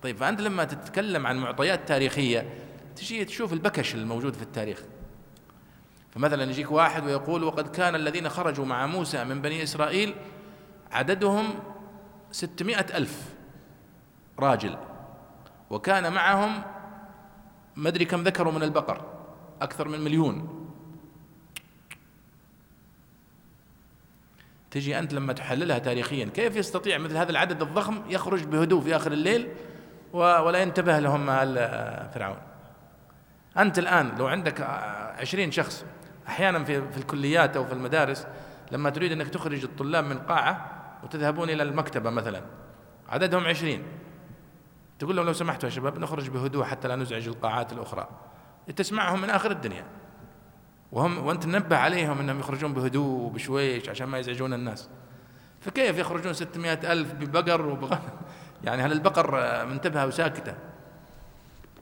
طيب 0.01 0.17
فأنت 0.17 0.41
لما 0.41 0.63
تتكلم 0.63 1.27
عن 1.27 1.37
معطيات 1.37 1.87
تاريخية 1.87 2.53
تجي 2.95 3.25
تشوف 3.25 3.53
البكش 3.53 3.95
الموجود 3.95 4.33
في 4.33 4.41
التاريخ. 4.41 4.83
فمثلا 6.11 6.43
يجيك 6.43 6.71
واحد 6.71 7.03
ويقول 7.05 7.43
وقد 7.43 7.67
كان 7.75 7.95
الذين 7.95 8.29
خرجوا 8.29 8.65
مع 8.65 8.87
موسى 8.87 9.23
من 9.23 9.41
بني 9.41 9.63
إسرائيل 9.63 10.15
عددهم 10.91 11.45
ستمائة 12.31 12.97
ألف 12.97 13.21
راجل 14.39 14.77
وكان 15.69 16.13
معهم 16.13 16.63
ما 17.75 17.89
أدري 17.89 18.05
كم 18.05 18.23
ذكروا 18.23 18.53
من 18.53 18.63
البقر 18.63 19.05
أكثر 19.61 19.87
من 19.87 19.99
مليون. 19.99 20.62
تجي 24.73 24.99
أنت 24.99 25.13
لما 25.13 25.33
تحللها 25.33 25.79
تاريخيا. 25.79 26.25
كيف 26.25 26.55
يستطيع 26.55 26.97
مثل 26.97 27.17
هذا 27.17 27.31
العدد 27.31 27.61
الضخم 27.61 28.01
يخرج 28.09 28.43
بهدوء 28.43 28.81
في 28.81 28.95
آخر 28.95 29.11
الليل 29.11 29.47
ولا 30.13 30.59
ينتبه 30.59 30.99
لهم 30.99 31.25
فرعون؟ 32.07 32.37
أنت 33.57 33.79
الآن 33.79 34.15
لو 34.17 34.27
عندك 34.27 34.61
عشرين 35.19 35.51
شخص 35.51 35.85
أحيانا 36.27 36.63
في, 36.63 36.91
في 36.91 36.97
الكليات 36.97 37.57
أو 37.57 37.65
في 37.65 37.73
المدارس 37.73 38.27
لما 38.71 38.89
تريد 38.89 39.11
أنك 39.11 39.29
تخرج 39.29 39.63
الطلاب 39.63 40.03
من 40.03 40.19
قاعة 40.19 40.69
وتذهبون 41.03 41.49
إلى 41.49 41.63
المكتبة 41.63 42.09
مثلا 42.09 42.41
عددهم 43.09 43.47
عشرين. 43.47 43.83
تقول 44.99 45.15
لهم 45.15 45.25
لو 45.25 45.33
سمحتوا 45.33 45.69
يا 45.69 45.73
شباب 45.73 45.99
نخرج 45.99 46.29
بهدوء 46.29 46.63
حتى 46.63 46.87
لا 46.87 46.95
نزعج 46.95 47.27
القاعات 47.27 47.73
الأخرى. 47.73 48.07
تسمعهم 48.75 49.21
من 49.21 49.29
آخر 49.29 49.51
الدنيا. 49.51 49.85
وهم 50.93 51.25
وأنت 51.25 51.43
تنبه 51.43 51.77
عليهم 51.77 52.19
أنهم 52.19 52.39
يخرجون 52.39 52.73
بهدوء 52.73 53.21
وبشويش 53.21 53.89
عشان 53.89 54.07
ما 54.07 54.19
يزعجون 54.19 54.53
الناس. 54.53 54.89
فكيف 55.61 55.97
يخرجون 55.97 56.33
ستمائة 56.33 56.91
ألف 56.91 57.13
ببقر 57.13 57.65
وبغنم؟ 57.65 57.99
يعني 58.65 58.81
هل 58.81 58.91
البقر 58.91 59.65
منتبهة 59.65 60.07
وساكتة؟ 60.07 60.53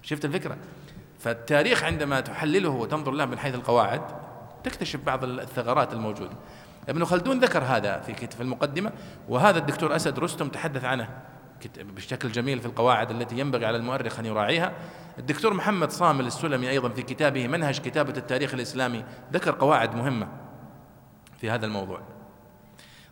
شفت 0.02 0.26
الفكرة؟ 0.26 0.58
فالتاريخ 1.20 1.84
عندما 1.84 2.20
تحلله 2.20 2.70
وتنظر 2.70 3.12
له 3.12 3.26
من 3.26 3.40
حيث 3.40 3.56
القواعد 3.56 4.02
تكتشف 4.64 5.00
بعض 5.06 5.24
الثغرات 5.24 5.94
الموجودة. 5.94 6.34
ابن 6.90 7.06
خلدون 7.06 7.40
ذكر 7.40 7.64
هذا 7.64 8.00
في 8.00 8.28
في 8.28 8.42
المقدمة 8.42 8.92
وهذا 9.30 9.60
الدكتور 9.60 9.96
أسد 9.96 10.20
رستم 10.20 10.50
تحدث 10.50 10.86
عنه. 10.86 11.10
بشكل 11.68 12.32
جميل 12.32 12.60
في 12.60 12.66
القواعد 12.66 13.12
التي 13.12 13.40
ينبغي 13.40 13.66
على 13.66 13.78
المؤرخ 13.78 14.20
أن 14.20 14.26
يراعيها. 14.26 14.74
الدكتور 15.20 15.54
محمد 15.54 15.92
صامل 15.92 16.28
السلمي 16.28 16.70
أيضا 16.70 16.90
في 16.90 17.02
كتابه 17.02 17.48
منهج 17.48 17.80
كتابة 17.80 18.14
التاريخ 18.18 18.54
الإسلامي 18.54 19.04
ذكر 19.34 19.52
قواعد 19.52 19.96
مهمة 19.96 20.28
في 21.38 21.50
هذا 21.50 21.66
الموضوع. 21.66 22.02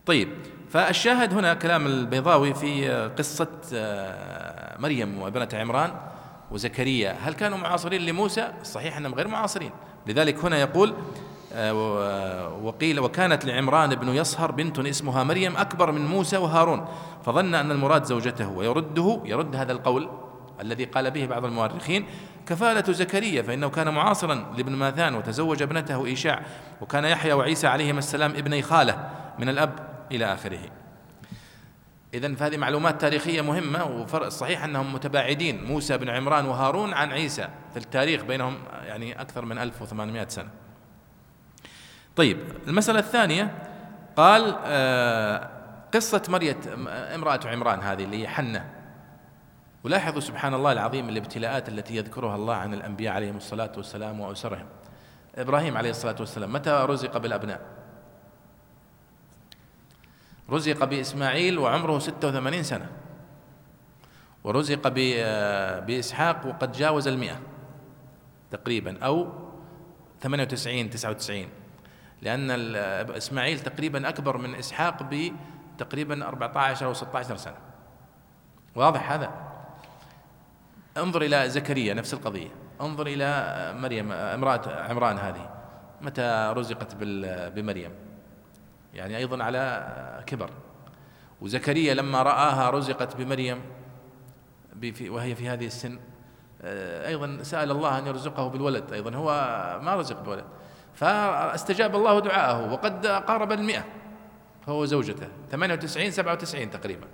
طيب 0.06 0.30
فالشاهد 0.70 1.34
هنا 1.34 1.54
كلام 1.54 1.88
البيضاوي 1.88 2.54
في 2.54 2.90
قصة 3.18 3.62
آه، 3.74 4.82
مريم 4.82 5.22
وابنة 5.22 5.50
عمران 5.54 5.92
وزكريا. 6.52 7.12
هل 7.12 7.34
كانوا 7.34 7.58
معاصرين 7.58 8.02
لموسى؟ 8.02 8.54
صحيح 8.64 8.98
أنهم 8.98 9.16
غير 9.16 9.28
معاصرين. 9.28 9.72
لذلك 10.08 10.46
هنا 10.46 10.58
يقول 10.58 10.94
وقيل 12.64 13.00
وكانت 13.00 13.46
لعمران 13.46 13.96
بن 13.96 14.10
يصهر 14.10 14.52
بنت 14.52 14.80
اسمها 14.80 15.24
مريم 15.24 15.58
أكبر 15.58 15.92
من 15.92 16.06
موسى 16.06 16.38
وهارون 16.38 16.86
فظن 17.26 17.56
أن 17.56 17.72
المراد 17.72 18.04
زوجته 18.04 18.50
ويرده 18.50 19.22
يرد 19.26 19.56
هذا 19.56 19.72
القول 19.72 20.10
الذي 20.62 20.86
قال 20.86 21.12
به 21.12 21.26
بعض 21.26 21.46
المؤرخين 21.46 22.06
كفالة 22.48 22.94
زكريا 22.94 23.42
فإنه 23.42 23.70
كان 23.70 23.94
معاصرا 23.94 24.54
لابن 24.58 24.72
ماثان 24.72 25.16
وتزوج 25.16 25.62
ابنته 25.62 26.06
إيشاع 26.06 26.42
وكان 26.82 27.06
يحيى 27.06 27.34
وعيسى 27.34 27.68
عليهما 27.68 28.00
السلام 28.00 28.32
ابني 28.32 28.62
خالة 28.62 29.10
من 29.40 29.50
الأب 29.50 29.80
إلى 30.12 30.34
آخره. 30.34 30.60
إذا 32.14 32.36
فهذه 32.36 32.58
معلومات 32.58 33.02
تاريخية 33.02 33.42
مهمة 33.42 33.86
وفرق 33.86 34.28
صحيح 34.28 34.64
أنهم 34.64 34.94
متباعدين 34.94 35.64
موسى 35.64 35.98
بن 35.98 36.10
عمران 36.10 36.46
وهارون 36.46 36.94
عن 36.94 37.12
عيسى 37.12 37.48
في 37.74 37.78
التاريخ 37.78 38.24
بينهم 38.24 38.58
يعني 38.86 39.22
أكثر 39.22 39.46
من 39.46 39.58
1800 39.58 40.28
سنة. 40.28 40.69
طيب 42.20 42.38
المسألة 42.68 43.00
الثانية 43.00 43.64
قال 44.16 44.56
آه، 44.66 45.50
قصة 45.94 46.24
مريم 46.30 46.88
امرأة 46.88 47.40
عمران 47.46 47.80
هذه 47.80 48.04
اللي 48.04 48.22
هي 48.22 48.28
حنة. 48.28 48.70
ولاحظوا 49.84 50.20
سبحان 50.22 50.54
الله 50.54 50.72
العظيم 50.72 51.10
الابتلاءات 51.10 51.70
التي 51.70 51.96
يذكرها 51.96 52.36
الله 52.36 52.56
عن 52.56 52.74
الأنبياء 52.74 53.14
عليهم 53.14 53.38
الصلاة 53.38 53.72
والسلام 53.78 54.20
وأسرهم. 54.20 54.66
إبراهيم 55.36 55.78
عليه 55.78 55.90
الصلاة 55.90 56.16
والسلام 56.20 56.54
متى 56.54 56.86
رزق 56.90 57.18
بالأبناء؟ 57.18 57.62
رزق 60.50 60.84
بإسماعيل 60.84 61.60
وعمره 61.60 62.00
ستة 62.00 62.28
وثمانين 62.28 62.64
سنة. 62.64 62.90
ورزق 64.44 64.88
بإسحاق 65.88 66.46
وقد 66.46 66.72
جاوز 66.72 67.08
المئة 67.08 67.40
تقريبا 68.52 69.04
أو 69.04 69.28
ثمانية 70.22 70.44
وتسعين 70.44 70.90
تسعة 70.90 71.10
وتسعين. 71.10 71.59
لأن 72.22 72.52
إسماعيل 73.18 73.60
تقريبا 73.60 74.10
أكبر 74.10 74.38
من 74.38 74.56
إسحاق 74.56 75.04
بتقريبا 75.04 76.28
14 76.28 76.86
أو 76.86 76.94
16 76.94 77.38
سنة. 77.38 77.58
واضح 78.76 79.12
هذا؟ 79.12 79.32
انظر 80.98 81.22
إلى 81.22 81.50
زكريا 81.50 81.94
نفس 81.94 82.14
القضية. 82.14 82.50
انظر 82.82 83.08
إلى 83.08 83.74
مريم 83.78 84.12
امرأة 84.12 84.62
عمران 84.90 85.18
هذه. 85.18 85.50
متى 86.02 86.54
رزقت 86.58 86.96
بمريم؟ 87.56 87.92
يعني 88.94 89.18
أيضا 89.18 89.44
على 89.44 90.24
كبر. 90.26 90.50
وزكريا 91.42 91.94
لما 91.94 92.24
رآها 92.24 92.70
رزقت 92.70 93.16
بمريم 93.16 93.62
وهي 95.02 95.36
في 95.36 95.50
هذه 95.50 95.66
السن 95.66 96.00
آه، 96.62 97.08
أيضا 97.08 97.44
سأل 97.44 97.72
الله 97.72 98.00
أن 98.00 98.08
يرزقه 98.08 98.48
بالولد. 98.48 98.94
أيضا 98.94 99.16
هو 99.16 99.30
ما 99.84 99.96
رزق 99.96 100.22
بولد. 100.22 100.46
فاستجاب 101.00 101.96
الله 101.96 102.20
دعاءه 102.20 102.74
وقد 102.74 103.08
قارب 103.08 103.52
المئة 103.52 103.86
هو 104.68 104.86
زوجته 104.86 105.28
98 105.52 106.12
97 106.12 106.70
تقريبا. 106.70 107.08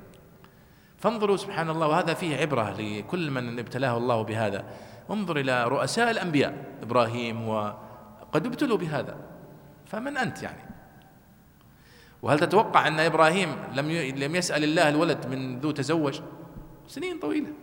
فانظروا 0.97 1.37
سبحان 1.37 1.69
الله 1.69 1.87
وهذا 1.87 2.13
فيه 2.13 2.37
عبرة 2.37 2.75
لكل 2.77 3.31
من 3.31 3.59
ابتلاه 3.59 3.97
الله 3.97 4.21
بهذا. 4.21 4.65
انظر 5.11 5.37
إلى 5.37 5.63
رؤساء 5.67 6.11
الأنبياء 6.11 6.65
إبراهيم 6.83 7.49
وقد 7.49 8.45
ابتلوا 8.45 8.77
بهذا. 8.77 9.17
فمن 9.85 10.17
أنت 10.17 10.43
يعني؟ 10.43 10.65
وهل 12.21 12.39
تتوقع 12.39 12.87
أن 12.87 12.99
إبراهيم 12.99 13.49
لم 13.73 13.91
لم 13.91 14.35
يسأل 14.35 14.63
الله 14.63 14.89
الولد 14.89 15.27
من 15.27 15.59
ذو 15.59 15.71
تزوج؟ 15.71 16.19
سنين 16.87 17.19
طويلة. 17.19 17.53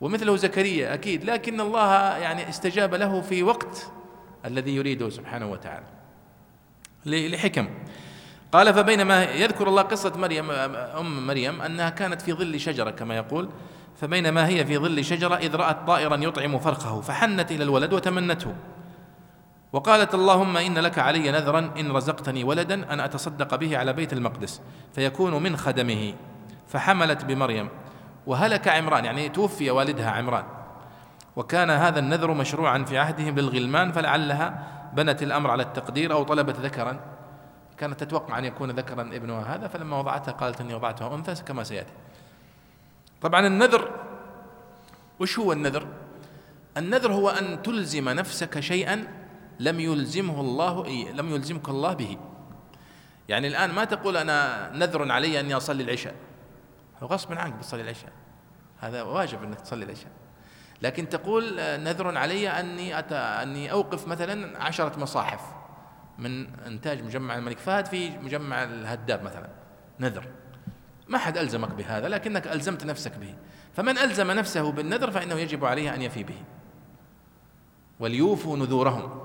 ومثله 0.00 0.36
زكريا 0.36 0.94
أكيد 0.94 1.24
لكن 1.24 1.60
الله 1.60 2.16
يعني 2.16 2.48
استجاب 2.48 2.94
له 2.94 3.20
في 3.20 3.42
وقت 3.42 3.90
الذي 4.44 4.76
يريده 4.76 5.10
سبحانه 5.10 5.46
وتعالى. 5.46 5.86
لحكم. 7.06 7.68
قال 8.52 8.74
فبينما 8.74 9.24
يذكر 9.24 9.68
الله 9.68 9.82
قصة 9.82 10.12
مريم 10.16 10.50
أم 10.50 11.26
مريم 11.26 11.62
أنها 11.62 11.90
كانت 11.90 12.22
في 12.22 12.32
ظل 12.32 12.60
شجرة 12.60 12.90
كما 12.90 13.16
يقول 13.16 13.48
فبينما 14.00 14.48
هي 14.48 14.66
في 14.66 14.78
ظل 14.78 15.04
شجرة 15.04 15.34
إذ 15.34 15.56
رأت 15.56 15.86
طائرا 15.86 16.16
يطعم 16.16 16.58
فرخه 16.58 17.00
فحنت 17.00 17.52
إلى 17.52 17.64
الولد 17.64 17.92
وتمنته. 17.92 18.54
وقالت 19.72 20.14
اللهم 20.14 20.56
إن 20.56 20.78
لك 20.78 20.98
علي 20.98 21.30
نذرا 21.30 21.70
إن 21.80 21.92
رزقتني 21.92 22.44
ولدا 22.44 22.92
أن 22.92 23.00
أتصدق 23.00 23.54
به 23.54 23.78
على 23.78 23.92
بيت 23.92 24.12
المقدس 24.12 24.60
فيكون 24.94 25.42
من 25.42 25.56
خدمه. 25.56 26.14
فحملت 26.68 27.24
بمريم. 27.24 27.68
وهلك 28.26 28.68
عمران. 28.68 29.04
يعني 29.04 29.28
توفي 29.28 29.70
والدها 29.70 30.10
عمران. 30.10 30.44
وكان 31.36 31.70
هذا 31.70 31.98
النذر 31.98 32.34
مشروعا 32.34 32.84
في 32.84 32.98
عهدهم 32.98 33.34
للغلمان 33.38 33.92
فلعلها 33.92 34.66
بنت 34.92 35.22
الأمر 35.22 35.50
على 35.50 35.62
التقدير 35.62 36.12
أو 36.12 36.22
طلبت 36.22 36.56
ذكرا. 36.56 37.00
كانت 37.78 38.04
تتوقع 38.04 38.38
أن 38.38 38.44
يكون 38.44 38.70
ذكرا 38.70 39.02
ابنها 39.02 39.54
هذا 39.54 39.68
فلما 39.68 39.98
وضعتها 39.98 40.32
قالت 40.32 40.60
أني 40.60 40.74
وضعتها 40.74 41.14
أنثى 41.14 41.42
كما 41.42 41.64
سيأتي. 41.64 41.92
طبعا 43.20 43.46
النذر 43.46 43.90
وش 45.20 45.38
هو 45.38 45.52
النذر؟ 45.52 45.86
النذر 46.76 47.12
هو 47.12 47.28
أن 47.28 47.62
تلزم 47.62 48.08
نفسك 48.08 48.60
شيئا 48.60 49.06
لم 49.60 49.80
يلزمه 49.80 50.40
الله 50.40 50.84
إيه 50.84 51.12
لم 51.12 51.28
يلزمك 51.28 51.68
الله 51.68 51.92
به. 51.92 52.18
يعني 53.28 53.48
الآن 53.48 53.72
ما 53.72 53.84
تقول 53.84 54.16
أنا 54.16 54.70
نذر 54.74 55.12
علي 55.12 55.40
أني 55.40 55.54
أصلي 55.54 55.82
العشاء. 55.82 56.14
غصبا 57.02 57.38
عنك 57.38 57.52
بتصلي 57.52 57.82
العشاء. 57.82 58.12
هذا 58.78 59.02
واجب 59.02 59.42
أنك 59.42 59.60
تصلي 59.60 59.84
العشاء. 59.84 60.10
لكن 60.82 61.08
تقول 61.08 61.56
نذر 61.60 62.18
علي 62.18 62.48
أني 62.48 62.98
أت... 62.98 63.12
أني 63.12 63.72
أوقف 63.72 64.08
مثلا 64.08 64.62
عشرة 64.62 64.98
مصاحف 64.98 65.40
من 66.18 66.46
إنتاج 66.66 67.02
مجمع 67.02 67.36
الملك 67.36 67.58
فهد 67.58 67.86
في 67.86 68.10
مجمع 68.18 68.62
الهداب 68.62 69.22
مثلا. 69.22 69.48
نذر. 70.00 70.26
ما 71.08 71.18
حد 71.18 71.38
ألزمك 71.38 71.70
بهذا 71.70 72.08
لكنك 72.08 72.46
ألزمت 72.46 72.84
نفسك 72.84 73.16
به. 73.16 73.34
فمن 73.74 73.98
ألزم 73.98 74.30
نفسه 74.30 74.72
بالنذر 74.72 75.10
فإنه 75.10 75.34
يجب 75.34 75.64
عليه 75.64 75.94
أن 75.94 76.02
يفي 76.02 76.22
به. 76.22 76.42
وليوفوا 78.00 78.56
نذورهم. 78.56 79.20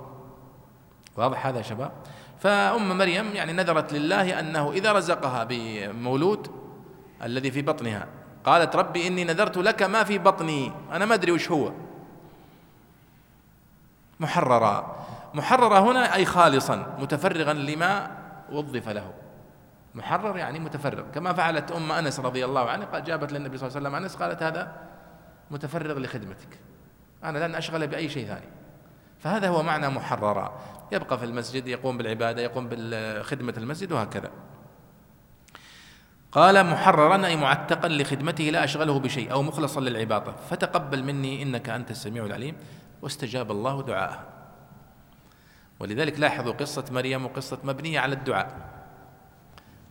واضح 1.17 1.47
هذا 1.47 1.57
يا 1.57 1.63
شباب؟ 1.63 1.91
فأم 2.39 2.97
مريم 2.97 3.35
يعني 3.35 3.53
نذرت 3.53 3.93
لله 3.93 4.39
أنه 4.39 4.71
إذا 4.71 4.91
رزقها 4.91 5.43
بمولود 5.43 6.51
الذي 7.23 7.51
في 7.51 7.61
بطنها 7.61 8.07
قالت 8.49 8.75
ربي 8.75 9.07
إني 9.07 9.23
نذرت 9.23 9.57
لك 9.57 9.83
ما 9.83 10.03
في 10.03 10.17
بطني. 10.17 10.71
أنا 10.91 11.05
ما 11.05 11.13
أدري 11.13 11.31
وش 11.31 11.51
هو. 11.51 11.71
محررا 14.19 15.05
محررا 15.33 15.79
هنا 15.79 16.15
أي 16.15 16.25
خالصا 16.25 16.95
متفرغا 16.99 17.53
لما 17.53 18.11
وظف 18.51 18.89
له. 18.89 19.13
محرر 19.95 20.37
يعني 20.37 20.59
متفرغ. 20.59 21.03
كما 21.13 21.33
فعلت 21.33 21.71
أم 21.71 21.91
أنس 21.91 22.19
رضي 22.19 22.45
الله 22.45 22.69
عنه 22.69 22.85
قال 22.85 23.03
جابت 23.03 23.31
للنبي 23.31 23.57
صلى 23.57 23.67
الله 23.67 23.77
عليه 23.77 23.89
وسلم 23.89 24.03
أنس 24.03 24.15
قالت 24.15 24.43
هذا 24.43 24.71
متفرغ 25.51 25.99
لخدمتك. 25.99 26.59
أنا 27.23 27.47
لن 27.47 27.55
أشغل 27.55 27.87
بأي 27.87 28.09
شيء 28.09 28.27
ثاني. 28.27 28.49
فهذا 29.19 29.47
هو 29.47 29.63
معنى 29.63 29.89
محررا 29.89 30.53
يبقى 30.91 31.17
في 31.17 31.25
المسجد 31.25 31.67
يقوم 31.67 31.97
بالعبادة 31.97 32.41
يقوم 32.41 32.67
بخدمة 32.71 33.53
المسجد 33.57 33.91
وهكذا. 33.91 34.29
قال 36.31 36.65
محررا 36.65 37.25
أي 37.25 37.35
معتقا 37.35 37.87
لخدمته 37.87 38.43
لا 38.43 38.63
أشغله 38.63 38.99
بشيء 38.99 39.31
أو 39.31 39.43
مخلصا 39.43 39.81
للعبادة 39.81 40.31
فتقبل 40.31 41.03
مني 41.03 41.43
إنك 41.43 41.69
أنت 41.69 41.91
السميع 41.91 42.25
العليم. 42.25 42.55
واستجاب 43.01 43.51
الله 43.51 43.83
دعاءه. 43.83 44.23
ولذلك 45.79 46.19
لاحظوا 46.19 46.53
قصة 46.53 46.85
مريم 46.91 47.25
وقصة 47.25 47.57
مبنية 47.63 47.99
على 47.99 48.15
الدعاء. 48.15 48.69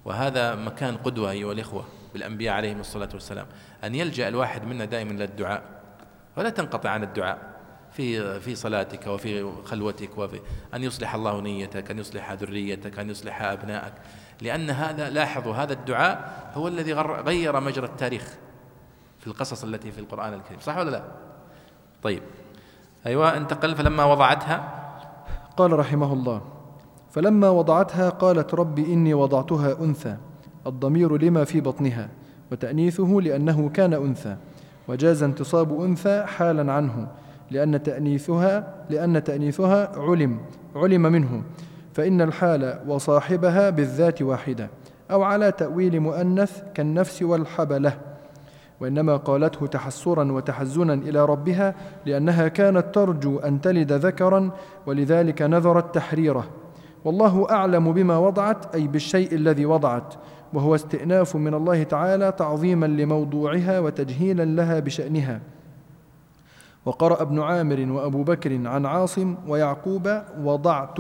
وهذا 0.05 0.55
مكان 0.55 0.97
قدوة 0.97 1.31
أيها 1.31 1.53
الإخوة 1.53 1.85
بالأنبياء 2.13 2.55
عليهم 2.55 2.81
الصلاة 2.81 3.09
والسلام. 3.15 3.47
أن 3.85 3.95
يلجأ 3.95 4.29
الواحد 4.29 4.65
منا 4.65 4.85
دائما 4.85 5.13
للدعاء 5.13 5.63
ولا 6.37 6.51
تنقطع 6.51 6.91
عن 6.91 7.03
الدعاء. 7.03 7.59
في 7.93 8.41
في 8.41 8.55
صلاتك 8.55 9.07
وفي 9.07 9.53
خلوتك 9.65 10.19
وفي 10.19 10.41
أن 10.75 10.85
يصلح 10.85 11.15
الله 11.15 11.41
نيتك 11.41 11.91
أن 11.91 11.99
يصلح 11.99 12.33
ذريتك 12.33 12.99
أن 12.99 13.11
يصلح 13.11 13.43
أبنائك. 13.43 13.93
لأن 14.43 14.71
هذا 14.71 15.11
لاحظوا 15.11 15.55
هذا 15.55 15.73
الدعاء 15.73 16.49
هو 16.55 16.69
الذي 16.69 16.93
غير 16.93 17.61
مجرى 17.61 17.87
التاريخ 17.87 18.39
في 19.19 19.27
القصص 19.27 19.65
التي 19.65 19.91
في 19.91 19.99
القرآن 19.99 20.35
الكريم. 20.35 20.61
صح 20.61 20.77
ولا 20.77 20.91
لا؟ 20.91 21.03
طيب. 22.03 22.23
أيوة 23.07 23.37
انتقل. 23.37 23.75
فلما 23.75 24.05
وضعتها؟ 24.05 24.79
قال 25.57 25.79
رحمه 25.79 26.13
الله 26.13 26.43
فلما 27.11 27.51
وضعتها 27.51 28.09
قالت 28.09 28.55
رب 28.55 28.79
إني 28.79 29.15
وضعتها 29.15 29.81
أنثى 29.81 30.17
الضمير 30.67 31.23
لما 31.23 31.45
في 31.45 31.61
بطنها 31.61 32.09
وتأنيثه 32.53 33.21
لأنه 33.21 33.69
كان 33.69 33.95
أنثى 33.95 34.37
وجاز 34.89 35.23
انتصاب 35.23 35.81
أنثى 35.83 36.25
حالا 36.27 36.73
عنه 36.73 37.09
لأن 37.51 37.83
تأنيثها 37.83 38.85
لأن 38.91 39.25
تأنيثها 39.25 39.99
علم 39.99 40.41
علم 40.77 41.03
منه 41.03 41.43
فإن 41.99 42.21
الحال 42.21 42.79
وصاحبها 42.89 43.71
بالذات 43.71 44.23
واحدة 44.23 44.71
أو 45.11 45.23
على 45.23 45.53
تأويل 45.53 46.01
مؤنث 46.01 46.63
كالنفس 46.75 47.23
والحبلة. 47.23 47.99
وإنما 48.81 49.17
قالته 49.17 49.67
تحسرا 49.67 50.33
وتحزنا 50.33 50.95
إلى 50.95 51.25
ربها 51.25 51.75
لأنها 52.07 52.49
كانت 52.49 52.95
ترجو 52.95 53.39
أن 53.39 53.61
تلد 53.61 53.93
ذكرا 53.93 54.51
ولذلك 54.87 55.43
نذرت 55.43 55.95
تحريره. 55.95 56.47
والله 57.05 57.51
أعلم 57.51 57.93
بما 57.93 58.19
وضعت 58.19 58.75
أي 58.75 58.87
بالشيء 58.87 59.35
الذي 59.35 59.67
وضعت. 59.67 60.15
وهو 60.53 60.75
استئناف 60.75 61.37
من 61.37 61.55
الله 61.55 61.83
تعالى 61.83 62.33
تعظيما 62.33 62.87
لموضوعها 62.87 63.81
وتجهيلا 63.81 64.45
لها 64.45 64.81
بشأنها. 64.81 65.41
وقرأ 66.87 67.23
ابن 67.23 67.41
عامر 67.41 67.93
وأبو 67.93 68.23
بكر 68.23 68.69
عن 68.69 68.87
عاصم 68.87 69.35
ويعقوب 69.49 70.23
وضعت 70.43 70.99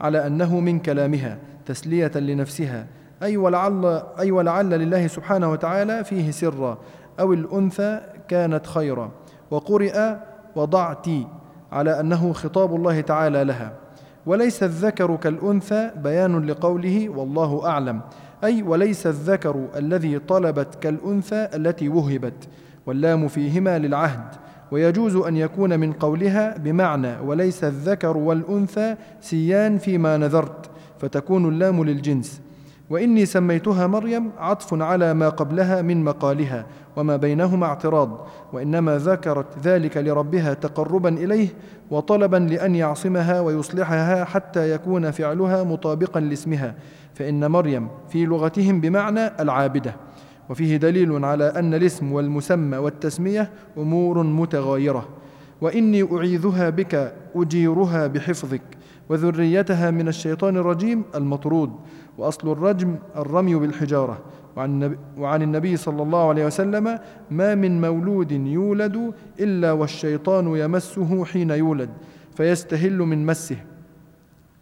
على 0.00 0.26
أنه 0.26 0.60
من 0.60 0.78
كلامها 0.78 1.38
تسلية 1.66 2.10
لنفسها. 2.14 2.86
أي 3.22 3.36
ولعل, 3.36 4.02
أي 4.18 4.30
ولعل 4.30 4.70
لله 4.70 5.06
سبحانه 5.06 5.50
وتعالى 5.50 6.04
فيه 6.04 6.30
سرا 6.30 6.78
أو 7.20 7.32
الأنثى 7.32 8.00
كانت 8.28 8.66
خيرا. 8.66 9.10
وقرئ 9.50 10.16
وضعتي 10.56 11.26
على 11.72 12.00
أنه 12.00 12.32
خطاب 12.32 12.74
الله 12.74 13.00
تعالى 13.00 13.44
لها. 13.44 13.72
وليس 14.26 14.62
الذكر 14.62 15.16
كالأنثى 15.16 15.90
بيان 15.96 16.46
لقوله 16.46 17.08
والله 17.08 17.66
أعلم. 17.66 18.00
أي 18.44 18.62
وليس 18.62 19.06
الذكر 19.06 19.66
الذي 19.76 20.18
طلبت 20.18 20.74
كالأنثى 20.74 21.48
التي 21.54 21.88
وهبت. 21.88 22.48
واللام 22.86 23.28
فيهما 23.28 23.78
للعهد. 23.78 24.34
ويجوز 24.72 25.16
أن 25.16 25.36
يكون 25.36 25.80
من 25.80 25.92
قولها 25.92 26.58
بمعنى 26.58 27.18
وليس 27.24 27.64
الذكر 27.64 28.16
والأنثى 28.16 28.96
سيان 29.20 29.78
فيما 29.78 30.16
نذرت 30.16 30.70
فتكون 30.98 31.48
اللام 31.48 31.84
للجنس. 31.84 32.40
وإني 32.90 33.26
سميتها 33.26 33.86
مريم 33.86 34.30
عطف 34.38 34.82
على 34.82 35.14
ما 35.14 35.28
قبلها 35.28 35.82
من 35.82 36.04
مقالها 36.04 36.66
وما 36.96 37.16
بينهما 37.16 37.66
اعتراض 37.66 38.26
وإنما 38.52 38.98
ذكرت 38.98 39.46
ذلك 39.64 39.96
لربها 39.96 40.54
تقربا 40.54 41.08
إليه 41.08 41.48
وطلبا 41.90 42.36
لأن 42.36 42.74
يعصمها 42.74 43.40
ويصلحها 43.40 44.24
حتى 44.24 44.70
يكون 44.70 45.10
فعلها 45.10 45.64
مطابقا 45.64 46.20
لاسمها. 46.20 46.74
فإن 47.14 47.50
مريم 47.50 47.88
في 48.08 48.26
لغتهم 48.26 48.80
بمعنى 48.80 49.30
العابدة. 49.40 49.94
وفيه 50.50 50.76
دليل 50.76 51.24
على 51.24 51.44
أن 51.44 51.74
الاسم 51.74 52.12
والمسمى 52.12 52.76
والتسمية 52.76 53.50
أمور 53.78 54.22
متغايرة. 54.22 55.08
وإني 55.60 56.16
أعيذها 56.16 56.70
بك 56.70 57.14
أجيرها 57.36 58.06
بحفظك. 58.06 58.62
وذريتها 59.08 59.90
من 59.90 60.08
الشيطان 60.08 60.56
الرجيم 60.56 61.02
المطرود. 61.14 61.70
وأصل 62.18 62.52
الرجم 62.52 62.96
الرمي 63.16 63.54
بالحجارة. 63.54 64.18
وعن 64.56 64.96
وعن 65.18 65.42
النبي 65.42 65.76
صلى 65.76 66.02
الله 66.02 66.28
عليه 66.28 66.46
وسلم 66.46 66.98
ما 67.30 67.54
من 67.54 67.80
مولود 67.80 68.32
يولد 68.32 69.12
إلا 69.40 69.72
والشيطان 69.72 70.56
يمسه 70.56 71.24
حين 71.24 71.50
يولد 71.50 71.90
فيستهل 72.36 72.98
من 72.98 73.26
مسه. 73.26 73.56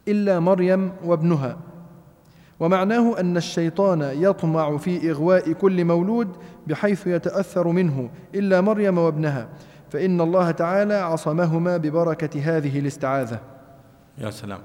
إلا 0.08 0.40
مريم 0.40 0.92
وابنها. 1.04 1.56
ومعناه 2.60 3.20
أن 3.20 3.36
الشيطان 3.36 4.02
يطمع 4.02 4.76
في 4.76 5.10
إغواء 5.10 5.52
كل 5.52 5.84
مولود 5.84 6.36
بحيث 6.66 7.06
يتأثر 7.06 7.68
منه 7.68 8.10
إلا 8.34 8.60
مريم 8.60 8.98
وابنها 8.98 9.48
فإن 9.90 10.20
الله 10.20 10.50
تعالى 10.50 10.94
عصمهما 10.94 11.76
ببركة 11.76 12.40
هذه 12.56 12.78
الاستعاذة. 12.78 13.40
يا 14.18 14.30
سلام. 14.30 14.58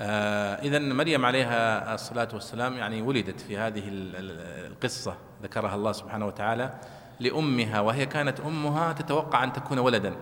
آه 0.00 0.54
إذا 0.54 0.78
مريم 0.78 1.24
عليها 1.24 1.94
الصلاة 1.94 2.28
والسلام 2.34 2.72
يعني 2.72 3.02
ولدت 3.02 3.40
في 3.40 3.58
هذه 3.58 3.82
القصة 3.86 5.14
ذكرها 5.42 5.74
الله 5.74 5.92
سبحانه 5.92 6.26
وتعالى 6.26 6.70
لأمها 7.20 7.80
وهي 7.80 8.06
كانت 8.06 8.40
أمها 8.40 8.92
تتوقع 8.92 9.44
أن 9.44 9.52
تكون 9.52 9.78
ولدا 9.78 10.14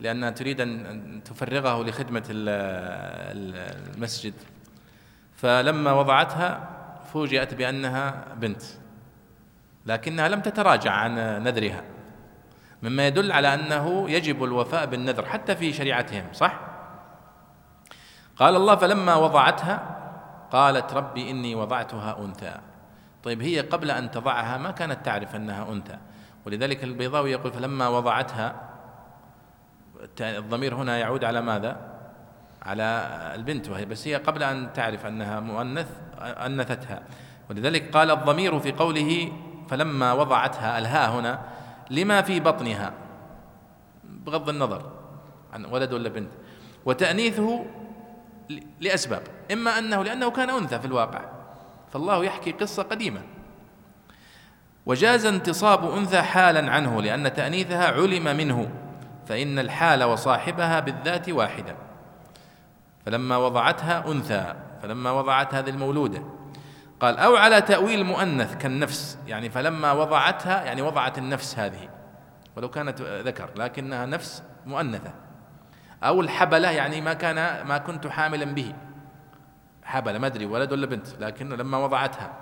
لأنها 0.00 0.30
تريد 0.30 0.60
أن 0.60 1.20
تفرغه 1.24 1.82
لخدمة 1.82 2.24
المسجد. 3.96 4.34
فلما 5.38 5.92
وضعتها 5.92 6.68
فوجئت 7.12 7.54
بأنها 7.54 8.24
بنت 8.36 8.62
لكنها 9.86 10.28
لم 10.28 10.40
تتراجع 10.40 10.92
عن 10.92 11.14
نذرها 11.42 11.82
مما 12.82 13.06
يدل 13.06 13.32
على 13.32 13.54
أنه 13.54 14.10
يجب 14.10 14.44
الوفاء 14.44 14.86
بالنذر 14.86 15.26
حتى 15.26 15.56
في 15.56 15.72
شريعتهم 15.72 16.24
صح؟ 16.32 16.60
قال 18.36 18.56
الله 18.56 18.76
فلما 18.76 19.14
وضعتها 19.14 19.96
قالت 20.50 20.94
ربي 20.94 21.30
إني 21.30 21.54
وضعتها 21.54 22.18
أنثى 22.18 22.54
طيب 23.22 23.42
هي 23.42 23.60
قبل 23.60 23.90
أن 23.90 24.10
تضعها 24.10 24.58
ما 24.58 24.70
كانت 24.70 25.04
تعرف 25.04 25.36
أنها 25.36 25.72
أنثى 25.72 25.98
ولذلك 26.46 26.84
البيضاوي 26.84 27.32
يقول 27.32 27.52
فلما 27.52 27.88
وضعتها 27.88 28.68
الضمير 30.20 30.74
هنا 30.74 30.98
يعود 30.98 31.24
على 31.24 31.40
ماذا 31.40 31.97
على 32.68 33.08
البنت 33.34 33.68
وهي 33.68 33.84
بس 33.84 34.08
هي 34.08 34.14
قبل 34.14 34.42
أن 34.42 34.72
تعرف 34.72 35.06
أنها 35.06 35.40
مؤنث 35.40 35.86
أنثتها. 36.20 37.02
ولذلك 37.50 37.96
قال 37.96 38.10
الضمير 38.10 38.60
في 38.60 38.72
قوله 38.72 39.32
فلما 39.68 40.12
وضعتها 40.12 40.78
الهاء 40.78 41.10
هنا 41.10 41.40
لما 41.90 42.22
في 42.22 42.40
بطنها؟ 42.40 42.92
بغض 44.04 44.48
النظر 44.48 44.92
عن 45.52 45.64
ولد 45.64 45.92
ولا 45.92 46.08
بنت. 46.08 46.30
وتأنيثه 46.84 47.64
لأسباب. 48.80 49.22
إما 49.52 49.78
أنه 49.78 50.02
لأنه 50.02 50.30
كان 50.30 50.50
أنثى 50.50 50.78
في 50.78 50.84
الواقع. 50.84 51.20
فالله 51.92 52.24
يحكي 52.24 52.52
قصة 52.52 52.82
قديمة. 52.82 53.20
وجاز 54.86 55.26
انتصاب 55.26 55.90
أنثى 55.90 56.22
حالا 56.22 56.70
عنه 56.70 57.02
لأن 57.02 57.32
تأنيثها 57.32 57.86
علم 57.86 58.24
منه. 58.36 58.70
فإن 59.26 59.58
الحال 59.58 60.04
وصاحبها 60.04 60.80
بالذات 60.80 61.28
واحدة. 61.28 61.87
فلما 63.08 63.36
وضعتها 63.36 64.12
أنثى 64.12 64.54
فلما 64.82 65.10
وضعت 65.10 65.54
هذه 65.54 65.70
المولودة. 65.70 66.22
قال 67.00 67.18
أو 67.18 67.36
على 67.36 67.60
تأويل 67.60 68.04
مؤنث 68.04 68.56
كالنفس 68.56 69.18
يعني 69.26 69.50
فلما 69.50 69.92
وضعتها 69.92 70.64
يعني 70.64 70.82
وضعت 70.82 71.18
النفس 71.18 71.58
هذه. 71.58 71.88
ولو 72.56 72.70
كانت 72.70 73.02
ذكر 73.02 73.50
لكنها 73.56 74.06
نفس 74.06 74.42
مؤنثة. 74.66 75.12
أو 76.02 76.20
الحبلة 76.20 76.70
يعني 76.70 77.00
ما 77.00 77.12
كان 77.12 77.66
ما 77.66 77.78
كنت 77.78 78.06
حاملا 78.06 78.44
به. 78.44 78.74
حبلة 79.82 80.18
ما 80.18 80.26
أدري 80.26 80.46
ولد 80.46 80.72
ولا 80.72 80.86
بنت 80.86 81.06
لكنه 81.20 81.56
لما 81.56 81.78
وضعتها. 81.78 82.32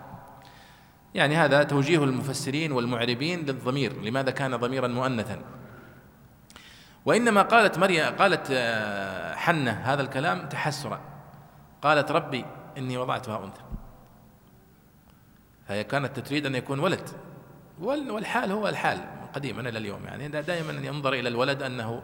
يعني 1.15 1.37
هذا 1.37 1.63
توجيه 1.63 2.05
المفسرين 2.05 2.73
والمعربين 2.73 3.41
للضمير 3.41 4.03
لماذا 4.03 4.31
كان 4.31 4.57
ضميرا 4.57 4.89
مؤنثا؟ 4.89 5.39
وإنما 7.07 7.43
قالت 7.43 7.79
مريم 7.79 8.17
قالت 8.17 8.47
آه، 8.51 9.35
حنة 9.35 9.71
هذا 9.71 10.03
الكلام 10.03 10.49
تحسرا. 10.49 11.01
قالت 11.83 12.11
ربي 12.11 12.45
إني 12.79 12.97
وضعتها 12.97 13.45
أنثى. 13.45 13.61
فهي 15.69 15.85
كانت 15.85 16.21
تريد 16.21 16.47
أن 16.47 16.55
يكون 16.55 16.79
ولد. 16.79 17.09
والحال 17.81 18.53
هو 18.53 18.69
الحال 18.69 19.01
قديما 19.35 19.69
إلى 19.69 19.79
اليوم 19.79 20.05
يعني. 20.05 20.29
دائما 20.29 20.73
ينظر 20.87 21.13
إلى 21.13 21.29
الولد 21.29 21.63
أنه 21.63 22.03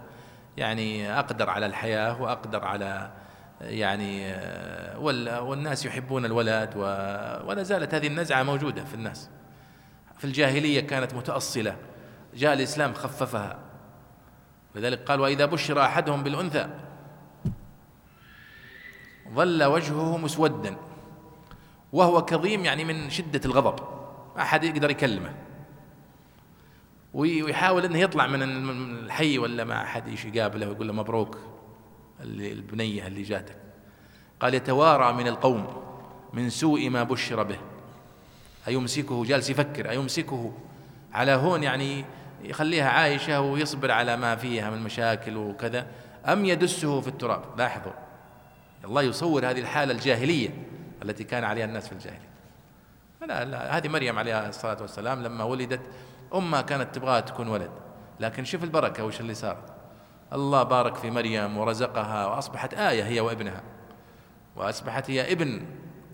يعني 0.56 1.18
أقدر 1.18 1.50
على 1.50 1.66
الحياة 1.66 2.22
وأقدر 2.22 2.64
على 2.64 3.10
يعني 3.60 4.26
آه، 4.26 4.98
والناس 5.42 5.86
يحبون 5.86 6.24
الولد 6.24 6.76
ولا 7.46 7.62
زالت 7.62 7.94
هذه 7.94 8.06
النزعة 8.06 8.42
موجودة 8.42 8.84
في 8.84 8.94
الناس. 8.94 9.30
في 10.18 10.24
الجاهلية 10.24 10.80
كانت 10.80 11.14
متأصلة. 11.14 11.76
جاء 12.34 12.52
الإسلام 12.52 12.94
خففها. 12.94 13.71
لذلك 14.74 15.04
قال 15.04 15.20
وإذا 15.20 15.46
بشر 15.46 15.82
أحدهم 15.82 16.22
بالأنثى 16.22 16.68
ظل 19.34 19.64
وجهه 19.64 20.16
مسودا 20.16 20.76
وهو 21.92 22.24
كظيم 22.24 22.64
يعني 22.64 22.84
من 22.84 23.10
شدة 23.10 23.40
الغضب 23.44 23.84
ما 24.36 24.42
أحد 24.42 24.64
يقدر 24.64 24.90
يكلمه. 24.90 25.34
ويحاول 27.14 27.84
إنه 27.84 27.98
يطلع 27.98 28.26
من 28.26 28.42
الحي 28.42 29.38
ولا 29.38 29.64
ما 29.64 29.82
احد 29.82 30.08
يقابله 30.34 30.68
ويقول 30.68 30.86
له 30.86 30.92
مبروك 30.92 31.38
البنية 32.20 33.06
اللي 33.06 33.22
جاتك. 33.22 33.56
قال 34.40 34.54
يتوارى 34.54 35.12
من 35.12 35.28
القوم 35.28 35.66
من 36.32 36.50
سوء 36.50 36.90
ما 36.90 37.02
بشر 37.02 37.42
به. 37.42 37.58
أيمسكه؟ 38.68 39.24
جالس 39.24 39.50
يفكر 39.50 39.90
أيمسكه؟ 39.90 40.52
على 41.12 41.32
هون 41.32 41.62
يعني 41.62 42.04
يخليها 42.42 42.88
عايشة 42.88 43.40
ويصبر 43.40 43.90
على 43.90 44.16
ما 44.16 44.36
فيها 44.36 44.70
من 44.70 44.78
مشاكل 44.78 45.36
وكذا. 45.36 45.86
أم 46.26 46.44
يدسه 46.44 47.00
في 47.00 47.08
التراب؟ 47.08 47.42
لاحظوا. 47.58 47.92
الله 48.84 49.02
يصور 49.02 49.50
هذه 49.50 49.60
الحالة 49.60 49.92
الجاهلية 49.92 50.50
التي 51.02 51.24
كان 51.24 51.44
عليها 51.44 51.64
الناس 51.64 51.86
في 51.86 51.92
الجاهلية. 51.92 52.32
لا 53.28 53.44
لا 53.44 53.76
هذه 53.76 53.88
مريم 53.88 54.18
عليها 54.18 54.48
الصلاة 54.48 54.76
والسلام 54.80 55.22
لما 55.22 55.44
ولدت 55.44 55.80
أمها 56.34 56.62
كانت 56.62 56.94
تبغاها 56.94 57.20
تكون 57.20 57.48
ولد. 57.48 57.70
لكن 58.20 58.44
شوف 58.44 58.64
البركة 58.64 59.04
وش 59.04 59.20
اللي 59.20 59.34
صار. 59.34 59.56
الله 60.32 60.62
بارك 60.62 60.96
في 60.96 61.10
مريم 61.10 61.58
ورزقها 61.58 62.26
وأصبحت 62.26 62.74
آية 62.74 63.04
هي 63.04 63.20
وابنها. 63.20 63.62
وأصبحت 64.56 65.10
هي 65.10 65.32
ابن 65.32 65.66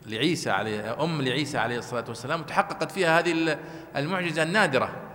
لعيسى 0.07 0.51
عليه 0.51 1.05
أم 1.05 1.23
لعيسى 1.23 1.59
عليه 1.59 1.79
الصلاة 1.79 2.05
والسلام 2.09 2.41
وتحققت 2.41 2.93
فيها 2.93 3.19
هذه 3.19 3.59
المعجزة 3.97 4.43
النادرة. 4.43 5.08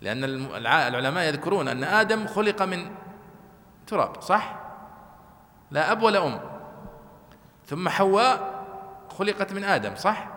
لأن 0.00 0.24
العلماء 0.54 1.24
يذكرون 1.24 1.68
أن 1.68 1.84
آدم 1.84 2.26
خلق 2.26 2.62
من 2.62 2.90
تراب 3.86 4.22
صح؟ 4.22 4.58
لا 5.70 5.92
أب 5.92 6.02
ولا 6.02 6.26
أم. 6.26 6.40
ثم 7.66 7.88
حواء 7.88 8.64
خلقت 9.18 9.52
من 9.52 9.64
آدم 9.64 9.96
صح؟ 9.96 10.28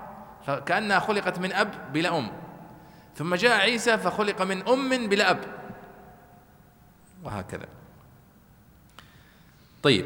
فكأنها 0.46 1.00
خلقت 1.00 1.40
من 1.40 1.54
أب 1.54 1.94
بلا 1.94 2.18
أم. 2.18 2.32
ثم 3.16 3.36
جاء 3.36 3.60
عيسى 3.60 3.98
فخلق 3.98 4.42
من 4.42 4.68
أم 4.68 5.08
بلا 5.10 5.32
أب. 5.32 5.40
وهكذا. 7.24 7.66
طيب. 9.84 10.06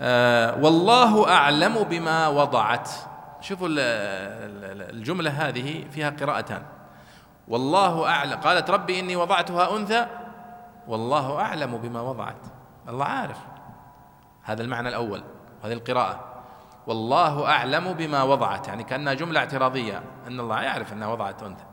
آه 0.00 0.64
والله 0.64 1.28
أعلم 1.28 1.82
بما 1.82 2.28
وضعت. 2.28 2.90
شوفوا 3.40 3.68
الجملة 3.70 5.30
هذه 5.30 5.84
فيها 5.90 6.10
قراءتان. 6.10 6.62
والله 7.48 8.08
أعلم. 8.08 8.40
قالت 8.40 8.70
ربي 8.70 9.00
إني 9.00 9.16
وضعتها 9.16 9.76
أنثى. 9.76 10.06
والله 10.88 11.40
أعلم 11.40 11.78
بما 11.78 12.00
وضعت. 12.00 12.46
الله 12.88 13.04
عارف. 13.04 13.38
هذا 14.42 14.62
المعنى 14.62 14.88
الأول 14.88 15.22
هذه 15.64 15.72
القراءة. 15.72 16.24
والله 16.86 17.46
أعلم 17.50 17.92
بما 17.92 18.22
وضعت. 18.22 18.68
يعني 18.68 18.84
كأنها 18.84 19.14
جملة 19.14 19.40
اعتراضية 19.40 20.02
أن 20.26 20.40
الله 20.40 20.62
يعرف 20.62 20.92
أنها 20.92 21.08
وضعت 21.08 21.42
أنثى. 21.42 21.64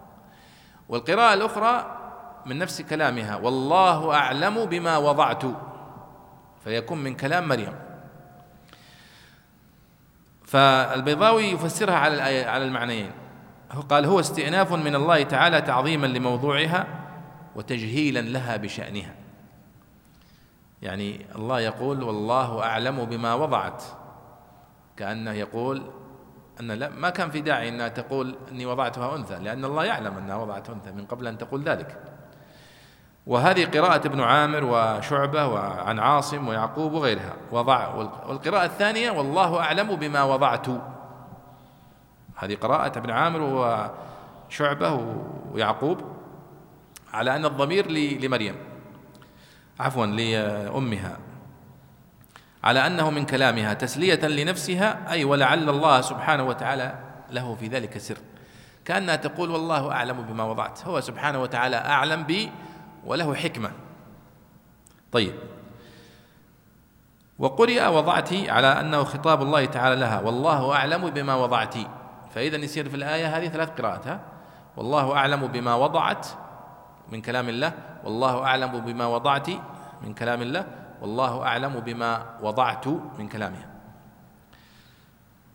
والقراءة 0.90 1.34
الأخرى 1.34 2.00
من 2.46 2.60
نفس 2.60 2.82
كلامها 2.82 3.36
والله 3.36 4.16
أعلم 4.16 4.66
بما 4.66 4.98
وضعت. 4.98 5.44
فيكون 6.64 6.98
من 7.04 7.16
كلام 7.16 7.48
مريم. 7.48 7.76
فالبيضاوي 10.46 11.44
يفسرها 11.44 11.96
على 11.96 12.46
على 12.46 12.66
المعنيين. 12.66 13.12
قال 13.90 14.06
هو 14.06 14.20
استئناف 14.20 14.74
من 14.74 14.96
الله 14.96 15.24
تعالى 15.24 15.62
تعظيما 15.62 16.08
لموضوعها 16.08 16.88
وتجهيلا 17.56 18.20
لها 18.20 18.58
بشأنها. 18.58 19.14
يعني 20.82 21.26
الله 21.36 21.60
يقول 21.60 22.04
والله 22.04 22.64
أعلم 22.64 23.06
بما 23.06 23.34
وضعت. 23.34 23.84
كأنه 24.98 25.32
يقول 25.32 25.84
أن 26.60 26.72
لا 26.72 26.90
ما 26.90 27.10
كان 27.10 27.32
في 27.32 27.42
داعي 27.42 27.70
أنها 27.70 27.88
تقول 27.88 28.36
أني 28.52 28.66
وضعتها 28.66 29.16
أنثى 29.16 29.40
لأن 29.40 29.66
الله 29.66 29.86
يعلم 29.86 30.18
أنها 30.18 30.36
وضعت 30.36 30.70
أنثى 30.70 30.92
من 30.92 31.06
قبل 31.06 31.28
أن 31.28 31.38
تقول 31.38 31.64
ذلك. 31.64 32.04
وهذه 33.28 33.66
قراءة 33.66 34.08
ابن 34.08 34.22
عامر 34.22 34.64
وشعبة 34.64 35.48
وعن 35.48 36.00
عاصم 36.00 36.48
ويعقوب 36.48 36.94
وغيرها. 36.94 37.34
وضع 37.52 37.88
والقراءة 38.28 38.66
الثانية 38.66 39.12
والله 39.12 39.60
أعلم 39.60 39.96
بما 39.96 40.24
وضعت. 40.24 40.68
هذه 42.36 42.56
قراءة 42.56 42.98
ابن 42.98 43.10
عامر 43.10 43.42
وشعبة 44.50 45.16
ويعقوب 45.52 46.02
على 47.14 47.36
أن 47.36 47.46
الضمير 47.46 47.92
لمريم 47.92 48.56
عفوا 49.80 50.06
لأمها 50.06 51.18
على 52.64 52.88
أنه 52.88 53.10
من 53.10 53.26
كلامها 53.26 53.74
تسلية 53.74 54.28
لنفسها 54.28 55.12
أي 55.12 55.24
ولعل 55.24 55.70
الله 55.70 56.02
سبحانه 56.02 56.44
وتعالى 56.44 57.00
له 57.30 57.56
في 57.56 57.68
ذلك 57.68 57.98
سر. 57.98 58.18
كأنها 58.86 59.16
تقول 59.16 59.52
والله 59.52 59.92
أعلم 59.92 60.22
بما 60.22 60.44
وضعت 60.44 60.86
هو 60.86 61.02
سبحانه 61.02 61.42
وتعالى 61.42 61.76
أعلم 61.76 62.24
بي 62.24 62.52
وله 63.06 63.36
حكمة. 63.36 63.72
طيب. 65.12 65.34
وقرئ 67.40 67.88
وضعتي 67.88 68.50
على 68.50 68.68
أنه 68.68 69.04
خطاب 69.04 69.42
الله 69.42 69.66
تعالى 69.66 69.96
لها 69.96 70.20
والله 70.20 70.76
أعلم 70.76 71.10
بما 71.10 71.36
وضعت 71.36 71.76
فإذا 72.34 72.58
يصير 72.58 72.90
في 72.90 72.96
الآية 72.96 73.38
هذه 73.38 73.48
ثلاث 73.48 73.70
قراءات 73.82 74.08
ها؟ 74.08 74.20
والله 74.78 75.18
أعلم 75.18 75.48
بما 75.48 75.76
وضعت 75.76 76.28
من 77.12 77.22
كلام 77.22 77.50
الله 77.50 77.74
والله 78.04 78.44
أعلم 78.46 78.80
بما 78.80 79.06
وضعت 79.06 79.50
من 80.02 80.14
كلام 80.14 80.42
الله 80.42 80.66
والله 81.02 81.44
أعلم 81.46 81.80
بما 81.80 82.40
وضعت 82.42 82.88
من 83.20 83.28
كلامها. 83.28 83.68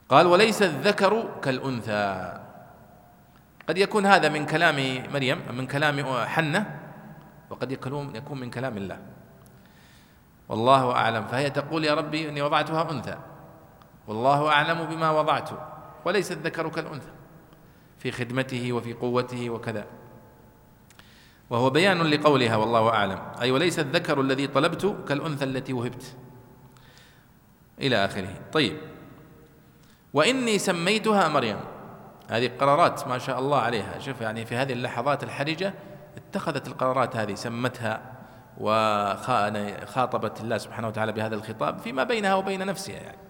قال 0.08 0.26
وليس 0.26 0.62
الذكر 0.62 1.40
كالأنثى. 1.42 2.40
قد 3.68 3.78
يكون 3.78 4.06
هذا 4.06 4.28
من 4.28 4.46
كلام 4.46 4.76
مريم 5.12 5.38
من 5.52 5.66
كلام 5.66 5.96
حنة 6.24 6.80
وقد 7.50 7.72
يكون 7.72 8.16
يكون 8.16 8.40
من 8.40 8.50
كلام 8.50 8.76
الله. 8.76 8.98
والله 10.48 10.92
أعلم. 10.92 11.24
فهي 11.26 11.50
تقول 11.50 11.84
يا 11.84 11.94
ربي 11.94 12.28
إني 12.28 12.42
وضعتها 12.42 12.90
أنثى. 12.90 13.16
والله 14.08 14.48
أعلم 14.48 14.84
بما 14.84 15.10
وضعت. 15.10 15.77
وليس 16.08 16.32
الذكر 16.32 16.68
كالأنثى 16.68 17.10
في 17.98 18.12
خدمته 18.12 18.72
وفي 18.72 18.92
قوته 18.92 19.50
وكذا. 19.50 19.86
وهو 21.50 21.70
بيان 21.70 22.02
لقولها 22.02 22.56
والله 22.56 22.88
أعلم. 22.88 23.18
أي 23.40 23.50
وليس 23.50 23.78
الذكر 23.78 24.20
الذي 24.20 24.46
طلبت 24.46 24.96
كالأنثى 25.08 25.44
التي 25.44 25.72
وهبت. 25.72 26.16
إلى 27.80 28.04
آخره. 28.04 28.34
طيب. 28.52 28.76
وإني 30.14 30.58
سميتها 30.58 31.28
مريم. 31.28 31.60
هذه 32.28 32.50
قرارات 32.58 33.08
ما 33.08 33.18
شاء 33.18 33.38
الله 33.38 33.58
عليها. 33.58 33.98
شوف 33.98 34.20
يعني 34.20 34.46
في 34.46 34.56
هذه 34.56 34.72
اللحظات 34.72 35.24
الحرجة 35.24 35.74
اتخذت 36.16 36.68
القرارات 36.68 37.16
هذه 37.16 37.34
سمتها 37.34 38.12
وخاطبت 38.58 40.40
الله 40.40 40.58
سبحانه 40.58 40.88
وتعالى 40.88 41.12
بهذا 41.12 41.34
الخطاب 41.34 41.78
فيما 41.78 42.04
بينها 42.04 42.34
وبين 42.34 42.66
نفسها 42.66 42.96
يعني. 42.96 43.27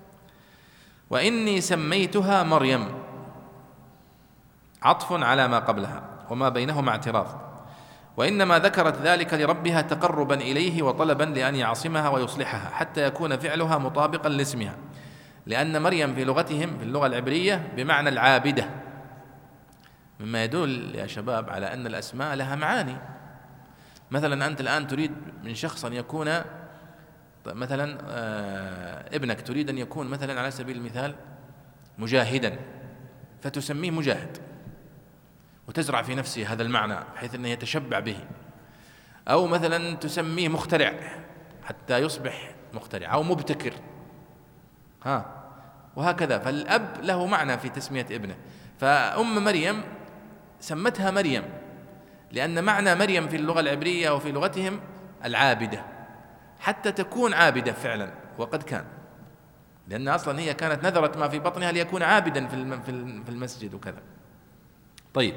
وإني 1.11 1.61
سميتها 1.61 2.43
مريم. 2.43 2.89
عطف 4.83 5.13
على 5.13 5.49
ما 5.49 5.59
قبلها 5.59 6.03
وما 6.31 6.49
بينهما 6.49 6.91
اعتراض. 6.91 7.49
وإنما 8.17 8.59
ذكرت 8.59 9.03
ذلك 9.03 9.35
لربها 9.35 9.81
تقربا 9.81 10.35
إليه 10.35 10.83
وطلبا 10.83 11.25
لأن 11.25 11.55
يعصمها 11.55 12.09
ويصلحها 12.09 12.71
حتى 12.71 13.03
يكون 13.07 13.37
فعلها 13.37 13.79
مطابقا 13.79 14.29
لاسمها. 14.29 14.77
لأن 15.47 15.83
مريم 15.83 16.15
في 16.15 16.25
لغتهم 16.25 16.79
في 16.79 16.85
اللغة 16.85 17.07
العبرية 17.07 17.73
بمعنى 17.77 18.09
العابدة. 18.09 18.71
مما 20.21 20.45
يدل 20.45 20.95
يا 20.95 21.07
شباب 21.07 21.51
على 21.51 21.73
أن 21.73 21.87
الأسماء 21.87 22.35
لها 22.35 22.57
معاني. 22.57 22.97
مثلا 24.11 24.47
أنت 24.47 24.61
الآن 24.61 24.87
تريد 24.87 25.13
من 25.45 25.55
شخص 25.55 25.85
أن 25.85 25.93
يكون 25.93 26.29
مثلا 27.55 27.99
آه، 28.09 29.17
ابنك 29.17 29.41
تريد 29.41 29.71
أن 29.71 29.79
يكون 29.79 30.07
مثلا 30.07 30.41
على 30.41 30.51
سبيل 30.51 30.77
المثال 30.77 31.15
مجاهدا 31.99 32.59
فتسميه 33.43 33.91
مجاهد 33.91 34.39
وتزرع 35.69 36.03
في 36.03 36.15
نفسه 36.15 36.53
هذا 36.53 36.63
المعنى 36.63 36.97
بحيث 37.15 37.35
أنه 37.35 37.49
يتشبع 37.49 37.99
به. 37.99 38.17
أو 39.29 39.47
مثلا 39.47 39.95
تسميه 39.95 40.49
مخترع 40.49 40.95
حتى 41.65 41.99
يصبح 41.99 42.55
مخترع 42.75 43.15
أو 43.15 43.23
مبتكر. 43.23 43.73
ها 45.05 45.45
وهكذا. 45.97 46.39
فالأب 46.39 46.97
له 47.03 47.27
معنى 47.27 47.59
في 47.59 47.69
تسمية 47.69 48.07
ابنه. 48.11 48.37
فأم 48.81 49.45
مريم 49.45 49.83
سمتها 50.61 51.11
مريم 51.11 51.43
لأن 52.33 52.65
معنى 52.65 52.95
مريم 52.95 53.29
في 53.29 53.37
اللغة 53.37 53.61
العبرية 53.61 54.11
وفي 54.11 54.33
لغتهم 54.33 54.81
العابدة. 55.25 55.98
حتى 56.61 56.93
تكون 56.93 57.35
عابدة 57.35 57.73
فعلا 57.73 58.11
وقد 58.39 58.63
كان. 58.63 58.85
لأن 59.89 60.09
أصلا 60.09 60.41
هي 60.41 60.55
كانت 60.55 60.85
نذرت 60.85 61.17
ما 61.17 61.29
في 61.29 61.39
بطنها 61.39 61.73
ليكون 61.73 62.03
عابدا 62.03 62.47
في 63.25 63.29
المسجد 63.29 63.75
وكذا. 63.75 64.03
طيب. 65.15 65.35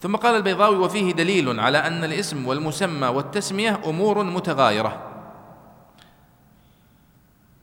ثم 0.00 0.16
قال 0.16 0.36
البيضاوي 0.36 0.76
وفيه 0.76 1.12
دليل 1.12 1.60
على 1.60 1.78
أن 1.78 2.04
الاسم 2.04 2.46
والمسمى 2.46 3.06
والتسمية 3.06 3.80
أمور 3.84 4.22
متغايرة. 4.22 5.04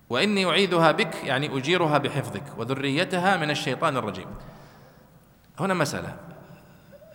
وإني 0.09 0.45
أعيذها 0.45 0.91
بك 0.91 1.23
يعني 1.23 1.57
أجيرها 1.57 1.97
بحفظك 1.97 2.43
وذريتها 2.57 3.37
من 3.37 3.49
الشيطان 3.49 3.97
الرجيم. 3.97 4.27
هنا 5.59 5.73
مسألة. 5.73 6.15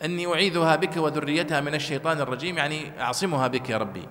أني 0.04 0.26
أعيذها 0.26 0.76
بك 0.76 0.96
وذريتها 0.96 1.60
من 1.60 1.74
الشيطان 1.74 2.20
الرجيم 2.20 2.58
يعني 2.58 3.02
أعصمها 3.02 3.46
بك 3.48 3.70
يا 3.70 3.76
ربي. 3.78 4.08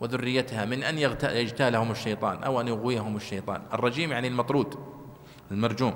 وذريتها 0.00 0.64
من 0.64 0.82
أن 0.82 0.98
يجتالهم 1.22 1.90
الشيطان 1.90 2.42
أو 2.42 2.60
أن 2.60 2.68
يغويهم 2.68 3.16
الشيطان. 3.16 3.62
الرجيم 3.72 4.12
يعني 4.12 4.28
المطرود 4.28 4.74
المرجوم. 5.50 5.94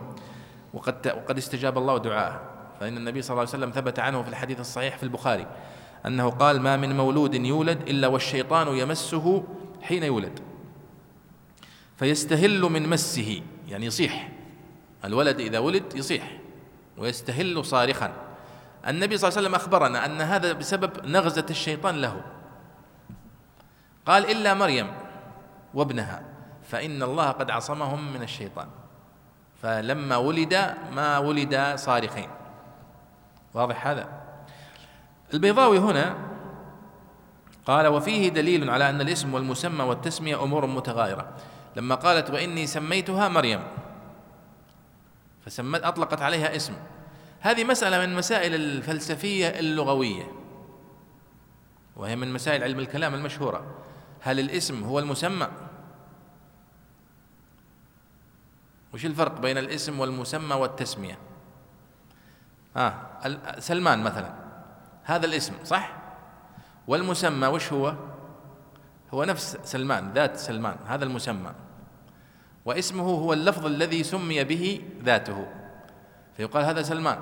وقد 0.74 1.12
وقد 1.16 1.38
استجاب 1.38 1.78
الله 1.78 1.98
دعاءه. 1.98 2.40
فإن 2.80 2.96
النبي 2.96 3.22
صلى 3.22 3.30
الله 3.30 3.40
عليه 3.40 3.64
وسلم 3.64 3.70
ثبت 3.70 3.98
عنه 3.98 4.22
في 4.22 4.28
الحديث 4.28 4.61
الصحيح 4.61 4.96
في 4.96 5.03
البخاري 5.03 5.46
أنه 6.07 6.30
قال 6.30 6.61
ما 6.61 6.76
من 6.76 6.96
مولود 6.96 7.34
يولد 7.34 7.88
إلا 7.88 8.09
والشيطان 8.09 8.68
يمسه 8.76 9.44
حين 9.82 10.03
يولد. 10.03 10.40
فيستهل 11.96 12.61
من 12.61 12.88
مسه 12.88 13.42
يعني 13.68 13.86
يصيح. 13.86 14.28
الولد 15.05 15.40
إذا 15.40 15.59
ولد 15.59 15.84
يصيح 15.94 16.38
ويستهل 16.98 17.64
صارخا. 17.64 18.12
النبي 18.88 19.16
صلى 19.16 19.28
الله 19.28 19.38
عليه 19.38 19.48
وسلم 19.48 19.55
أخبرنا 19.55 20.07
أن 20.07 20.20
هذا 20.20 20.53
بسبب 20.53 21.07
نغزة 21.07 21.46
الشيطان 21.51 22.01
له. 22.01 22.20
قال 24.11 24.30
إلا 24.30 24.54
مريم 24.54 24.92
وابنها 25.74 26.22
فإن 26.62 27.02
الله 27.02 27.30
قد 27.30 27.50
عصمهم 27.50 28.12
من 28.12 28.22
الشيطان. 28.22 28.68
فلما 29.62 30.16
ولد 30.16 30.74
ما 30.92 31.18
ولد 31.18 31.72
صارخين. 31.76 32.28
واضح 33.54 33.86
هذا؟ 33.86 34.08
البيضاوي 35.34 35.78
هنا 35.78 36.14
قال 37.66 37.86
وفيه 37.86 38.28
دليل 38.28 38.70
على 38.70 38.90
أن 38.90 39.00
الاسم 39.00 39.34
والمسمى 39.34 39.84
والتسمية 39.84 40.42
أمور 40.42 40.66
متغايرة. 40.66 41.28
لما 41.76 41.94
قالت 41.94 42.30
وإني 42.30 42.66
سميتها 42.66 43.28
مريم. 43.28 43.62
فسمت 45.46 45.82
أطلقت 45.82 46.22
عليها 46.22 46.56
اسم. 46.56 46.74
هذه 47.40 47.64
مسألة 47.64 48.06
من 48.06 48.16
مسائل 48.16 48.54
الفلسفية 48.54 49.48
اللغوية 49.48 50.32
وهي 51.96 52.16
من 52.16 52.32
مسائل 52.32 52.62
علم 52.62 52.78
الكلام 52.78 53.14
المشهورة. 53.14 53.89
هل 54.21 54.41
الاسم 54.41 54.85
هو 54.85 54.99
المسمى؟ 54.99 55.49
وش 58.95 59.07
الفرق 59.07 59.41
بين 59.41 59.59
الاسم 59.59 60.01
والمسمى 60.01 60.55
والتسمية؟ 60.55 61.18
آه 62.77 62.95
سلمان 63.59 64.03
مثلا. 64.03 64.35
هذا 65.05 65.27
الاسم 65.27 65.55
صح؟ 65.64 65.97
والمسمى 66.87 67.47
وش 67.47 67.73
هو؟ 67.73 67.95
هو 69.14 69.25
نفس 69.25 69.59
سلمان 69.64 70.12
ذات 70.12 70.37
سلمان 70.37 70.77
هذا 70.87 71.05
المسمى. 71.05 71.53
واسمه 72.64 73.05
هو 73.05 73.33
اللفظ 73.33 73.66
الذي 73.66 74.03
سمي 74.03 74.45
به 74.45 74.83
ذاته. 75.03 75.47
فيقال 76.37 76.64
هذا 76.64 76.83
سلمان. 76.83 77.18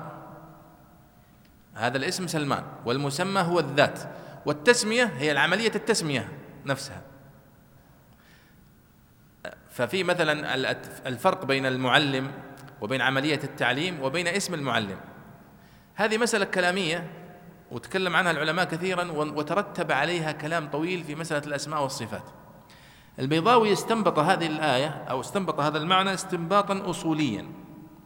هذا 1.73 1.97
الاسم 1.97 2.27
سلمان 2.27 2.63
والمسمى 2.85 3.41
هو 3.41 3.59
الذات. 3.59 3.99
والتسمية 4.45 5.03
هي 5.03 5.31
العملية 5.31 5.71
التسمية. 5.75 6.38
نفسها. 6.65 7.01
ففي 9.69 10.03
مثلا 10.03 10.61
الفرق 11.07 11.45
بين 11.45 11.65
المعلم 11.65 12.31
وبين 12.81 13.01
عملية 13.01 13.39
التعليم 13.43 14.01
وبين 14.01 14.27
اسم 14.27 14.53
المعلم. 14.53 14.99
هذه 15.95 16.17
مسألة 16.17 16.45
كلامية 16.45 17.07
وتكلم 17.71 18.15
عنها 18.15 18.31
العلماء 18.31 18.65
كثيرا 18.65 19.11
وترتب 19.11 19.91
عليها 19.91 20.31
كلام 20.31 20.69
طويل 20.69 21.03
في 21.03 21.15
مسألة 21.15 21.47
الأسماء 21.47 21.83
والصفات. 21.83 22.23
البيضاوي 23.19 23.73
استنبط 23.73 24.19
هذه 24.19 24.47
الآية 24.47 24.87
أو 24.87 25.21
استنبط 25.21 25.59
هذا 25.59 25.77
المعنى 25.77 26.13
استنباطا 26.13 26.89
أصوليا 26.89 27.45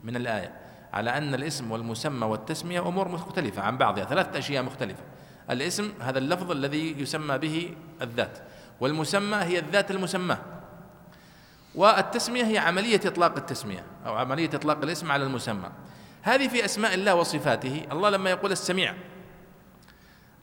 من 0.03 0.15
الآية 0.15 0.53
على 0.93 1.17
أن 1.17 1.33
الاسم 1.33 1.71
والمسمى 1.71 2.25
والتسمية 2.25 2.87
أمور 2.87 3.07
مختلفة 3.07 3.61
عن 3.61 3.77
بعضها 3.77 4.05
ثلاثة 4.05 4.39
أشياء 4.39 4.63
مختلفة. 4.63 5.03
الاسم 5.51 5.93
هذا 5.99 6.19
اللفظ 6.19 6.51
الذي 6.51 7.01
يسمى 7.01 7.37
به 7.37 7.75
الذات. 8.01 8.37
والمسمى 8.79 9.37
هي 9.37 9.59
الذات 9.59 9.91
المسماه 9.91 10.37
والتسمية 11.75 12.43
هي 12.43 12.57
عملية 12.57 13.01
إطلاق 13.05 13.37
التسمية 13.37 13.83
أو 14.05 14.15
عملية 14.15 14.49
إطلاق 14.53 14.83
الاسم 14.83 15.11
على 15.11 15.23
المسمى. 15.23 15.69
هذه 16.21 16.47
في 16.47 16.65
أسماء 16.65 16.93
الله 16.93 17.15
وصفاته. 17.15 17.85
الله 17.91 18.09
لما 18.09 18.29
يقول 18.29 18.51
السميع. 18.51 18.95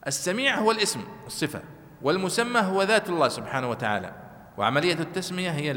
السميع 0.07 0.59
هو 0.59 0.71
الاسم 0.71 1.03
الصفة. 1.27 1.61
والمسمى 2.01 2.59
هو 2.59 2.83
ذات 2.83 3.09
الله 3.09 3.27
سبحانه 3.27 3.69
وتعالى. 3.69 4.13
وعملية 4.57 4.93
التسمية 4.93 5.51
هي 5.51 5.71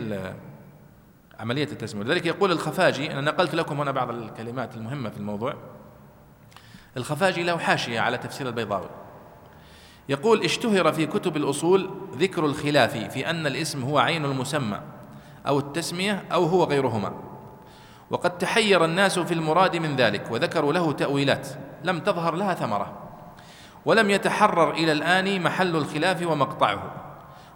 عملية 1.41 1.65
التسمية. 1.73 2.05
لذلك 2.05 2.27
يقول 2.27 2.53
الخفاجي 2.53 3.13
أنا 3.13 3.21
نقلت 3.21 3.55
لكم 3.55 3.81
هنا 3.81 3.91
بعض 3.91 4.11
الكلمات 4.11 4.75
المهمة 4.75 5.11
في 5.11 5.17
الموضوع. 5.17 5.55
الخفاجي 6.97 7.43
له 7.43 7.59
حاشية 7.59 8.01
على 8.01 8.19
تفسير 8.19 8.47
البيضاوي. 8.47 8.91
يقول 10.09 10.45
اشتهر 10.45 10.93
في 10.93 11.07
كتب 11.07 11.37
الأصول 11.37 11.91
ذكر 12.17 12.47
الخلاف 12.47 12.97
في 12.97 13.31
أن 13.31 13.47
الاسم 13.47 13.83
هو 13.83 13.99
عين 13.99 14.25
المسمى 14.25 14.81
أو 15.47 15.59
التسمية 15.59 16.25
أو 16.33 16.45
هو 16.45 16.65
غيرهما. 16.65 17.13
وقد 18.11 18.39
تحير 18.39 18.85
الناس 18.85 19.19
في 19.19 19.35
المراد 19.35 19.77
من 19.77 19.97
ذلك 19.97 20.31
وذكروا 20.31 20.73
له 20.73 20.93
تأويلات 20.93 21.49
لم 21.85 22.01
تظهر 22.01 22.35
لها 22.35 22.55
ثمرة. 22.55 22.93
ولم 23.85 24.11
يتحرر 24.11 24.71
إلى 24.71 24.93
الآن 24.93 25.43
محل 25.43 25.77
الخلاف 25.77 26.27
ومقطعه. 26.27 26.95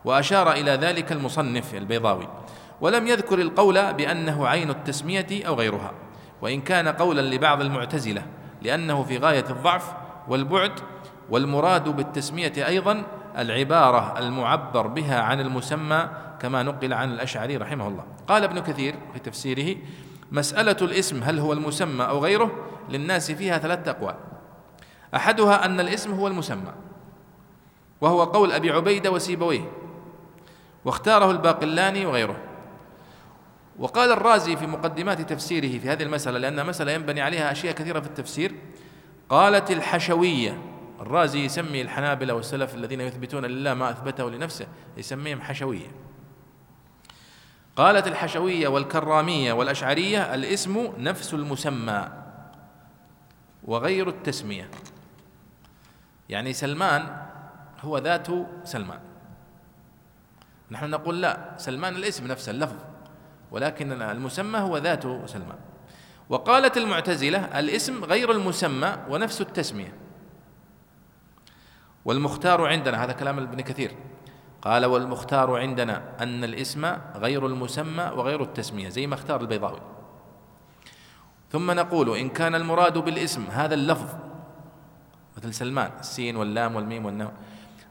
وأشار 0.04 0.52
إلى 0.52 0.70
ذلك 0.70 1.12
المصنف 1.12 1.74
البيضاوي. 1.74 2.28
ولم 2.80 3.06
يذكر 3.06 3.38
القول 3.38 3.92
بأنه 3.92 4.48
عين 4.48 4.70
التسمية 4.70 5.26
أو 5.46 5.54
غيرها. 5.54 5.92
وإن 6.42 6.60
كان 6.60 6.88
قولا 6.88 7.20
لبعض 7.20 7.60
المعتزلة 7.60 8.22
لأنه 8.62 9.02
في 9.02 9.18
غاية 9.18 9.44
الضعف 9.50 9.92
والبعد 10.28 10.72
والمراد 11.30 11.88
بالتسمية 11.88 12.52
أيضا 12.56 13.02
العبارة 13.38 14.18
المعبر 14.18 14.86
بها 14.86 15.20
عن 15.20 15.40
المسمى 15.40 16.08
كما 16.40 16.62
نقل 16.62 16.92
عن 16.92 17.12
الأشعري 17.12 17.56
رحمه 17.56 17.88
الله. 17.88 18.04
قال 18.28 18.44
ابن 18.44 18.60
كثير 18.60 18.94
في 19.12 19.18
تفسيره 19.18 19.76
مسألة 20.32 20.76
الاسم 20.82 21.22
هل 21.22 21.38
هو 21.38 21.52
المسمى 21.52 22.04
أو 22.04 22.18
غيره 22.18 22.50
للناس 22.88 23.30
فيها 23.30 23.58
ثلاثة 23.58 23.90
أقوال. 23.90 24.14
أحدها 25.14 25.64
أن 25.64 25.80
الاسم 25.80 26.14
هو 26.14 26.26
المسمى 26.26 26.72
وهو 28.00 28.24
قول 28.24 28.52
أبي 28.52 28.70
عبيدة 28.70 29.10
وسيبويه 29.10 29.70
واختاره 30.84 31.30
الباقلاني 31.30 32.06
وغيره. 32.06 32.36
وقال 33.78 34.12
الرازي 34.12 34.56
في 34.56 34.66
مقدمات 34.66 35.20
تفسيره 35.20 35.78
في 35.78 35.88
هذه 35.88 36.02
المسألة 36.02 36.38
لأن 36.38 36.66
مسألة 36.66 36.92
ينبني 36.92 37.20
عليها 37.20 37.52
أشياء 37.52 37.74
كثيرة 37.74 38.00
في 38.00 38.06
التفسير 38.06 38.54
قالت 39.28 39.70
الحشوية. 39.70 40.58
الرازي 41.00 41.44
يسمي 41.44 41.82
الحنابلة 41.82 42.34
والسلف 42.34 42.74
الذين 42.74 43.00
يثبتون 43.00 43.44
لله 43.44 43.74
ما 43.74 43.90
أثبته 43.90 44.30
لنفسه 44.30 44.66
يسميهم 44.96 45.40
حشوية. 45.40 45.86
قالت 47.76 48.06
الحشوية 48.06 48.68
والكرامية 48.68 49.52
والأشعرية 49.52 50.34
الاسم 50.34 50.92
نفس 50.98 51.34
المسمى 51.34 52.08
وغير 53.64 54.08
التسمية. 54.08 54.70
يعني 56.28 56.52
سلمان 56.52 57.26
هو 57.80 57.98
ذات 57.98 58.26
سلمان. 58.64 59.00
نحن 60.70 60.90
نقول 60.90 61.22
لا 61.22 61.54
سلمان 61.56 61.96
الاسم 61.96 62.26
نفسه 62.26 62.50
اللفظ 62.50 62.76
ولكن 63.50 64.02
المسمى 64.02 64.58
هو 64.58 64.78
ذات 64.78 65.02
سلمان. 65.28 65.58
وقالت 66.28 66.76
المعتزلة 66.76 67.58
الاسم 67.58 68.04
غير 68.04 68.32
المسمى 68.32 68.96
ونفس 69.08 69.40
التسمية. 69.40 70.07
والمختار 72.08 72.66
عندنا 72.66 73.04
هذا 73.04 73.12
كلام 73.12 73.38
ابن 73.38 73.60
كثير. 73.60 73.92
قال 74.62 74.84
والمختار 74.84 75.56
عندنا 75.56 76.02
أن 76.20 76.44
الاسم 76.44 76.96
غير 77.16 77.46
المسمى 77.46 78.10
وغير 78.16 78.42
التسمية 78.42 78.88
زي 78.88 79.06
ما 79.06 79.14
اختار 79.14 79.40
البيضاوي. 79.40 79.80
ثم 81.52 81.70
نقول 81.70 82.16
إن 82.16 82.28
كان 82.28 82.54
المراد 82.54 82.98
بالاسم 82.98 83.44
هذا 83.50 83.74
اللفظ 83.74 84.08
مثل 85.36 85.54
سلمان 85.54 85.90
السين 86.00 86.36
واللام 86.36 86.76
والميم 86.76 87.06
والنون 87.06 87.32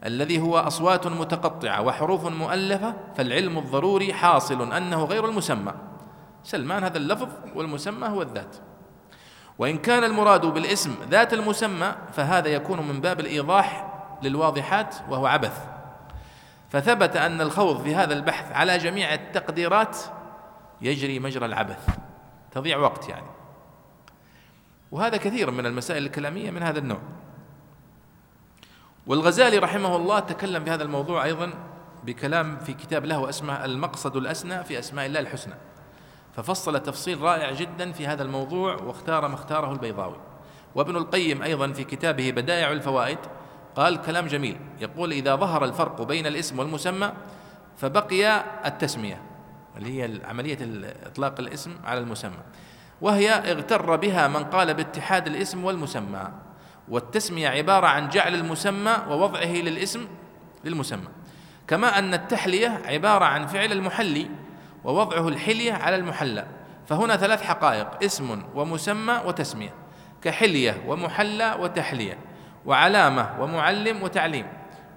الذي 0.05 0.41
هو 0.41 0.57
أصوات 0.57 1.07
متقطعة 1.07 1.81
وحروف 1.81 2.25
مؤلفة 2.25 2.93
فالعلم 3.15 3.57
الضروري 3.57 4.13
حاصل 4.13 4.73
أنه 4.73 5.03
غير 5.03 5.25
المسمى. 5.25 5.73
سلمان 6.43 6.83
هذا 6.83 6.97
اللفظ 6.97 7.27
والمسمى 7.55 8.07
هو 8.07 8.21
الذات. 8.21 8.55
وإن 9.59 9.77
كان 9.77 10.03
المراد 10.03 10.45
بالاسم 10.45 10.95
ذات 11.09 11.33
المسمى 11.33 11.95
فهذا 12.13 12.47
يكون 12.47 12.87
من 12.87 13.01
باب 13.01 13.19
الإيضاح 13.19 13.96
للواضحات 14.23 14.95
وهو 15.09 15.25
عبث. 15.25 15.67
فثبت 16.69 17.15
أن 17.15 17.41
الخوض 17.41 17.83
في 17.83 17.95
هذا 17.95 18.13
البحث 18.13 18.51
على 18.51 18.77
جميع 18.77 19.13
التقديرات 19.13 19.97
يجري 20.81 21.19
مجرى 21.19 21.45
العبث 21.45 21.89
تضيع 22.51 22.77
وقت 22.77 23.09
يعني. 23.09 23.27
وهذا 24.91 25.17
كثير 25.17 25.51
من 25.51 25.65
المسائل 25.65 26.05
الكلامية 26.05 26.51
من 26.51 26.63
هذا 26.63 26.79
النوع. 26.79 26.99
والغزالي 29.07 29.57
رحمه 29.57 29.95
الله 29.95 30.19
تكلم 30.19 30.63
في 30.63 30.71
هذا 30.71 30.83
الموضوع 30.83 31.23
أيضا 31.23 31.53
بكلام 32.03 32.59
في 32.59 32.73
كتاب 32.73 33.05
له 33.05 33.29
اسمه 33.29 33.65
المقصد 33.65 34.15
الأسنى 34.15 34.63
في 34.63 34.79
أسماء 34.79 35.05
الله 35.05 35.19
الحسنى. 35.19 35.55
ففصل 36.35 36.79
تفصيل 36.79 37.21
رائع 37.21 37.51
جدا 37.51 37.91
في 37.91 38.07
هذا 38.07 38.23
الموضوع 38.23 38.75
واختار 38.75 39.27
ما 39.27 39.35
اختاره 39.35 39.71
البيضاوي. 39.71 40.17
وابن 40.75 40.95
القيم 40.95 41.41
أيضا 41.41 41.71
في 41.71 41.83
كتابه 41.83 42.31
بدائع 42.31 42.71
الفوائد 42.71 43.17
قال 43.77 44.01
كلام 44.01 44.27
جميل. 44.27 44.57
يقول 44.79 45.11
إذا 45.11 45.35
ظهر 45.35 45.65
الفرق 45.65 46.01
بين 46.01 46.27
الاسم 46.27 46.59
والمسمى 46.59 47.13
فبقي 47.77 48.43
التسمية 48.65 49.21
اللي 49.77 50.01
هي 50.01 50.21
عملية 50.25 50.57
إطلاق 51.05 51.39
الاسم 51.39 51.75
على 51.85 51.99
المسمى. 51.99 52.39
وهي 53.01 53.31
اغتر 53.31 53.95
بها 53.95 54.27
من 54.27 54.43
قال 54.43 54.73
باتحاد 54.73 55.27
الاسم 55.27 55.65
والمسمى 55.65 56.31
والتسمية 56.89 57.49
عبارة 57.49 57.87
عن 57.87 58.09
جعل 58.09 58.35
المسمى 58.35 58.95
ووضعه 59.09 59.55
للاسم 59.55 60.07
للمسمى. 60.65 61.07
كما 61.67 61.99
أن 61.99 62.13
التحلية 62.13 62.81
عبارة 62.85 63.25
عن 63.25 63.47
فعل 63.47 63.71
المحلي 63.71 64.29
ووضعه 64.83 65.27
الحلية 65.27 65.73
على 65.73 65.95
المحلى. 65.95 66.47
فهنا 66.87 67.17
ثلاث 67.17 67.41
حقائق 67.41 68.03
اسم 68.03 68.43
ومسمى 68.55 69.21
وتسمية 69.25 69.73
كحلية 70.21 70.83
ومحلى 70.87 71.57
وتحلية. 71.59 72.17
وعلامة 72.67 73.41
ومعلم 73.41 74.03
وتعليم 74.03 74.45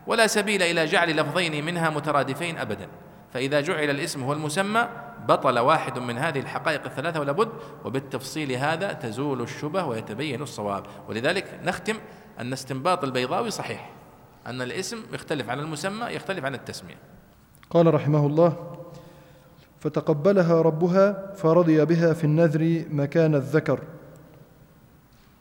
ولا 0.07 0.27
سبيل 0.27 0.63
إلى 0.63 0.85
جعل 0.85 1.17
لفظين 1.17 1.65
منها 1.65 1.91
مترادفين 1.91 2.59
أبدا. 2.59 2.89
فإذا 3.33 3.61
جعل 3.61 3.91
الاسم 3.91 4.23
هو 4.23 4.33
المسمى 4.33 4.89
بطل 5.29 5.59
واحد 5.59 5.99
من 5.99 6.19
هذه 6.19 6.39
الحقائق 6.39 6.85
الثلاثة 6.85 7.21
ولا 7.21 7.33
بد 7.33 7.49
وبالتفصيل 7.85 8.53
هذا 8.53 8.93
تزول 8.93 9.43
الشبه 9.43 9.85
ويتبين 9.85 10.43
الصواب. 10.43 10.83
ولذلك 11.09 11.61
نختم 11.65 11.97
أن 12.41 12.53
استنباط 12.53 13.05
البيضاوي 13.05 13.51
صحيح 13.51 13.91
أن 14.47 14.63
الاسم 14.63 14.99
يختلف 15.13 15.51
عن 15.51 15.61
المسمى 15.61 16.07
يختلف 16.07 16.45
عن 16.45 16.55
التسمية. 16.55 16.99
قال 17.71 17.95
رحمه 17.95 18.27
الله 18.27 18.77
فتقبلها 19.81 20.63
ربها 20.63 21.33
فرضي 21.37 21.85
بها 21.85 22.13
في 22.13 22.25
النذر 22.25 22.85
مكان 22.91 23.35
الذكر. 23.35 23.81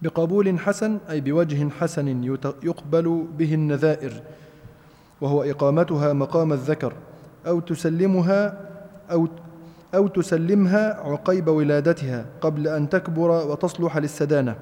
بقبول 0.01 0.59
حسن 0.59 0.97
أي 1.09 1.21
بوجه 1.21 1.69
حسن 1.79 2.23
يقبل 2.63 3.25
به 3.37 3.53
النذائر 3.53 4.13
وهو 5.21 5.43
إقامتها 5.43 6.13
مقام 6.13 6.53
الذكر 6.53 6.93
أو 7.47 7.59
تسلمها 7.59 8.57
أو 9.11 9.27
أو 9.95 10.07
تسلمها 10.07 10.93
عقيب 11.11 11.47
ولادتها 11.47 12.25
قبل 12.41 12.67
أن 12.67 12.89
تكبر 12.89 13.29
وتصلح 13.29 13.97
للسدانة. 13.97 14.55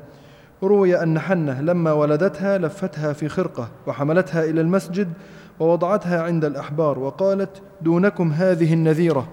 روي 0.63 1.03
أن 1.03 1.19
حنة 1.19 1.61
لما 1.61 1.91
ولدتها 1.91 2.57
لفتها 2.57 3.13
في 3.13 3.29
خرقة 3.29 3.69
وحملتها 3.87 4.43
إلى 4.43 4.61
المسجد 4.61 5.13
ووضعتها 5.59 6.21
عند 6.21 6.45
الأحبار 6.45 6.99
وقالت 6.99 7.61
دونكم 7.81 8.31
هذه 8.31 8.73
النذيرة. 8.73 9.27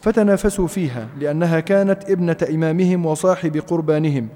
فتنافسوا 0.00 0.66
فيها 0.66 1.08
لأنها 1.18 1.60
كانت 1.60 2.10
ابنة 2.10 2.36
إمامهم 2.50 3.06
وصاحب 3.06 3.56
قربانهم. 3.56 4.28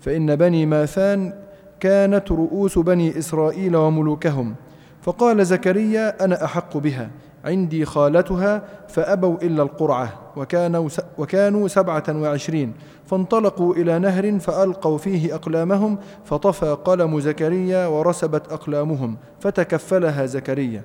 فإن 0.00 0.36
بني 0.36 0.66
ماثان 0.66 1.32
كانت 1.80 2.32
رؤوس 2.32 2.78
بني 2.78 3.18
إسرائيل 3.18 3.76
وملوكهم. 3.76 4.54
فقال 5.02 5.46
زكريا 5.46 6.24
أنا 6.24 6.44
أحق 6.44 6.76
بها 6.76 7.10
عندي 7.44 7.84
خالتها 7.84 8.62
فأبوا 8.88 9.36
إلا 9.42 9.62
القرعة 9.62 10.12
وكانوا, 10.36 10.88
وكانوا 11.18 11.68
سبعة 11.68 12.04
وعشرين. 12.08 12.72
فانطلقوا 13.06 13.74
إلى 13.74 13.98
نهر 13.98 14.38
فألقوا 14.38 14.98
فيه 14.98 15.34
أقلامهم 15.34 15.98
فطفى 16.24 16.76
قلم 16.84 17.20
زكريا 17.20 17.86
ورسبت 17.86 18.52
أقلامهم 18.52 19.16
فتكفلها 19.40 20.26
زكريا. 20.26 20.82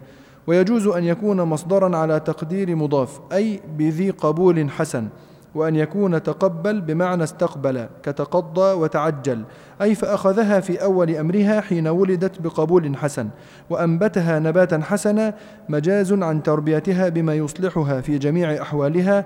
ويجوز 0.47 0.87
أن 0.87 1.03
يكون 1.03 1.41
مصدرا 1.41 1.97
على 1.97 2.19
تقدير 2.19 2.75
مضاف 2.75 3.19
أي 3.33 3.59
بذي 3.77 4.09
قبول 4.09 4.69
حسن. 4.69 5.07
وأن 5.55 5.75
يكون 5.75 6.23
تقبل 6.23 6.81
بمعنى 6.81 7.23
استقبل 7.23 7.87
كتقضى 8.03 8.73
وتعجل 8.73 9.43
أي 9.81 9.95
فأخذها 9.95 10.59
في 10.59 10.83
أول 10.83 11.15
أمرها 11.15 11.61
حين 11.61 11.87
ولدت 11.87 12.41
بقبول 12.41 12.97
حسن 12.97 13.29
وأنبتها 13.69 14.39
نباتا 14.39 14.81
حسنا 14.83 15.33
مجاز 15.69 16.13
عن 16.13 16.43
تربيتها 16.43 17.09
بما 17.09 17.33
يصلحها 17.33 18.01
في 18.01 18.17
جميع 18.17 18.61
أحوالها. 18.61 19.25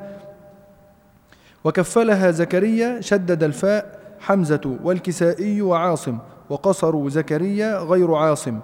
وكفلها 1.64 2.32
زكريا 2.32 3.02
شدد 3.02 3.44
الفاء 3.44 4.00
حمزة 4.20 4.78
والكسائي 4.84 5.62
وعاصم 5.62 6.18
وقصروا 6.50 7.10
زكريا 7.10 7.78
غير 7.78 8.14
عاصم 8.16 8.60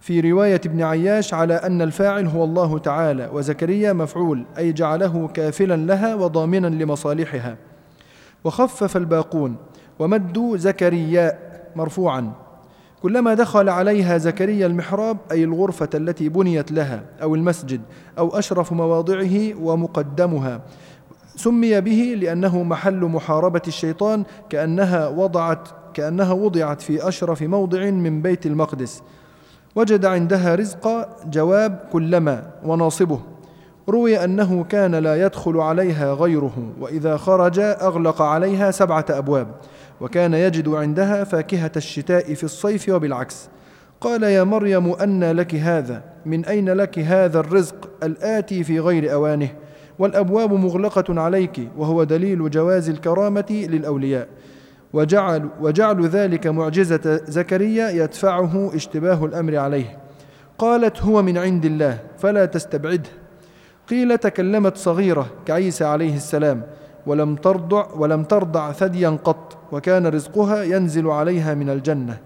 في 0.00 0.20
رواية 0.20 0.60
ابن 0.66 0.82
عياش 0.82 1.34
على 1.34 1.54
أن 1.54 1.82
الفاعل 1.82 2.26
هو 2.26 2.44
الله 2.44 2.78
تعالى 2.78 3.30
وزكريا 3.32 3.92
مفعول 3.92 4.44
أي 4.58 4.72
جعله 4.72 5.28
كافلا 5.34 5.76
لها 5.76 6.14
وضامنا 6.14 6.66
لمصالحها. 6.66 7.56
وخفف 8.44 8.96
الباقون 8.96 9.56
ومدوا 9.98 10.56
زكرياء 10.56 11.50
مرفوعا. 11.76 12.32
كلما 13.02 13.34
دخل 13.34 13.68
عليها 13.68 14.18
زكريا 14.18 14.66
المحراب 14.66 15.16
أي 15.30 15.44
الغرفة 15.44 15.88
التي 15.94 16.28
بنيت 16.28 16.72
لها 16.72 17.02
أو 17.22 17.34
المسجد 17.34 17.80
أو 18.18 18.38
أشرف 18.38 18.72
مواضعه 18.72 19.54
ومقدمها 19.62 20.60
سمي 21.36 21.80
به 21.80 22.16
لأنه 22.20 22.62
محل 22.62 23.00
محاربة 23.00 23.62
الشيطان 23.66 24.24
كأنها 24.50 25.08
وضعت 25.08 25.68
كأنها 25.94 26.32
وضعت 26.32 26.80
في 26.80 27.08
أشرف 27.08 27.42
موضع 27.42 27.90
من 27.90 28.22
بيت 28.22 28.46
المقدس. 28.46 29.02
وجد 29.76 30.04
عندها 30.04 30.54
رزق 30.54 31.08
جواب 31.26 31.78
كلما 31.92 32.50
وناصبه. 32.64 33.20
روي 33.88 34.24
أنه 34.24 34.64
كان 34.64 34.94
لا 34.94 35.26
يدخل 35.26 35.56
عليها 35.56 36.12
غيره 36.12 36.72
وإذا 36.80 37.16
خرج 37.16 37.58
أغلق 37.58 38.22
عليها 38.22 38.70
سبعة 38.70 39.04
أبواب 39.10 39.48
وكان 40.00 40.34
يجد 40.34 40.68
عندها 40.68 41.24
فاكهة 41.24 41.72
الشتاء 41.76 42.34
في 42.34 42.44
الصيف 42.44 42.88
وبالعكس. 42.88 43.48
قال 44.00 44.22
يا 44.22 44.44
مريم 44.44 44.92
أنى 44.92 45.32
لك 45.32 45.54
هذا 45.54 46.02
من 46.26 46.44
أين 46.44 46.68
لك 46.68 46.98
هذا 46.98 47.40
الرزق 47.40 47.88
الآتي 48.02 48.64
في 48.64 48.80
غير 48.80 49.12
أوانه؟ 49.12 49.48
والأبواب 49.98 50.52
مغلقة 50.52 51.20
عليك 51.20 51.60
وهو 51.78 52.04
دليل 52.04 52.50
جواز 52.50 52.88
الكرامة 52.88 53.66
للأولياء. 53.68 54.28
وجعل, 54.92 55.48
وجعل 55.60 56.06
ذلك 56.06 56.46
معجزة 56.46 57.20
زكريا 57.28 57.90
يدفعه 57.90 58.70
اشتباه 58.74 59.24
الأمر 59.24 59.56
عليه. 59.56 59.98
قالت 60.58 61.02
هو 61.02 61.22
من 61.22 61.38
عند 61.38 61.64
الله 61.64 61.98
فلا 62.18 62.44
تستبعده. 62.44 63.08
قيل 63.88 64.18
تكلمت 64.18 64.76
صغيرة 64.76 65.26
كعيسى 65.46 65.84
عليه 65.84 66.16
السلام 66.16 66.62
ولم 67.06 67.36
ترضع 67.36 67.86
ولم 67.96 68.24
ترضع 68.24 68.72
ثديا 68.72 69.18
قط 69.24 69.58
وكان 69.72 70.06
رزقها 70.06 70.62
ينزل 70.62 71.06
عليها 71.06 71.54
من 71.54 71.70
الجنة. 71.70 72.18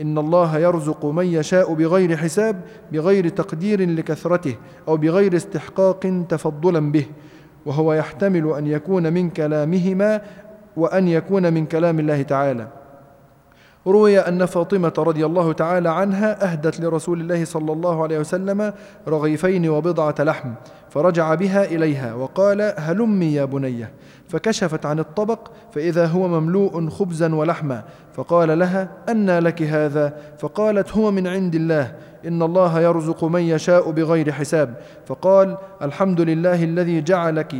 إن 0.00 0.18
الله 0.18 0.58
يرزق 0.58 1.06
من 1.06 1.26
يشاء 1.26 1.74
بغير 1.74 2.16
حساب 2.16 2.60
بغير 2.92 3.28
تقدير 3.28 3.90
لكثرته 3.90 4.56
أو 4.88 4.96
بغير 4.96 5.36
استحقاق 5.36 6.24
تفضلا 6.28 6.92
به. 6.92 7.06
وهو 7.66 7.92
يحتمل 7.92 8.52
أن 8.58 8.66
يكون 8.66 9.12
من 9.12 9.30
كلامهما 9.30 10.20
وأن 10.76 11.08
يكون 11.08 11.52
من 11.52 11.66
كلام 11.66 12.00
الله 12.00 12.22
تعالى. 12.22 12.68
روي 13.86 14.18
أن 14.18 14.46
فاطمة 14.46 14.92
رضي 14.98 15.26
الله 15.26 15.52
تعالى 15.52 15.88
عنها 15.88 16.52
أهدت 16.52 16.80
لرسول 16.80 17.20
الله 17.20 17.44
صلى 17.44 17.72
الله 17.72 18.02
عليه 18.02 18.18
وسلم 18.18 18.72
رغيفين 19.08 19.68
وبضعة 19.68 20.14
لحم 20.18 20.52
فرجع 20.90 21.34
بها 21.34 21.64
إليها 21.64 22.14
وقال 22.14 22.74
هلمي 22.76 23.34
يا 23.34 23.44
بنية 23.44 23.90
فكشفت 24.28 24.86
عن 24.86 24.98
الطبق 24.98 25.48
فإذا 25.72 26.06
هو 26.06 26.28
مملوء 26.28 26.88
خبزا 26.88 27.34
ولحما 27.34 27.82
فقال 28.14 28.58
لها 28.58 28.88
أنى 29.08 29.40
لك 29.40 29.62
هذا. 29.62 30.16
فقالت 30.38 30.92
هو 30.96 31.10
من 31.10 31.26
عند 31.26 31.54
الله. 31.54 31.92
إن 32.26 32.42
الله 32.42 32.80
يرزق 32.80 33.24
من 33.24 33.40
يشاء 33.40 33.90
بغير 33.90 34.32
حساب. 34.32 34.74
فقال 35.06 35.56
الحمد 35.82 36.20
لله 36.20 36.64
الذي 36.64 37.00
جعلك 37.00 37.54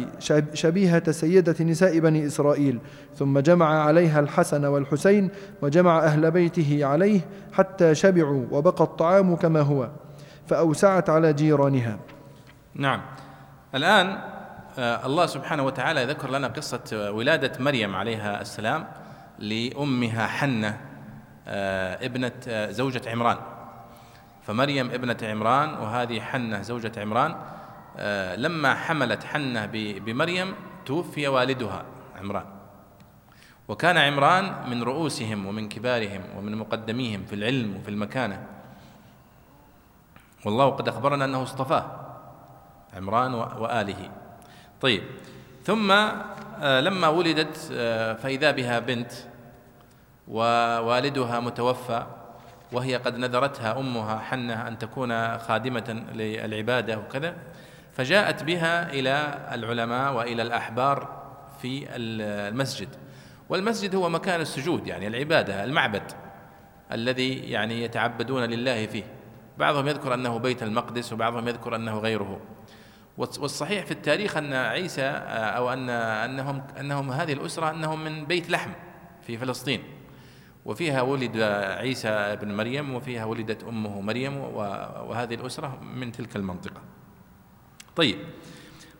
شبيهة 0.54 1.12
سيدة 1.12 1.64
نساء 1.64 1.98
بني 1.98 2.26
إسرائيل. 2.26 2.78
ثم 3.14 3.38
جمع 3.38 3.82
عليها 3.82 4.20
الحسن 4.20 4.64
والحسين 4.64 5.30
وجمع 5.62 5.98
أهل 5.98 6.30
بيته 6.30 6.84
عليه 6.84 7.20
حتى 7.52 7.94
شبعوا 7.94 8.46
وبقى 8.50 8.84
الطعام 8.84 9.36
كما 9.36 9.60
هو 9.60 9.88
فأوسعت 10.46 11.10
على 11.10 11.32
جيرانها. 11.32 11.98
نعم. 12.74 13.00
الآن 13.74 14.18
آه، 14.78 15.06
الله 15.06 15.26
سبحانه 15.26 15.62
وتعالى 15.62 16.02
يذكر 16.02 16.30
لنا 16.30 16.48
قصة 16.48 17.10
ولادة 17.10 17.52
مريم 17.60 17.96
عليها 17.96 18.40
السلام 18.40 18.86
لأمها 19.38 20.26
حنة 20.26 20.80
آه، 21.48 22.06
ابنة 22.06 22.32
آه، 22.48 22.70
زوجة 22.70 23.10
عمران. 23.10 23.36
فمريم 24.46 24.90
ابنة 24.90 25.16
عمران 25.22 25.68
وهذه 25.68 26.20
حنة 26.20 26.62
زوجة 26.62 26.92
عمران 26.96 27.36
لما 28.36 28.74
حملت 28.74 29.24
حنة 29.24 29.66
بمريم 29.72 30.54
توفي 30.86 31.28
والدها 31.28 31.84
عمران. 32.20 32.44
وكان 33.68 33.96
عمران 33.96 34.70
من 34.70 34.82
رؤوسهم 34.82 35.46
ومن 35.46 35.68
كبارهم 35.68 36.20
ومن 36.36 36.56
مقدميهم 36.56 37.24
في 37.24 37.34
العلم 37.34 37.76
وفي 37.76 37.88
المكانة. 37.88 38.46
والله 40.44 40.70
قد 40.70 40.88
أخبرنا 40.88 41.24
أنه 41.24 41.42
اصطفاه 41.42 41.84
عمران 42.96 43.34
وآله. 43.34 44.10
طيب 44.80 45.02
ثم 45.64 45.90
آه، 45.90 46.80
لما 46.80 47.08
ولدت 47.08 47.70
آه، 47.72 48.12
فإذا 48.14 48.50
بها 48.50 48.78
بنت 48.78 49.12
ووالدها 50.28 51.40
متوفى 51.40 52.06
وهي 52.72 52.96
قد 52.96 53.16
نذرتها 53.18 53.80
أمها 53.80 54.18
حنة 54.18 54.68
أن 54.68 54.78
تكون 54.78 55.38
خادمة 55.38 56.04
للعبادة 56.14 56.98
وكذا 56.98 57.36
فجاءت 57.92 58.42
بها 58.42 58.90
إلى 58.90 59.46
العلماء 59.52 60.14
وإلى 60.14 60.42
الأحبار 60.42 61.26
في 61.62 61.86
المسجد. 61.96 62.88
والمسجد 63.48 63.94
هو 63.94 64.08
مكان 64.08 64.40
السجود 64.40 64.86
يعني 64.86 65.06
العبادة 65.06 65.64
المعبد 65.64 66.12
الذي 66.92 67.34
يعني 67.34 67.82
يتعبدون 67.82 68.42
لله 68.42 68.86
فيه. 68.86 69.04
بعضهم 69.58 69.88
يذكر 69.88 70.14
أنه 70.14 70.38
بيت 70.38 70.62
المقدس 70.62 71.12
وبعضهم 71.12 71.48
يذكر 71.48 71.76
أنه 71.76 71.98
غيره. 71.98 72.40
والصحيح 73.18 73.84
في 73.84 73.90
التاريخ 73.90 74.36
أن 74.36 74.52
عيسى 74.52 75.02
آه، 75.02 75.50
أو 75.50 75.72
أن 75.72 75.90
أنهم 75.90 76.62
أنهم 76.80 77.10
هذه 77.10 77.32
الأسرة 77.32 77.70
أنهم 77.70 78.04
من 78.04 78.24
بيت 78.24 78.50
لحم 78.50 78.70
في 79.22 79.38
فلسطين. 79.38 79.82
وفيها 80.66 81.02
ولد 81.02 81.40
عيسى 81.78 82.36
بن 82.36 82.56
مريم 82.56 82.94
وفيها 82.94 83.24
ولدت 83.24 83.64
أمه 83.64 84.00
مريم 84.00 84.36
وهذه 85.06 85.34
الأسرة 85.34 85.78
من 85.82 86.12
تلك 86.12 86.36
المنطقة. 86.36 86.80
طيب. 87.96 88.18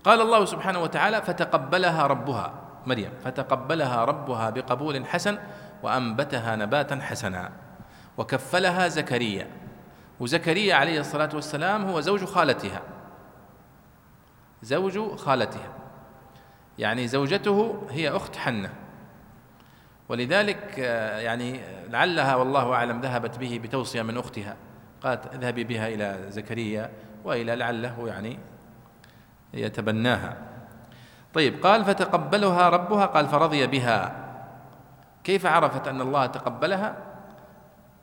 قال 0.05 0.21
الله 0.21 0.45
سبحانه 0.45 0.79
وتعالى 0.79 1.23
فتقبلها 1.23 2.07
ربها 2.07 2.55
مريم 2.87 3.11
فتقبلها 3.25 4.05
ربها 4.05 4.51
بقبول 4.51 5.07
حسن 5.07 5.39
وأنبتها 5.83 6.57
نباتا 6.57 6.97
حسنا 6.97 7.53
وكفلها 8.19 8.89
زكريا. 8.89 9.49
وزكريا 10.21 10.75
عليه 10.75 11.01
الصلاة 11.01 11.31
والسلام 11.35 11.85
هو 11.85 12.01
زوج 12.01 12.25
خالتها. 12.25 12.83
زوج 14.63 15.17
خالتها. 15.17 15.73
يعني 16.79 17.09
زوجته 17.09 17.87
هي 17.91 18.11
أخت 18.11 18.37
حنة. 18.37 18.86
ولذلك 20.09 20.75
آه، 20.79 21.19
يعني 21.19 21.61
لعلها 21.89 22.35
والله 22.35 22.73
أعلم 22.73 23.01
ذهبت 23.01 23.39
به 23.39 23.61
بتوصية 23.63 24.03
من 24.03 24.17
أختها. 24.19 24.57
قالت 25.03 25.35
اذهبي 25.35 25.65
بها 25.65 25.89
إلى 25.89 26.19
زكريا 26.29 26.91
وإلى 27.25 27.57
لعله 27.57 28.09
يعني 28.09 28.39
يتبناها. 29.55 30.37
طيب 31.35 31.67
قال 31.67 31.85
فتقبلها 31.85 32.69
ربها؟ 32.69 33.07
قال 33.07 33.27
فرضي 33.29 33.67
بها. 33.67 34.27
كيف 35.25 35.47
عرفت 35.47 35.89
أن 35.89 36.01
الله 36.01 36.27
تقبلها؟ 36.27 36.97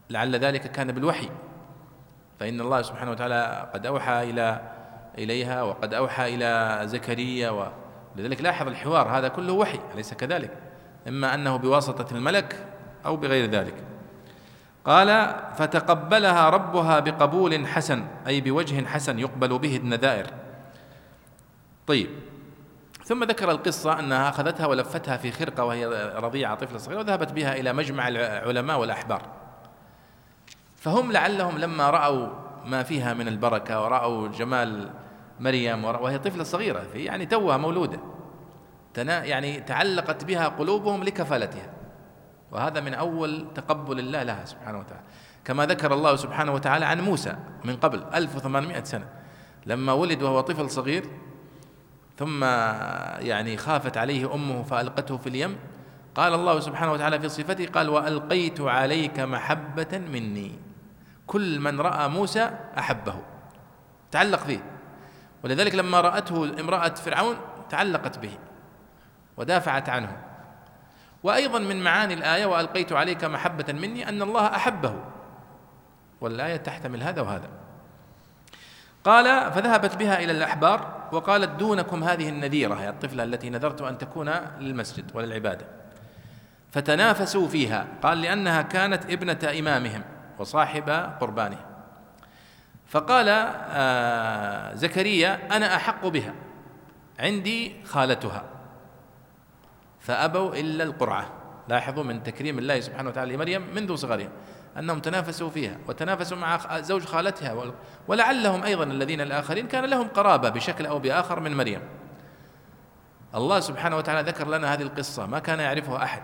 لعل 0.10 0.36
ذلك 0.36 0.72
كان 0.72 0.92
بالوحي. 0.92 1.30
فإن 2.40 2.62
الله 2.62 2.82
سبحانه 2.82 3.12
وتعالى 3.12 3.70
قد 3.74 3.86
أوحى 3.86 4.30
إلى 4.30 4.62
إليها 5.18 5.62
وقد 5.62 5.94
أوحى 5.94 6.36
إلى 6.36 6.80
زكريا 6.88 7.50
ولذلك 8.16 8.42
لاحظ 8.42 8.68
الحوار 8.68 9.18
هذا 9.18 9.28
كله 9.28 9.54
وحي 9.54 9.80
أليس 9.94 10.14
كذلك؟ 10.14 10.63
إما 11.08 11.34
أنه 11.34 11.58
بواسطة 11.58 12.16
الملك 12.16 12.68
أو 13.06 13.16
بغير 13.16 13.50
ذلك. 13.50 13.76
قال 14.86 15.36
فتقبلها 15.56 16.50
ربها 16.50 17.00
بقبول 17.00 17.68
حسن 17.68 18.06
أي 18.28 18.42
بوجه 18.42 18.86
حسن 18.86 19.20
يقبل 19.20 19.60
به 19.60 19.78
النذائر. 19.78 20.28
طيب. 21.88 22.10
ثم 23.04 23.24
ذكر 23.24 23.52
القصة 23.52 24.00
أنها 24.00 24.30
أخذتها 24.30 24.66
ولفتها 24.66 25.18
في 25.18 25.32
خرقة 25.32 25.64
وهي 25.64 25.86
رضيعة 26.16 26.56
طفلة 26.56 26.78
صغيرة 26.78 27.00
وذهبت 27.00 27.32
بها 27.32 27.56
إلى 27.56 27.74
مجمع 27.74 28.08
العلماء 28.08 28.80
والأحبار. 28.80 29.22
فهم 30.78 31.12
لعلهم 31.12 31.58
لما 31.58 31.90
رأوا 31.90 32.30
ما 32.66 32.84
فيها 32.84 33.14
من 33.14 33.28
البركة 33.28 33.84
ورأوا 33.84 34.28
جمال 34.28 34.90
مريم 35.40 35.86
وهي 35.86 36.20
طفلة 36.20 36.44
صغيرة 36.44 36.84
يعني 36.94 37.26
توها 37.26 37.58
مولودة. 37.58 38.00
يعني 38.98 39.60
تعلقت 39.60 40.24
بها 40.24 40.48
قلوبهم 40.48 41.04
لكفالتها. 41.04 41.70
وهذا 42.52 42.80
من 42.80 42.94
أول 42.94 43.48
تقبل 43.56 44.00
الله 44.00 44.24
لها 44.24 44.46
سبحانه 44.46 44.80
وتعالى. 44.80 45.04
كما 45.46 45.66
ذكر 45.66 45.94
الله 45.94 46.16
سبحانه 46.16 46.54
وتعالى 46.54 46.86
عن 46.86 47.02
موسى 47.02 47.36
من 47.64 47.76
قبل 47.76 48.04
1800 48.14 48.84
سنة. 48.84 49.06
لما 49.66 49.94
ولد 49.94 50.24
وهو 50.24 50.42
طفل 50.42 50.70
صغير 50.70 51.06
ثم 52.18 52.44
يعني 53.20 53.58
خافت 53.58 53.98
عليه 53.98 54.34
أمه 54.34 54.64
فألقته 54.64 55.18
في 55.18 55.30
اليم. 55.30 55.58
قال 56.16 56.34
الله 56.34 56.60
سبحانه 56.60 56.92
وتعالى 56.92 57.20
في 57.20 57.30
صفته 57.30 57.66
قال 57.66 57.90
وألقيت 57.90 58.62
عليك 58.62 59.20
محبة 59.20 59.98
مني. 59.98 60.52
كل 61.28 61.60
من 61.60 61.82
رأى 61.82 62.10
موسى 62.10 62.52
أحبه. 62.78 63.16
تعلق 64.12 64.40
فيه. 64.40 64.64
ولذلك 65.44 65.76
لما 65.76 66.02
رأته 66.02 66.60
امرأة 66.60 66.90
فرعون 66.90 67.36
تعلقت 67.70 68.20
به. 68.20 68.32
ودافعت 69.38 69.90
عنه. 69.90 70.18
وأيضا 71.24 71.60
من 71.60 71.84
معاني 71.84 72.14
الآية 72.14 72.46
وألقيت 72.46 72.94
عليك 72.94 73.24
محبة 73.24 73.74
مني 73.74 74.10
أن 74.10 74.22
الله 74.22 74.48
أحبه 74.48 74.96
والآية 76.22 76.58
تحتمل 76.58 77.04
هذا 77.04 77.22
وهذا. 77.22 77.50
قال 79.04 79.52
فذهبت 79.54 79.96
بها 79.96 80.20
إلى 80.20 80.32
الأحبار 80.32 81.10
وقالت 81.12 81.50
دونكم 81.50 82.04
هذه 82.04 82.30
النذيرة 82.30 82.76
هي 82.76 82.90
الطفلة 82.90 83.24
التي 83.24 83.50
نذرت 83.50 83.82
أن 83.82 83.98
تكون 83.98 84.30
للمسجد 84.60 85.12
وللعبادة. 85.14 85.66
فتنافسوا 86.72 87.48
فيها 87.48 87.88
قال 88.04 88.22
لأنها 88.22 88.62
كانت 88.62 89.06
ابنة 89.06 89.60
إمامهم 89.60 90.04
وصاحب 90.40 90.90
قربانه 91.20 91.60
فقال 92.88 93.30
آه 93.30 94.76
زكريا 94.76 95.58
أنا 95.58 95.76
أحق 95.76 96.08
بها 96.08 96.34
عندي 97.20 97.76
خالتها. 97.86 98.44
فأبوا 100.04 100.56
إلا 100.56 100.84
القرعة. 100.84 101.30
لاحظوا 101.68 102.04
من 102.04 102.24
تكريم 102.24 102.60
الله 102.60 102.80
سبحانه 102.80 103.10
وتعالى 103.10 103.36
لمريم 103.36 103.76
منذ 103.76 103.96
صغرها 103.96 104.30
أنهم 104.78 105.00
تنافسوا 105.00 105.50
فيها 105.50 105.78
وتنافسوا 105.88 106.38
مع 106.38 106.80
زوج 106.80 107.06
خالتها 107.06 107.74
ولعلهم 108.08 108.64
أيضا 108.64 108.84
الذين 108.84 109.22
الآخرين 109.22 109.68
كان 109.68 109.86
لهم 109.86 110.08
قرابة 110.08 110.50
بشكل 110.50 110.86
أو 110.86 111.00
بآخر 111.00 111.40
من 111.40 111.58
مريم. 111.58 111.82
الله 113.36 113.60
سبحانه 113.60 113.98
وتعالى 113.98 114.30
ذكر 114.30 114.48
لنا 114.48 114.74
هذه 114.74 114.82
القصة 114.82 115.26
ما 115.26 115.40
كان 115.40 115.60
يعرفها 115.60 116.04
أحد. 116.04 116.24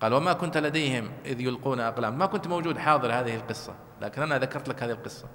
قال 0.00 0.14
وما 0.14 0.32
كنت 0.32 0.58
لديهم 0.58 1.10
إذ 1.24 1.40
يلقون 1.40 1.80
أقلام. 1.80 2.18
ما 2.18 2.26
كنت 2.26 2.46
موجود 2.46 2.78
حاضر 2.78 3.12
هذه 3.12 3.36
القصة 3.36 3.74
لكن 4.00 4.22
أنا 4.22 4.38
ذكرت 4.38 4.68
لك 4.68 4.82
هذه 4.82 4.90
القصة. 4.90 5.26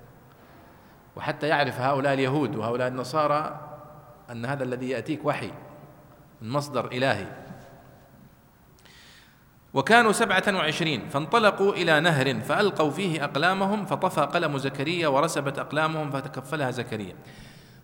وحتى 1.16 1.48
يعرف 1.48 1.80
هؤلاء 1.80 2.14
اليهود 2.14 2.56
وهؤلاء 2.56 2.88
النصارى 2.88 3.60
أن 4.32 4.46
هذا 4.46 4.64
الذي 4.64 4.90
يأتيك 4.90 5.26
وحي. 5.26 5.52
من 6.42 6.50
مصدر 6.50 6.86
إلهي. 6.86 7.26
وكانوا 9.74 10.12
سبعة 10.12 10.44
وعشرين 10.48 11.10
فانطلقوا 11.10 11.74
إلى 11.74 12.00
نهر 12.00 12.40
فألقوا 12.40 12.92
فيه 12.92 13.24
أقلامهم 13.24 13.86
فطفى 13.86 14.22
قلم 14.22 14.58
زكريا 14.58 15.08
ورسبت 15.08 15.60
أقلامهم 15.60 16.12
فتكفلها 16.12 16.72
زكريا. 16.72 17.16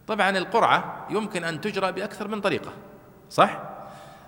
طبعا 0.07 0.29
القرعة 0.29 1.07
يمكن 1.09 1.43
أن 1.43 1.61
تجرى 1.61 1.91
بأكثر 1.91 2.27
من 2.27 2.41
طريقة 2.41 2.71
صح؟ 3.29 3.59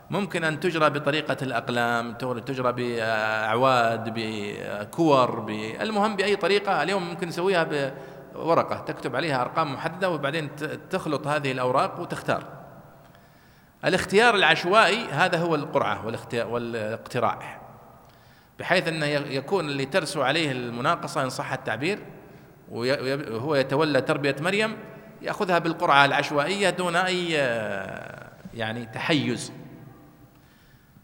ممكن 0.09 0.43
أن 0.43 0.59
تجرى 0.59 0.89
بطريقة 0.89 1.37
الأقلام 1.41 2.13
تجرى 2.45 2.71
بأعواد 2.71 4.13
بكور 4.15 5.45
المهم 5.81 6.15
بأي 6.15 6.35
طريقة 6.35 6.83
اليوم 6.83 7.09
ممكن 7.09 7.27
نسويها 7.27 7.67
بورقة 8.35 8.77
تكتب 8.77 9.15
عليها 9.15 9.41
أرقام 9.41 9.73
محددة 9.73 10.09
وبعدين 10.09 10.49
تخلط 10.89 11.27
هذه 11.27 11.51
الأوراق 11.51 11.99
وتختار. 11.99 12.54
الاختيار 13.85 14.35
العشوائي 14.35 15.05
هذا 15.05 15.37
هو 15.37 15.55
القرعة 15.55 16.05
والاقتراع 16.33 17.61
بحيث 18.59 18.87
أنه 18.87 19.05
يكون 19.05 19.65
اللي 19.65 19.85
ترسو 19.85 20.21
عليه 20.21 20.51
المناقصة 20.51 21.23
إن 21.23 21.29
صح 21.29 21.53
التعبير 21.53 21.99
وهو 22.71 23.55
يتولى 23.55 24.01
تربية 24.01 24.35
مريم 24.39 24.77
يأخذها 25.21 25.59
بالقرعة 25.59 26.05
العشوائية 26.05 26.69
دون 26.69 26.95
أي 26.95 27.29
يعني 28.53 28.85
تحيز. 28.85 29.51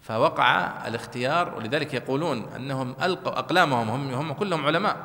فوقع 0.02 0.72
الاختيار 0.88 1.56
ولذلك 1.56 1.94
يقولون 1.94 2.50
أنهم 2.56 2.96
ألقوا 3.04 3.40
أقلامهم 3.40 3.90
هم, 3.90 4.14
هم 4.14 4.34
كلهم 4.34 4.66
علماء. 4.66 4.98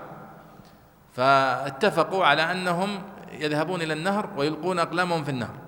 فاتفقوا 1.13 2.25
على 2.25 2.43
أنهم 2.43 3.03
يذهبون 3.33 3.83
إلى 3.83 3.93
النهر 3.93 4.31
ويلقون 4.37 4.79
أقلامهم 4.79 5.25
في 5.25 5.31
النهر. 5.31 5.66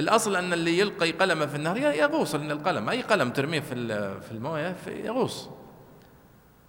الأصل 0.00 0.36
أن 0.36 0.52
اللي 0.52 0.78
يلقي 0.78 1.10
قلمه 1.10 1.46
في 1.46 1.56
النهر 1.56 1.76
يغوص 1.76 2.34
لأن 2.34 2.50
القلم 2.50 2.88
أي 2.88 3.02
قلم 3.02 3.30
ترميه 3.30 3.60
في 3.60 3.74
في 4.20 4.32
الموية 4.32 4.76
يغوص. 4.86 5.48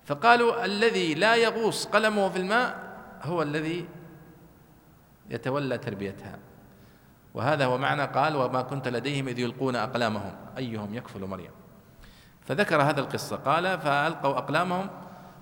فقالوا 0.06 0.66
الذي 0.66 1.14
لا 1.14 1.36
يغوص 1.36 1.86
قلمه 1.86 2.30
في 2.30 2.38
الماء 2.38 2.98
هو 3.24 3.42
الذي 3.42 3.88
يتولى 5.30 5.78
تربيتها. 5.78 6.40
وهذا 7.34 7.66
هو 7.66 7.78
معنى 7.78 8.04
قال 8.04 8.36
وما 8.36 8.62
كنت 8.62 8.88
لديهم 8.88 9.28
إذ 9.28 9.40
يلقون 9.40 9.76
أقلامهم. 9.76 10.36
أيهم 10.58 10.96
يكفل 10.96 11.26
مريم. 11.26 11.52
فذكر 12.42 12.82
هذا 12.82 13.00
القصة. 13.00 13.36
قال 13.36 13.80
فألقوا 13.80 14.38
أقلامهم 14.38 14.90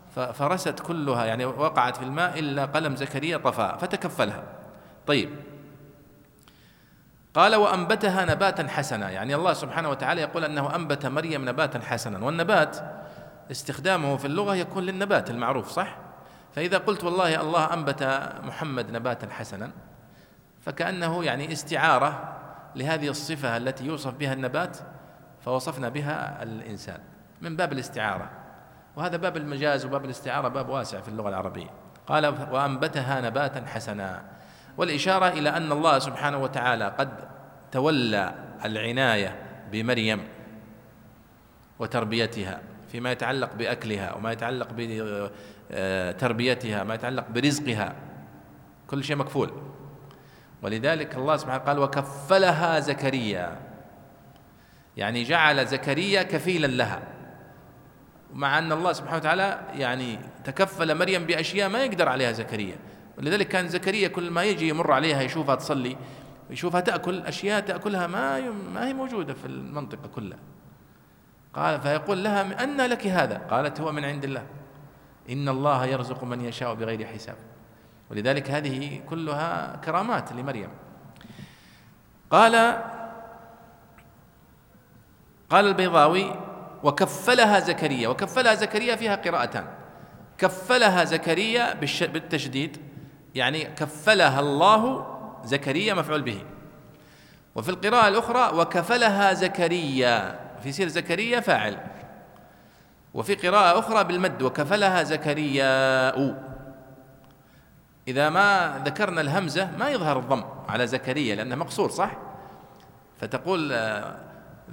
فرست 0.09 0.79
كلها 0.79 1.25
يعني 1.25 1.45
وقعت 1.45 1.97
في 1.97 2.03
الماء 2.03 2.39
إلا 2.39 2.65
قلم 2.65 2.95
زكريا 2.95 3.37
طفاء 3.37 3.77
فتكفلها. 3.77 4.43
طيب 5.07 5.29
قال 7.39 7.55
وأنبتها 7.55 8.25
نباتا 8.25 8.67
حسنا. 8.67 9.09
يعني 9.09 9.35
الله 9.35 9.53
سبحانه 9.53 9.89
وتعالى 9.89 10.21
يقول 10.21 10.43
أنه 10.45 10.75
أنبت 10.75 11.05
مريم 11.05 11.49
نباتا 11.49 11.79
حسنا. 11.79 12.25
والنبات 12.25 12.77
استخدامه 13.51 14.17
في 14.17 14.25
اللغة 14.25 14.55
يكون 14.55 14.83
للنبات 14.83 15.29
المعروف 15.29 15.71
صح؟ 15.71 15.97
فإذا 16.55 16.77
قلت 16.77 17.03
والله 17.03 17.41
الله 17.41 17.73
أنبت 17.73 18.03
محمد 18.43 18.91
نباتا 18.91 19.29
حسنا 19.33 19.71
فكأنه 20.61 21.23
يعني 21.23 21.51
استعارة 21.51 22.37
لهذه 22.75 23.07
الصفة 23.07 23.57
التي 23.57 23.85
يوصف 23.85 24.13
بها 24.13 24.33
النبات 24.33 24.77
فوصفنا 25.45 25.89
بها 25.89 26.43
الإنسان 26.43 26.99
من 27.41 27.55
باب 27.55 27.73
الاستعارة. 27.73 28.29
وهذا 28.95 29.17
باب 29.17 29.37
المجاز 29.37 29.85
وباب 29.85 30.05
الاستعارة 30.05 30.47
باب 30.47 30.69
واسع 30.69 31.01
في 31.01 31.07
اللغة 31.07 31.29
العربية. 31.29 31.69
قال 32.07 32.25
وأنبتها 32.51 33.21
نباتا 33.21 33.65
حسنا. 33.65 34.23
والإشارة 34.77 35.27
إلى 35.27 35.49
أن 35.49 35.71
الله 35.71 35.99
سبحانه 35.99 36.37
وتعالى 36.37 36.95
قد 36.97 37.09
تولى 37.71 38.33
العناية 38.65 39.35
بمريم 39.71 40.27
وتربيتها 41.79 42.61
فيما 42.91 43.11
يتعلق 43.11 43.53
بأكلها 43.53 44.13
وما 44.13 44.31
يتعلق 44.31 44.67
بتربيتها 45.71 46.83
ما 46.83 46.93
يتعلق 46.93 47.29
برزقها. 47.29 47.95
كل 48.87 49.03
شيء 49.03 49.15
مكفول. 49.15 49.51
ولذلك 50.61 51.15
الله 51.15 51.37
سبحانه 51.37 51.63
قال 51.63 51.79
وكفلها 51.79 52.79
زكريا. 52.79 53.59
يعني 54.97 55.23
جعل 55.23 55.67
زكريا 55.67 56.23
كفيلا 56.23 56.67
لها. 56.67 57.01
مع 58.33 58.57
أن 58.57 58.71
الله 58.71 58.93
سبحانه 58.93 59.17
وتعالى 59.17 59.59
يعني 59.73 60.19
تكفل 60.43 60.97
مريم 60.97 61.25
بأشياء 61.25 61.69
ما 61.69 61.83
يقدر 61.83 62.09
عليها 62.09 62.31
زكريا. 62.31 62.75
ولذلك 63.19 63.47
كان 63.47 63.67
زكريا 63.67 64.07
كل 64.07 64.31
ما 64.31 64.43
يجي 64.43 64.69
يمر 64.69 64.91
عليها 64.91 65.21
يشوفها 65.21 65.55
تصلي 65.55 65.97
يشوفها 66.49 66.81
تأكل 66.81 67.21
أشياء 67.21 67.59
تأكلها 67.59 68.07
ما 68.07 68.49
ما 68.49 68.87
هي 68.87 68.93
موجودة 68.93 69.33
في 69.33 69.45
المنطقة 69.45 70.07
كلها. 70.15 70.39
قال 71.53 71.81
فيقول 71.81 72.23
لها 72.23 72.63
أن 72.63 72.81
لك 72.81 73.07
هذا. 73.07 73.37
قالت 73.37 73.81
هو 73.81 73.91
من 73.91 74.05
عند 74.05 74.23
الله. 74.23 74.45
إن 75.29 75.49
الله 75.49 75.85
يرزق 75.85 76.23
من 76.23 76.41
يشاء 76.41 76.73
بغير 76.73 77.05
حساب. 77.05 77.35
ولذلك 78.11 78.51
هذه 78.51 79.01
كلها 79.09 79.75
كرامات 79.75 80.33
لمريم. 80.33 80.69
قال 82.31 82.83
قال 85.49 85.67
البيضاوي 85.67 86.35
وكفلها 86.83 87.59
زكريا. 87.59 88.07
وكفلها 88.07 88.55
زكريا 88.55 88.95
فيها 88.95 89.15
قراءتان. 89.15 89.65
كفلها 90.37 91.03
زكريا 91.03 91.73
بالتشديد. 92.01 92.88
يعني 93.35 93.63
كفلها 93.63 94.39
الله 94.39 95.05
زكريا 95.43 95.93
مفعول 95.93 96.21
به. 96.21 96.41
وفي 97.55 97.69
القراءة 97.69 98.07
الأخرى 98.07 98.59
وكفلها 98.59 99.33
زكريا 99.33 100.39
في 100.63 100.71
سير 100.71 100.87
زكريا 100.87 101.39
فاعل. 101.39 101.77
وفي 103.13 103.35
قراءة 103.35 103.79
أخرى 103.79 104.03
بالمد 104.03 104.41
وكفلها 104.41 105.03
زكرياء 105.03 106.49
إذا 108.07 108.29
ما 108.29 108.81
ذكرنا 108.85 109.21
الهمزة 109.21 109.69
ما 109.77 109.89
يظهر 109.89 110.19
الضم 110.19 110.43
على 110.69 110.87
زكريا 110.87 111.35
لأنه 111.35 111.55
مقصور 111.55 111.89
صح؟ 111.89 112.11
فتقول 113.21 113.71
آه، 113.73 114.15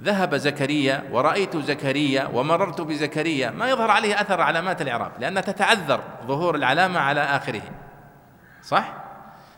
ذهب 0.03 0.35
زكريا 0.35 1.03
ورأيت 1.11 1.57
زكريا 1.57 2.29
ومررت 2.33 2.81
بزكريا. 2.81 3.49
ما 3.49 3.69
يظهر 3.69 3.91
عليه 3.91 4.21
أثر 4.21 4.41
علامات 4.41 4.81
الإعراب 4.81 5.11
لأنها 5.19 5.41
تتعذر 5.41 6.03
ظهور 6.27 6.55
العلامة 6.55 6.99
على 6.99 7.21
آخره. 7.21 7.61
صح؟ 8.67 8.93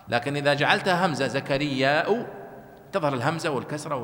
لكن 0.09 0.35
إذا 0.35 0.53
جعلتها 0.53 1.05
همزة 1.05 1.27
زكرياء 1.27 2.27
تظهر 2.91 3.13
الهمزة 3.13 3.49
والكسرة 3.49 3.95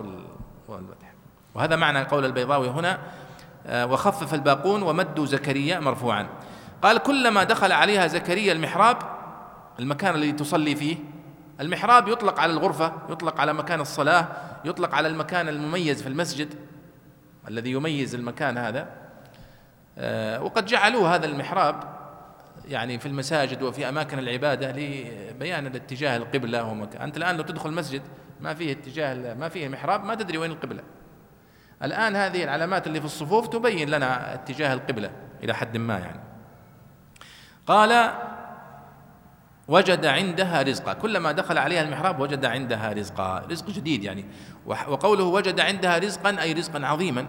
والفتح. 0.68 1.14
وهذا 1.56 1.76
معنى 1.76 2.04
قول 2.04 2.26
البيضاوي 2.26 2.70
هنا 2.70 3.00
آه، 3.68 3.86
وخفف 3.86 4.34
الباقون 4.34 4.84
ومدوا 4.84 5.26
زكريا 5.26 5.80
مرفوعا. 5.80 6.28
قال 6.82 6.98
كلما 6.98 7.44
دخل 7.44 7.72
عليها 7.72 8.08
زكريا 8.08 8.54
المحراب 8.54 8.98
المكان 9.80 10.16
الذي 10.16 10.32
تصلي 10.32 10.76
فيه. 10.76 10.98
المحراب 11.60 12.08
يطلق 12.08 12.40
على 12.40 12.54
الغرفة 12.54 12.94
يطلق 13.10 13.42
على 13.42 13.54
مكان 13.54 13.82
الصلاة 13.82 14.28
يطلق 14.66 14.96
على 14.96 15.08
المكان 15.08 15.50
المميز 15.50 16.02
في 16.02 16.10
المسجد 16.10 16.54
الذي 17.48 17.72
يميز 17.72 18.16
المكان 18.16 18.58
هذا. 18.58 18.88
آه، 19.98 20.44
وقد 20.44 20.66
جعلوا 20.66 21.08
هذا 21.08 21.26
المحراب 21.26 21.95
يعني 22.68 23.00
في 23.00 23.06
المساجد 23.06 23.62
وفي 23.64 23.90
أماكن 23.90 24.20
العبادة 24.20 24.72
لبيان 24.72 25.68
الاتجاه 25.68 26.18
القبلة 26.18 26.64
ومكان 26.64 27.02
أنت 27.02 27.18
الآن 27.18 27.38
لو 27.38 27.44
تدخل 27.44 27.70
المسجد 27.70 28.02
ما 28.42 28.54
فيه 28.54 28.72
اتجاه 28.72 29.34
ما 29.34 29.50
فيه 29.50 29.68
محراب 29.68 30.06
ما 30.06 30.16
تدري 30.16 30.38
وين 30.38 30.52
القبلة. 30.52 30.84
الآن 31.84 32.16
هذه 32.16 32.44
العلامات 32.44 32.88
اللي 32.88 33.00
في 33.00 33.06
الصفوف 33.06 33.48
تبين 33.48 33.90
لنا 33.90 34.34
اتجاه 34.34 34.74
القبلة 34.74 35.12
إلى 35.44 35.54
حد 35.54 35.78
ما 35.78 36.00
يعني. 36.00 36.20
قال 37.68 38.12
وجد 39.68 40.06
عندها 40.06 40.62
رزقا. 40.62 40.94
كلما 40.94 41.32
دخل 41.32 41.58
عليها 41.58 41.82
المحراب 41.82 42.20
وجد 42.20 42.46
عندها 42.46 42.94
رزقا. 42.94 43.40
رزق 43.40 43.70
جديد 43.70 44.04
يعني. 44.04 44.26
وقوله 44.66 45.24
وجد 45.24 45.60
عندها 45.60 45.98
رزقا 45.98 46.42
أي 46.42 46.54
رزقا 46.54 46.86
عظيما 46.86 47.26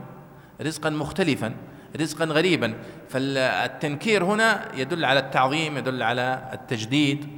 رزقا 0.62 0.90
مختلفا 0.90 1.54
رزقا 1.97 2.24
غريبا. 2.24 2.74
فالتنكير 3.09 4.24
هنا 4.24 4.74
يدل 4.74 5.05
على 5.05 5.20
التعظيم 5.20 5.78
يدل 5.78 6.02
على 6.02 6.51
التجديد. 6.52 7.28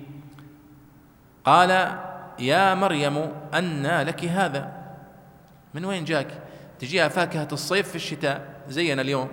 قال 1.44 1.70
يا 2.38 2.74
مريم 2.74 3.32
أنى 3.54 4.04
لك 4.04 4.24
هذا. 4.24 4.72
من 5.74 5.84
وين 5.84 6.04
جاك؟ 6.04 6.42
تجيها 6.78 7.08
فاكهة 7.08 7.48
الصيف 7.52 7.88
في 7.88 7.96
الشتاء. 7.96 8.60
زينا 8.68 9.02
اليوم. 9.02 9.28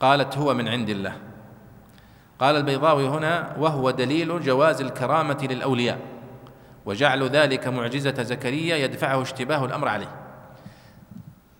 قالت 0.00 0.38
هو 0.38 0.54
من 0.54 0.68
عند 0.68 0.88
الله. 0.88 1.16
قال 2.38 2.56
البيضاوي 2.56 3.08
هنا 3.08 3.56
وهو 3.58 3.90
دليل 3.90 4.40
جواز 4.40 4.80
الكرامة 4.80 5.48
للأولياء 5.50 5.98
وجعل 6.86 7.28
ذلك 7.28 7.68
معجزة 7.68 8.22
زكريا 8.22 8.76
يدفعه 8.76 9.22
اشتباه 9.22 9.64
الأمر 9.64 9.88
عليه. 9.88 10.27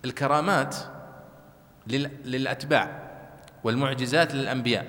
الكرامات 0.05 0.75
للأتباع 2.25 3.09
والمعجزات 3.63 4.35
للأنبياء. 4.35 4.85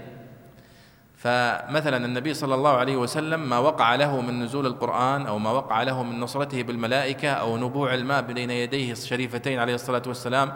فمثلا 1.17 1.97
النبي 1.97 2.35
صلى 2.35 2.55
الله 2.55 2.77
عليه 2.77 2.97
وسلم 2.97 3.49
ما 3.49 3.59
وقع 3.59 3.95
له 3.95 4.21
من 4.21 4.43
نزول 4.43 4.67
القرآن 4.67 5.27
أو 5.27 5.39
ما 5.39 5.51
وقع 5.51 5.83
له 5.83 6.03
من 6.03 6.21
نصرته 6.21 6.63
بالملائكة 6.63 7.31
أو 7.31 7.57
نبوع 7.57 7.95
الماء 7.95 8.23
بين 8.23 8.51
يديه 8.51 8.93
الشريفتين 8.93 9.59
عليه 9.59 9.75
الصلاة 9.75 10.03
والسلام 10.07 10.53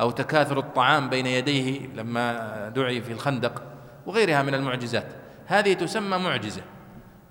أو 0.00 0.10
تكاثر 0.10 0.58
الطعام 0.58 1.08
بين 1.08 1.26
يديه 1.26 1.86
لما 1.86 2.68
دعي 2.68 3.02
في 3.02 3.12
الخندق 3.12 3.62
وغيرها 4.06 4.42
من 4.42 4.54
المعجزات. 4.54 5.06
هذه 5.46 5.72
تسمى 5.72 6.18
معجزة 6.18 6.62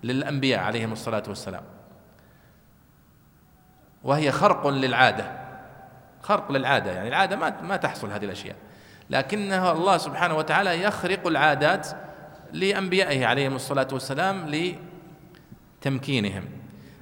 للأنبياء 0.03 0.59
عليهم 0.59 0.91
الصلاة 0.91 1.23
والسلام. 1.27 1.63
وهي 4.03 4.31
خرق 4.31 4.67
للعادة. 4.67 5.46
خرق 6.21 6.51
للعادة 6.51 6.91
يعني 6.91 7.09
العادة 7.09 7.35
ما 7.35 7.61
ما 7.61 7.77
تحصل 7.77 8.11
هذه 8.11 8.25
الأشياء. 8.25 8.55
لكنه 9.09 9.71
الله 9.71 9.97
سبحانه 9.97 10.35
وتعالى 10.37 10.83
يخرق 10.83 11.27
العادات 11.27 11.87
لأنبيائه 12.53 13.25
عليهم 13.25 13.55
الصلاة 13.55 13.87
والسلام 13.91 14.51
لتمكينهم. 15.81 16.45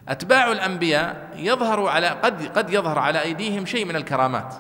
أتباع 0.10 0.52
الأنبياء 0.52 1.30
يظهر 1.36 1.88
على 1.88 2.08
قد 2.08 2.58
قد 2.58 2.74
يظهر 2.74 3.00
على 3.00 3.22
أيديهم 3.22 3.66
شيء 3.66 3.86
من 3.86 3.96
الكرامات. 3.96 4.56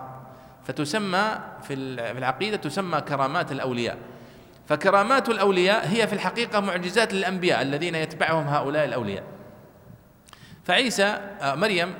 فتسمى 0.68 1.23
في 1.64 1.73
العقيدة 2.18 2.57
تسمى 2.57 3.02
كرامات 3.02 3.52
الأولياء. 3.52 3.98
فكرامات 4.68 5.30
الأولياء 5.30 5.88
هي 5.88 6.07
في 6.07 6.14
الحقيقة 6.14 6.60
معجزات 6.60 7.14
للأنبياء 7.14 7.61
الذين 7.61 7.95
يتبعهم 7.95 8.48
هؤلاء 8.48 8.86
الأولياء. 8.86 9.23
فعيسى 10.64 11.03
آه، 11.41 11.56
مريم 11.56 11.94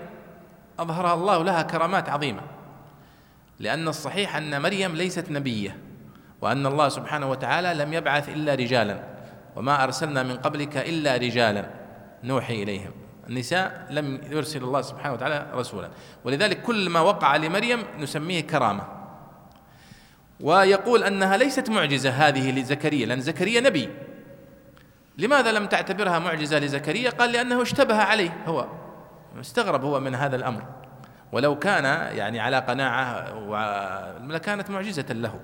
أظهرها 0.80 1.14
الله 1.14 1.44
لها 1.44 1.62
كرامات 1.62 2.10
عظيمة. 2.10 2.42
لأن 3.60 3.88
الصحيح 3.88 4.36
أن 4.36 4.62
مريم 4.62 4.96
ليست 4.96 5.32
نبية 5.32 5.78
وأن 6.42 6.66
الله 6.66 6.90
سبحانه 6.90 7.30
وتعالى 7.30 7.74
لم 7.74 7.94
يبعث 7.94 8.30
إلا 8.30 8.56
رجالا 8.56 9.04
وما 9.56 9.84
أرسلنا 9.84 10.24
من 10.24 10.38
قبلك 10.38 10.78
إلا 10.78 11.18
رجالا. 11.18 11.70
نوحي 12.24 12.64
إليهم. 12.64 12.92
النساء 13.30 13.88
لم 13.90 14.22
يرسل 14.30 14.64
الله 14.64 14.82
سبحانه 14.82 15.14
وتعالى 15.14 15.48
رسولا. 15.54 15.90
ولذلك 16.24 16.62
كل 16.62 16.90
ما 16.90 17.00
وقع 17.00 17.36
لمريم 17.36 17.84
نسميه 18.00 18.42
كرامة. 18.42 18.84
ويقول 20.40 21.04
أنها 21.04 21.38
ليست 21.38 21.70
معجزة 21.70 22.10
هذه 22.10 22.60
لزكريا 22.60 23.06
لأن 23.06 23.22
زكريا 23.22 23.62
نبي. 23.62 23.90
لماذا 25.18 25.52
لم 25.52 25.66
تعتبرها 25.66 26.20
معجزة 26.20 26.60
لزكريا؟ 26.60 27.10
قال 27.10 27.32
لأنه 27.32 27.62
اشتبه 27.62 27.98
عليه 27.98 28.38
هو. 28.46 28.68
استغرب 29.40 29.84
هو 29.84 30.00
من 30.00 30.16
هذا 30.16 30.36
الأمر. 30.36 30.64
ولو 31.32 31.60
كان 31.60 31.84
يعني 32.16 32.40
على 32.40 32.60
قناعة 32.60 33.34
لكانت 34.28 34.70
معجزة 34.70 35.14
له. 35.14 35.40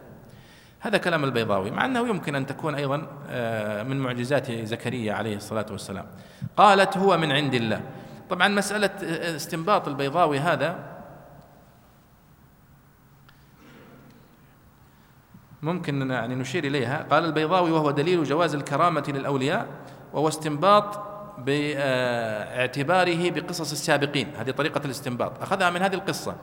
هذا 0.79 0.97
كلام 0.97 1.23
البيضاوي 1.23 1.71
مع 1.71 1.85
أنه 1.85 2.07
يمكن 2.07 2.35
أن 2.35 2.45
تكون 2.45 2.75
أيضا 2.75 3.07
آه، 3.29 3.83
من 3.83 3.99
معجزات 3.99 4.51
زكريا 4.51 5.13
عليه 5.13 5.35
الصلاة 5.35 5.65
والسلام. 5.71 6.05
قالت 6.57 6.97
هو 6.97 7.17
من 7.17 7.31
عند 7.31 7.53
الله. 7.53 7.81
طبعا 8.29 8.47
مسألة 8.47 8.89
آه، 9.03 9.35
استنباط 9.35 9.87
البيضاوي 9.87 10.39
هذا 10.39 10.75
ممكن 15.61 16.11
يعني 16.11 16.35
نشير 16.35 16.63
إليها. 16.63 17.05
قال 17.11 17.25
البيضاوي 17.25 17.71
وهو 17.71 17.91
دليل 17.91 18.23
جواز 18.23 18.55
الكرامة 18.55 19.03
للأولياء 19.07 19.67
وهو 20.13 20.27
استنباط 20.27 21.10
باعتباره 21.37 23.29
بقصص 23.29 23.71
السابقين. 23.71 24.33
هذه 24.39 24.51
طريقة 24.51 24.81
الاستنباط. 24.85 25.41
أخذها 25.41 25.69
من 25.69 25.81
هذه 25.81 25.93
القصة. 25.93 26.35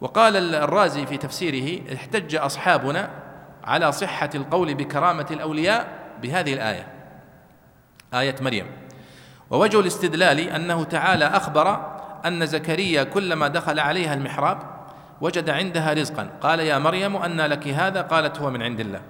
وقال 0.00 0.54
الرازي 0.54 1.06
في 1.06 1.16
تفسيره 1.16 1.94
احتج 1.94 2.36
أصحابنا 2.36 3.10
على 3.64 3.92
صحة 3.92 4.30
القول 4.34 4.74
بكرامة 4.74 5.26
الأولياء 5.30 5.88
بهذه 6.22 6.52
الآية. 6.52 6.86
آية 8.14 8.36
مريم. 8.40 8.66
ووجه 9.50 9.80
الاستدلال 9.80 10.40
أنه 10.40 10.84
تعالى 10.84 11.24
أخبر 11.24 11.90
أن 12.26 12.46
زكريا 12.46 13.02
كلما 13.04 13.48
دخل 13.48 13.80
عليها 13.80 14.14
المحراب 14.14 14.58
وجد 15.20 15.50
عندها 15.50 15.92
رزقا. 15.92 16.30
قال 16.40 16.60
يا 16.60 16.78
مريم 16.78 17.16
أن 17.16 17.40
لك 17.40 17.68
هذا. 17.68 18.02
قالت 18.02 18.38
هو 18.38 18.50
من 18.50 18.62
عند 18.62 18.80
الله. 18.80 19.00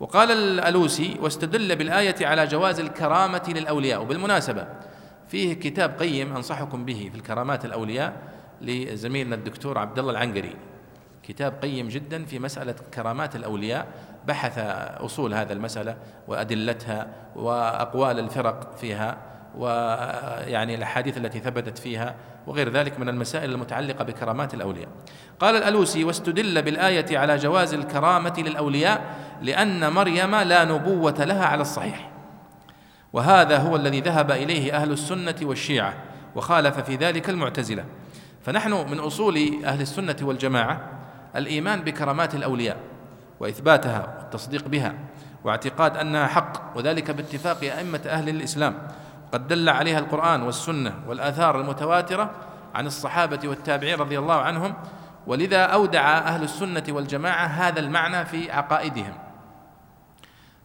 وقال 0.00 0.30
الألوسي 0.30 1.16
واستدل 1.20 1.76
بالآية 1.76 2.26
على 2.26 2.46
جواز 2.46 2.80
الكرامة 2.80 3.42
للأولياء. 3.48 4.02
وبالمناسبة 4.02 4.66
فيه 5.28 5.54
كتاب 5.54 5.98
قيم 5.98 6.36
أنصحكم 6.36 6.84
به 6.84 7.08
في 7.12 7.18
الكرامات 7.18 7.64
الأولياء 7.64 8.12
لزميلنا 8.60 9.34
الدكتور 9.34 9.78
عبد 9.78 9.98
الله 9.98 10.10
العنقري. 10.10 10.56
كتاب 11.22 11.54
قيم 11.62 11.88
جدا 11.88 12.24
في 12.24 12.38
مسألة 12.38 12.74
كرامات 12.94 13.36
الأولياء. 13.36 13.86
بحث 14.26 14.58
أصول 15.04 15.34
هذا 15.34 15.52
المسألة 15.52 15.96
وأدلتها 16.28 17.06
وأقوال 17.36 18.18
الفرق 18.18 18.76
فيها. 18.76 19.16
ويعني 19.58 20.74
الأحاديث 20.74 21.16
التي 21.16 21.40
ثبتت 21.40 21.78
فيها 21.78 22.14
وغير 22.46 22.72
ذلك 22.72 23.00
من 23.00 23.08
المسائل 23.08 23.50
المتعلقة 23.52 24.04
بكرامات 24.04 24.54
الأولياء. 24.54 24.88
قال 25.40 25.56
الألوسي 25.56 26.04
واستدل 26.04 26.62
بالآية 26.62 27.18
على 27.18 27.36
جواز 27.36 27.74
الكرامة 27.74 28.34
للأولياء 28.38 29.00
لأن 29.42 29.92
مريم 29.92 30.34
لا 30.34 30.64
نبوة 30.64 31.24
لها 31.24 31.46
على 31.46 31.62
الصحيح. 31.62 32.10
وهذا 33.12 33.58
هو 33.58 33.76
الذي 33.76 34.00
ذهب 34.00 34.30
إليه 34.30 34.76
أهل 34.76 34.92
السنة 34.92 35.36
والشيعة 35.42 35.94
وخالف 36.36 36.80
في 36.80 36.96
ذلك 36.96 37.30
المعتزلة. 37.30 37.84
فنحن 38.44 38.72
من 38.90 38.98
أصول 38.98 39.64
أهل 39.64 39.80
السنة 39.80 40.16
والجماعة 40.22 40.80
الإيمان 41.36 41.80
بكرامات 41.80 42.34
الأولياء 42.34 42.76
وإثباتها 43.40 44.16
والتصديق 44.18 44.68
بها 44.68 44.94
واعتقاد 45.44 45.96
أنها 45.96 46.26
حق 46.26 46.76
وذلك 46.76 47.10
باتفاق 47.10 47.58
أئمة 47.62 48.00
أهل 48.06 48.28
الإسلام 48.28 48.74
قد 49.32 49.48
دل 49.48 49.68
عليها 49.68 49.98
القرآن 49.98 50.42
والسنة 50.42 50.94
والآثار 51.06 51.60
المتواترة 51.60 52.30
عن 52.74 52.86
الصحابة 52.86 53.48
والتابعين 53.48 53.98
رضي 53.98 54.18
الله 54.18 54.34
عنهم 54.34 54.74
ولذا 55.26 55.62
أودع 55.62 56.18
أهل 56.18 56.42
السنة 56.42 56.84
والجماعة 56.88 57.46
هذا 57.46 57.80
المعنى 57.80 58.24
في 58.24 58.50
عقائدهم 58.50 59.30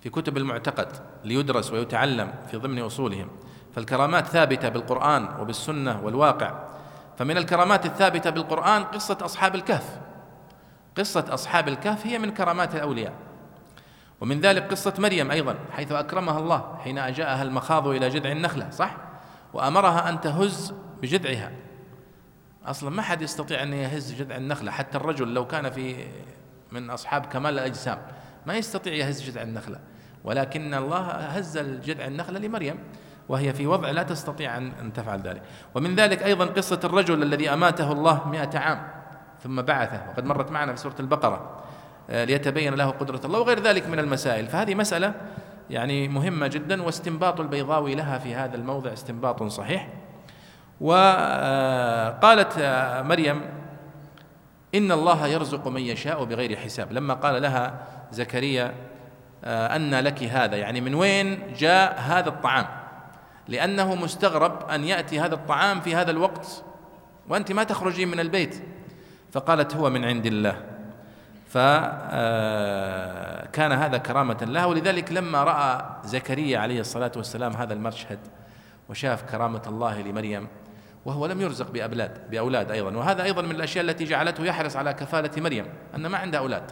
في 0.06 0.12
كتب 0.12 0.38
المعتقد 0.38 0.88
ليدرس 1.24 1.72
ويتعلم 1.72 2.34
في 2.52 2.58
ضمن 2.58 2.80
أصولهم. 2.80 3.28
فالكرامات 3.76 4.28
ثابتة 4.28 4.70
بالقرآن 4.70 5.28
وبالسنة 5.40 6.02
والواقع. 6.04 6.54
فمن 7.18 7.38
الكرامات 7.38 7.86
الثابتة 7.86 8.30
بالقرآن 8.30 8.84
قصة 8.84 9.18
أصحاب 9.22 9.56
الكهف. 9.56 10.00
قصة 10.98 11.26
أصحاب 11.30 11.68
الكهف 11.68 12.08
هي 12.08 12.20
من 12.20 12.32
كرامات 12.32 12.76
الأولياء. 12.76 13.14
ومن 14.26 14.40
ذلك 14.40 14.72
قصة 14.72 14.94
مريم 14.98 15.32
أيضا 15.32 15.56
حيث 15.72 15.92
أكرمها 15.92 16.40
الله 16.40 16.78
حين 16.84 16.98
أجاءها 16.98 17.44
المخاض 17.44 17.88
إلى 17.88 18.10
جذع 18.10 18.32
النخلة 18.32 18.70
صح؟ 18.70 18.98
وأمرها 19.54 20.10
أن 20.10 20.22
تهز 20.22 20.74
بجذعها. 21.02 21.52
أصلا 22.66 22.90
ما 22.90 23.02
حد 23.02 23.22
يستطيع 23.22 23.64
أن 23.64 23.74
يهز 23.74 24.14
جذع 24.14 24.36
النخلة 24.36 24.72
حتى 24.72 24.98
الرجل 24.98 25.34
لو 25.34 25.48
كان 25.48 25.70
في 25.70 25.96
من 26.72 26.90
أصحاب 26.90 27.26
كمال 27.26 27.54
الأجسام 27.54 27.98
ما 28.46 28.56
يستطيع 28.56 28.94
يهز 28.94 29.22
جذع 29.22 29.42
النخلة. 29.42 29.80
ولكن 30.24 30.74
الله 30.74 31.00
هز 31.10 31.58
الجذع 31.58 32.06
النخلة 32.06 32.40
لمريم 32.40 32.80
وهي 33.30 33.54
في 33.54 33.68
وضع 33.68 33.92
لا 33.92 34.04
تستطيع 34.04 34.58
أن 34.58 34.94
تفعل 34.94 35.22
ذلك. 35.22 35.42
ومن 35.76 35.96
ذلك 35.96 36.24
أيضا 36.24 36.46
قصة 36.46 36.80
الرجل 36.84 37.24
الذي 37.24 37.54
أماته 37.54 37.92
الله 37.92 38.28
مئة 38.28 38.60
عام 38.60 38.88
ثم 39.44 39.62
بعثه. 39.62 40.10
وقد 40.10 40.26
مرت 40.26 40.52
معنا 40.52 40.74
في 40.74 40.80
سورة 40.80 40.96
البقرة. 41.00 41.64
ليتبين 42.10 42.74
له 42.74 42.86
قدرة 42.86 43.22
الله 43.26 43.40
وغير 43.40 43.60
ذلك 43.60 43.88
من 43.88 44.00
المسائل. 44.00 44.48
فهذه 44.48 44.76
مسألة 44.76 45.14
يعني 45.70 46.08
مهمة 46.08 46.48
جدا 46.48 46.84
واستنباط 46.84 47.40
البيضاوي 47.40 47.96
لها 47.96 48.18
في 48.18 48.36
هذا 48.36 48.56
الموضع 48.56 48.94
استنباط 48.94 49.44
صحيح. 49.44 49.88
وقالت 50.82 52.58
آه، 52.60 53.02
مريم 53.02 53.42
إن 54.76 54.92
الله 54.92 55.28
يرزق 55.28 55.68
من 55.68 55.82
يشاء 55.82 56.24
بغير 56.24 56.58
حساب. 56.58 56.92
لما 56.92 57.14
قال 57.14 57.42
لها 57.42 57.88
زكريا 58.12 58.74
آه، 59.44 59.76
أن 59.76 59.96
لك 59.96 60.24
هذا 60.24 60.56
يعني 60.56 60.82
من 60.82 60.96
وين 60.96 61.54
جاء 61.54 62.00
هذا 62.00 62.30
الطعام؟ 62.30 62.66
لأنه 63.48 63.96
مستغرب 63.96 64.70
أن 64.70 64.84
يأتي 64.84 65.20
هذا 65.20 65.34
الطعام 65.34 65.82
في 65.82 65.96
هذا 65.96 66.12
الوقت 66.12 66.64
وأنت 67.30 67.52
ما 67.52 67.64
تخرجين 67.64 68.08
من 68.08 68.20
البيت. 68.20 68.64
فقالت 69.32 69.76
هو 69.76 69.90
من 69.90 70.06
عند 70.06 70.26
الله. 70.26 70.75
فكان 71.56 71.72
آه، 73.72 73.86
هذا 73.86 73.98
كرامة 73.98 74.38
لها 74.42 74.66
ولذلك 74.66 75.12
لما 75.12 75.44
رأى 75.44 75.86
زكريا 76.04 76.60
عليه 76.60 76.80
الصلاة 76.80 77.12
والسلام 77.16 77.54
هذا 77.54 77.74
المشهد 77.74 78.20
وشاف 78.90 79.24
كرامة 79.24 79.62
الله 79.68 80.02
لمريم 80.02 80.48
وهو 81.06 81.26
لم 81.26 81.42
يرزق 81.42 81.72
بأولاد 81.72 82.32
بأولاد 82.32 82.72
أيضا. 82.72 82.98
وهذا 82.98 83.24
أيضا 83.24 83.42
من 83.42 83.52
الأشياء 83.52 83.86
التي 83.86 84.04
جعلته 84.04 84.44
يحرص 84.44 84.76
على 84.76 84.94
كفالة 84.94 85.42
مريم 85.42 85.66
أن 85.96 86.08
ما 86.08 86.18
عنده 86.18 86.38
أولاد. 86.38 86.72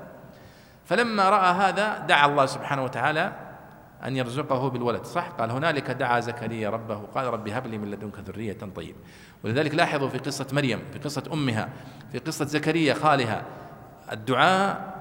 فلما 0.85 1.29
رأى 1.29 1.53
هذا 1.53 1.97
دعا 1.97 2.25
الله 2.25 2.45
سبحانه 2.45 2.83
وتعالى 2.83 3.31
أن 4.05 4.17
يرزقه 4.17 4.69
بالولد. 4.69 5.03
صح؟ 5.03 5.27
قال 5.27 5.51
هنالك 5.51 5.91
دعا 5.91 6.19
زكريا 6.19 6.69
ربه 6.69 6.95
قال 6.95 7.25
رب 7.25 7.47
هب 7.47 7.67
لي 7.67 7.77
من 7.77 7.91
لدنك 7.91 8.19
ذرية 8.19 8.57
طيبة 8.75 8.99
ولذلك 9.43 9.75
لاحظوا 9.75 10.09
في 10.09 10.17
قصة 10.17 10.47
مريم 10.53 10.79
في 10.93 10.99
قصة 10.99 11.23
أمها 11.33 11.69
في 12.11 12.19
قصة 12.19 12.45
زكريا 12.45 12.93
خالها 12.93 13.43
الدعاء 14.11 14.93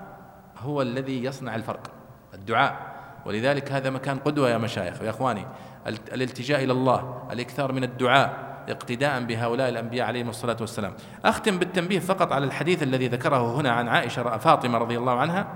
هو 0.58 0.82
الذي 0.82 1.24
يصنع 1.24 1.54
الفرق 1.54 1.90
الدعاء. 2.34 2.92
ولذلك 3.26 3.72
هذا 3.72 3.90
مكان 3.90 4.18
قدوة 4.18 4.50
يا 4.50 4.58
مشايخ 4.58 5.02
يا 5.02 5.10
إخواني. 5.10 5.46
الالتجاء 5.86 6.64
إلى 6.64 6.72
الله 6.72 7.28
الإكثار 7.32 7.72
من 7.72 7.84
الدعاء 7.84 8.52
اقتداء 8.68 9.24
بهؤلاء 9.24 9.68
الأنبياء 9.68 10.06
عليهم 10.06 10.28
الصلاة 10.28 10.56
والسلام. 10.60 10.92
أختم 11.24 11.58
بالتنبيه 11.58 11.98
فقط 11.98 12.32
على 12.32 12.44
الحديث 12.44 12.82
الذي 12.82 13.08
ذكره 13.08 13.60
هنا 13.60 13.70
عن 13.70 13.88
عائشة 13.88 14.38
فاطمة 14.38 14.78
رضي 14.78 14.98
الله 14.98 15.20
عنها 15.20 15.46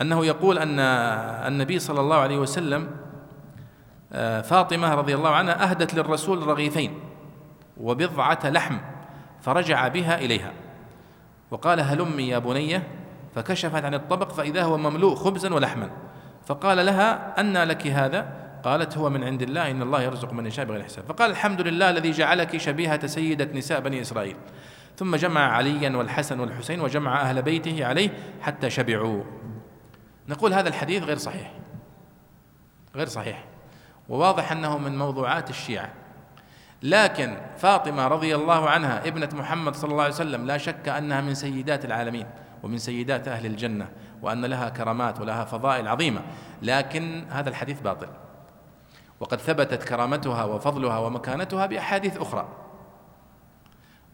أنه 0.00 0.26
يقول 0.26 0.58
أن 0.58 0.80
النبي 1.48 1.78
صلى 1.78 2.00
الله 2.00 2.16
عليه 2.16 2.38
وسلم 2.38 2.90
آه، 4.12 4.40
فاطمة 4.40 4.94
رضي 4.94 5.14
الله 5.14 5.30
عنها 5.30 5.70
أهدت 5.70 5.94
للرسول 5.94 6.46
رغيفين 6.46 7.00
وبضعة 7.80 8.38
لحم 8.44 8.78
فرجع 9.40 9.88
بها 9.88 10.18
إليها. 10.18 10.52
وقال 11.50 11.80
هلمي 11.80 12.28
يا 12.28 12.38
بنية 12.38 12.82
فكشفت 13.34 13.84
عن 13.84 13.94
الطبق 13.94 14.32
فإذا 14.32 14.62
هو 14.62 14.78
مملوء 14.78 15.14
خبزا 15.14 15.54
ولحما. 15.54 15.90
فقال 16.46 16.86
لها 16.86 17.40
أنى 17.40 17.64
لك 17.64 17.86
هذا؟ 17.86 18.46
قالت 18.64 18.98
هو 18.98 19.10
من 19.10 19.24
عند 19.24 19.42
الله 19.42 19.70
إن 19.70 19.82
الله 19.82 20.02
يرزق 20.02 20.32
من 20.32 20.46
يشاء 20.46 20.64
بغير 20.64 20.82
حساب. 20.82 21.04
فقال 21.04 21.30
الحمد 21.30 21.60
لله 21.60 21.90
الذي 21.90 22.10
جعلك 22.10 22.56
شبيهة 22.56 23.06
سيدة 23.06 23.52
نساء 23.54 23.80
بني 23.80 24.00
إسرائيل. 24.00 24.36
ثم 24.96 25.16
جمع 25.16 25.52
عليا 25.52 25.96
والحسن 25.96 26.40
والحسين 26.40 26.80
وجمع 26.80 27.20
أهل 27.20 27.42
بيته 27.42 27.86
عليه 27.86 28.10
حتى 28.40 28.70
شبعوا. 28.70 29.24
نقول 30.28 30.54
هذا 30.54 30.68
الحديث 30.68 31.02
غير 31.02 31.18
صحيح. 31.18 31.52
غير 32.96 33.06
صحيح. 33.06 33.44
وواضح 34.08 34.52
أنه 34.52 34.78
من 34.78 34.98
موضوعات 34.98 35.50
الشيعة. 35.50 35.92
لكن 36.82 37.36
فاطمة 37.58 38.08
رضي 38.08 38.34
الله 38.34 38.70
عنها 38.70 39.08
ابنة 39.08 39.28
محمد 39.32 39.76
صلى 39.76 39.90
الله 39.90 40.02
عليه 40.02 40.14
وسلم 40.14 40.46
لا 40.46 40.58
شك 40.58 40.88
أنها 40.88 41.20
من 41.20 41.34
سيدات 41.34 41.84
العالمين 41.84 42.26
ومن 42.62 42.78
سيدات 42.78 43.28
أهل 43.28 43.46
الجنة 43.46 43.88
وأن 44.22 44.44
لها 44.44 44.68
كرامات 44.68 45.20
ولها 45.20 45.44
فضائل 45.44 45.88
عظيمة. 45.88 46.20
لكن 46.62 47.24
هذا 47.30 47.48
الحديث 47.48 47.80
باطل. 47.80 48.08
وقد 49.20 49.40
ثبتت 49.40 49.84
كرامتها 49.84 50.44
وفضلها 50.44 50.98
ومكانتها 50.98 51.66
بأحاديث 51.66 52.16
أخرى. 52.16 52.48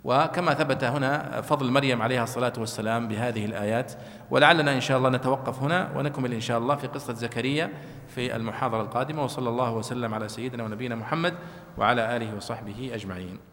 وكما 0.05 0.55
ثبت 0.55 0.85
هنا 0.85 1.41
فضل 1.41 1.71
مريم 1.71 2.03
عليها 2.03 2.23
الصلاة 2.23 2.53
والسلام 2.59 3.09
بهذه 3.09 3.45
الآيات 3.45 3.93
ولعلنا 4.31 4.73
إن 4.75 4.81
شاء 4.81 4.99
الله 4.99 5.09
نتوقف 5.11 5.63
هنا 5.63 5.91
ونكمل 5.97 6.33
إن 6.33 6.41
شاء 6.41 6.59
الله 6.59 6.77
في 6.77 6.87
قصة 6.87 7.15
زكريا 7.15 7.71
في 8.09 8.37
المحاضرة 8.37 8.83
القادمة 8.83 9.25
وصلى 9.25 9.49
الله 9.49 9.73
وسلم 9.73 10.15
على 10.15 10.29
سيدنا 10.29 10.65
ونبينا 10.65 10.95
محمد 10.95 11.35
وعلى 11.79 12.17
آله 12.17 12.37
وصحبه 12.37 12.91
أجمعين. 12.95 13.39